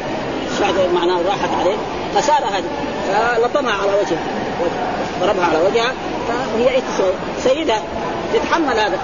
معناه 0.94 1.18
راحت 1.26 1.48
عليه. 1.61 1.76
خساره 2.16 2.46
هذه 2.46 2.64
فلطمها 3.09 3.72
على 3.72 3.90
وجهها 4.00 4.24
ضربها 5.20 5.44
على 5.44 5.59
وجهها 5.70 5.92
فهي 6.28 6.74
إيش 6.74 6.84
سيدة 7.44 7.74
تتحمل 8.34 8.78
هذا. 8.78 8.98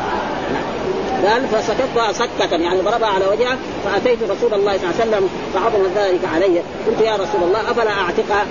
قال 1.29 1.49
فسكتها 1.49 2.13
سكة 2.13 2.57
يعني 2.57 2.81
ضربها 2.81 3.09
على 3.09 3.27
وجهها 3.27 3.57
فأتيت 3.85 4.19
رسول 4.23 4.55
الله 4.55 4.79
صلى 4.79 4.91
الله 4.91 4.95
عليه 5.01 5.11
وسلم 5.11 5.29
فعظم 5.55 5.83
ذلك 5.97 6.21
علي. 6.35 6.63
قلت 6.87 7.01
يا 7.01 7.15
رسول 7.15 7.43
الله 7.43 7.71
أفلا 7.71 7.91
أعتقها 7.91 8.47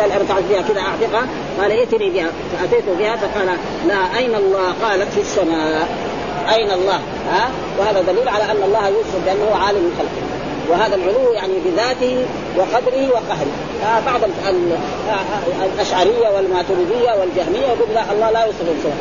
قال 0.00 0.12
ارفعت 0.12 0.42
بها 0.50 0.62
كذا 0.62 0.80
أعتقها 0.80 1.26
قال 1.60 1.70
ائتني 1.70 2.10
بها. 2.10 2.30
فأتيت 2.58 2.84
بها 2.98 3.16
فقال 3.16 3.46
لا 3.86 4.18
أين 4.18 4.34
الله؟ 4.34 4.72
قالت 4.82 5.12
في 5.12 5.20
السماء. 5.20 5.88
أين 6.54 6.70
الله؟ 6.70 7.00
ها؟ 7.30 7.50
وهذا 7.78 8.02
دليل 8.02 8.28
على 8.28 8.44
أن 8.44 8.62
الله 8.64 8.88
يوصف 8.88 9.16
بأنه 9.26 9.56
عالم 9.56 9.78
من 9.78 9.94
خلقه 9.98 10.27
وهذا 10.70 10.94
العلو 10.94 11.32
يعني 11.32 11.52
بذاته 11.64 12.26
وقدره 12.56 13.08
وقهره. 13.08 13.52
آه 13.84 14.00
بعض 14.06 14.20
آه 14.22 15.66
الأشعرية 15.74 16.28
والماتريدية 16.36 17.10
والجهمية 17.20 17.66
يقول 17.66 17.94
لا 17.94 18.12
الله 18.12 18.30
لا 18.30 18.44
يوصف 18.44 18.60
السماء 18.60 18.96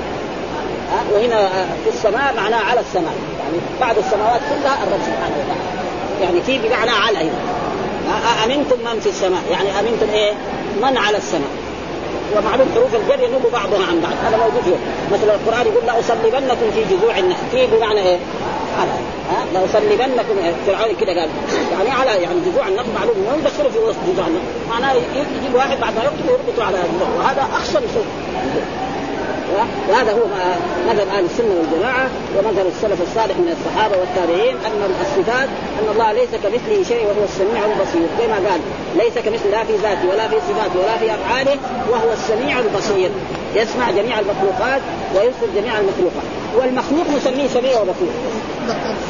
آه 0.93 1.13
وهنا 1.13 1.45
آه 1.45 1.65
في 1.83 1.89
السماء 1.89 2.33
معناه 2.37 2.63
على 2.63 2.79
السماء. 2.79 3.13
يعني 3.39 3.57
بعد 3.81 3.97
السماوات 3.97 4.41
كلها 4.49 4.83
الرب 4.83 5.01
سبحانه 5.05 5.35
وتعالى. 5.39 5.67
يعني 6.21 6.41
في 6.41 6.67
بمعنى 6.67 6.91
على 6.91 7.17
هنا. 7.17 7.41
آه 8.09 8.45
أمنتم 8.45 8.79
من 8.85 8.99
في 8.99 9.09
السماء؟ 9.09 9.41
يعني 9.51 9.79
أمنتم 9.79 10.09
إيه؟ 10.13 10.33
من 10.81 10.97
على 10.97 11.17
السماء؟ 11.17 11.49
ومعلوم 12.37 12.67
حروف 12.75 12.95
الجر 12.95 13.23
ينوب 13.23 13.41
بعضها 13.53 13.85
عن 13.89 14.01
بعض. 14.01 14.13
هذا 14.25 14.37
موجود 14.37 14.61
فيه 14.65 14.75
مثلا 15.15 15.35
القرآن 15.35 15.67
يقول 15.67 15.85
لاصلبنكم 15.85 16.71
في 16.73 16.95
جذوع 16.95 17.17
النخل. 17.17 17.43
في 17.51 17.67
بمعنى 17.67 17.99
إيه؟ 17.99 18.17
على. 18.79 18.91
ها 19.29 19.45
لأصلبنكم. 19.53 20.35
فرعون 20.67 20.95
كده 21.01 21.19
قال. 21.19 21.29
يعني 21.71 21.89
على 21.89 22.21
يعني 22.23 22.39
جذوع 22.45 22.67
النخل 22.67 22.89
معلوم. 22.95 23.15
وين 23.31 23.41
بشروا 23.43 23.71
في 23.71 23.79
وسط 23.79 23.97
جذوع 24.07 24.27
النخل 24.27 24.45
معناه 24.69 24.93
يجيب 24.93 25.55
واحد 25.55 25.79
بعد 25.79 25.95
ما 25.95 26.03
يقتل 26.03 26.29
ويربطه 26.29 26.63
على 26.63 26.77
جذوع 26.77 27.09
وهذا 27.17 27.47
اخشن 27.53 27.81
شيء 27.93 28.05
وهذا 29.89 30.11
هو 30.11 30.25
مذهب 30.87 31.07
أهل 31.07 31.25
السنة 31.25 31.53
والجماعة 31.59 32.09
ومذهب 32.37 32.67
السلف 32.67 33.01
الصالح 33.01 33.37
من 33.37 33.55
الصحابة 33.57 33.97
والتابعين. 33.97 34.55
أن 34.55 34.95
الصفات 35.01 35.49
أن 35.79 35.87
الله 35.93 36.11
ليس 36.11 36.29
كمثله 36.43 36.83
شيء 36.83 37.05
وهو 37.05 37.23
السميع 37.23 37.65
البصير. 37.65 38.07
كما 38.19 38.49
قال. 38.49 38.61
ليس 38.95 39.13
كمثله 39.13 39.51
لا 39.51 39.63
في 39.63 39.75
ذاته 39.75 40.09
ولا 40.09 40.27
في 40.27 40.35
صفاته 40.35 40.79
ولا 40.79 40.97
في 40.97 41.15
أفعاله 41.15 41.57
وهو 41.91 42.13
السميع 42.13 42.59
البصير. 42.59 43.09
يسمع 43.55 43.91
جميع 43.91 44.19
المخلوقات 44.19 44.81
ويبصر 45.15 45.47
جميع 45.55 45.79
المخلوقات. 45.79 46.27
والمخلوق 46.55 47.05
نسميه 47.17 47.47
سميع 47.47 47.81
وبصير. 47.81 48.11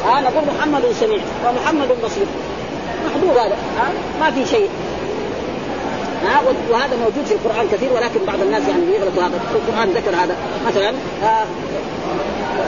آه 0.06 0.20
نقول 0.20 0.44
محمد 0.56 0.82
سميع 1.00 1.20
ومحمد 1.46 1.88
بصير. 2.04 2.26
محدود 3.06 3.36
هذا. 3.36 3.54
آه 3.54 4.20
ما 4.20 4.30
في 4.30 4.46
شيء. 4.46 4.68
ها 6.24 6.40
وهذا 6.70 6.96
موجود 6.96 7.24
في 7.26 7.34
القرآن 7.34 7.68
كثير 7.72 7.92
ولكن 7.92 8.20
بعض 8.26 8.40
الناس 8.40 8.62
يعني 8.68 8.86
بيغلطوا 8.86 9.22
هذا. 9.22 9.40
القرآن 9.54 9.90
ذكر 9.90 10.10
هذا. 10.10 10.36
مثلا 10.66 10.88
آه 11.22 11.44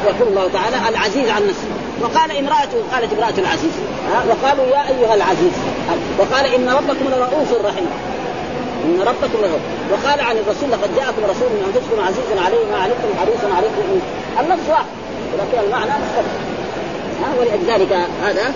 يقول 0.07 0.29
الله 0.29 0.49
تعالى 0.53 0.89
العزيز 0.89 1.29
عن 1.29 1.43
نفسه. 1.49 1.69
وقال 2.03 2.37
امرأته 2.37 2.79
قالت 2.93 3.13
امرأة 3.13 3.35
العزيز. 3.39 3.73
ها 4.13 4.25
وقالوا 4.31 4.67
يا 4.67 4.89
أيها 4.89 5.15
العزيز. 5.15 5.53
وقال 6.19 6.45
إن 6.55 6.69
ربكم 6.69 7.05
لرؤوف 7.13 7.65
رحيم. 7.65 7.87
إن 8.85 9.01
ربكم 9.01 9.39
لرؤوف. 9.43 9.65
وقال 9.93 10.21
عن 10.21 10.37
الرسول 10.37 10.71
لقد 10.71 10.91
جاءكم 10.97 11.23
رسول 11.33 11.49
من 11.55 11.63
أنفسكم 11.69 11.97
عزيز 12.07 12.45
عليه 12.47 12.65
ما 12.73 12.79
علمتم 12.83 13.11
حريص 13.21 13.55
عليكم. 13.57 14.01
اللفظ 14.41 14.71
واحد. 14.71 14.87
ولكن 15.33 15.67
المعنى 15.67 15.91
مختلف. 15.91 16.51
ولذلك 17.39 17.93
هذا 18.25 18.53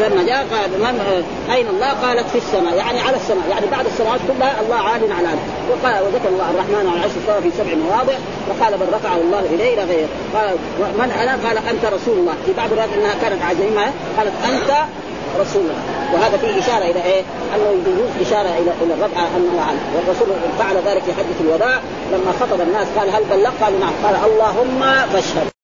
لما 0.00 0.22
جاء 0.22 0.46
قال 0.52 0.70
من 0.80 1.24
أين 1.52 1.66
الله؟ 1.68 1.86
قالت 1.86 2.28
في 2.32 2.38
السماء 2.38 2.74
يعني 2.74 3.00
على 3.00 3.16
السماء 3.16 3.48
يعني 3.50 3.66
بعد 3.66 3.86
السماوات 3.86 4.20
كلها 4.28 4.60
الله 4.60 4.76
عال 4.76 5.12
على 5.12 5.28
وقال 5.70 6.02
وذكر 6.04 6.28
الله 6.28 6.50
الرحمن 6.50 6.88
على 6.88 6.98
العرش 6.98 7.10
استوى 7.20 7.50
في 7.50 7.58
سبع 7.58 7.74
مواضع 7.74 8.14
وقال 8.48 8.78
بل 8.78 8.86
رفعه 8.92 9.16
الله 9.16 9.40
إليه 9.40 9.74
إلى 9.74 9.84
غيره 9.84 10.08
قال 10.34 10.56
من 10.98 11.10
أنا؟ 11.22 11.32
قال 11.48 11.56
أنت 11.56 11.84
رسول 11.84 12.18
الله. 12.18 12.34
في 12.46 12.52
بعض 12.52 12.72
الروايات 12.72 12.92
أنها 12.92 13.14
كانت 13.22 13.42
عزيمه 13.42 13.86
قالت 14.16 14.32
أنت 14.48 14.70
رسول 15.40 15.62
الله 15.62 15.82
وهذا 16.14 16.36
فيه 16.36 16.58
إشارة 16.58 16.90
إلى 16.90 17.02
إيه؟ 17.04 17.22
أنه 17.54 17.70
يجوز 17.86 18.26
إشارة 18.26 18.48
إلى 18.48 18.70
إلى 18.82 18.94
الرفع 18.94 19.20
انه 19.36 19.60
عالم 19.60 19.80
والرسول 19.96 20.28
فعل 20.58 20.76
ذلك 20.76 21.02
في 21.02 21.12
حجه 21.12 21.40
الوداع 21.40 21.80
لما 22.12 22.32
خطب 22.40 22.60
الناس 22.60 22.86
قال 22.98 23.10
هل 23.10 23.24
بلغ؟ 23.24 23.50
قالوا 23.60 23.78
نعم 23.80 23.92
قال 24.04 24.14
اللهم 24.30 24.80
فاشهد 25.12 25.55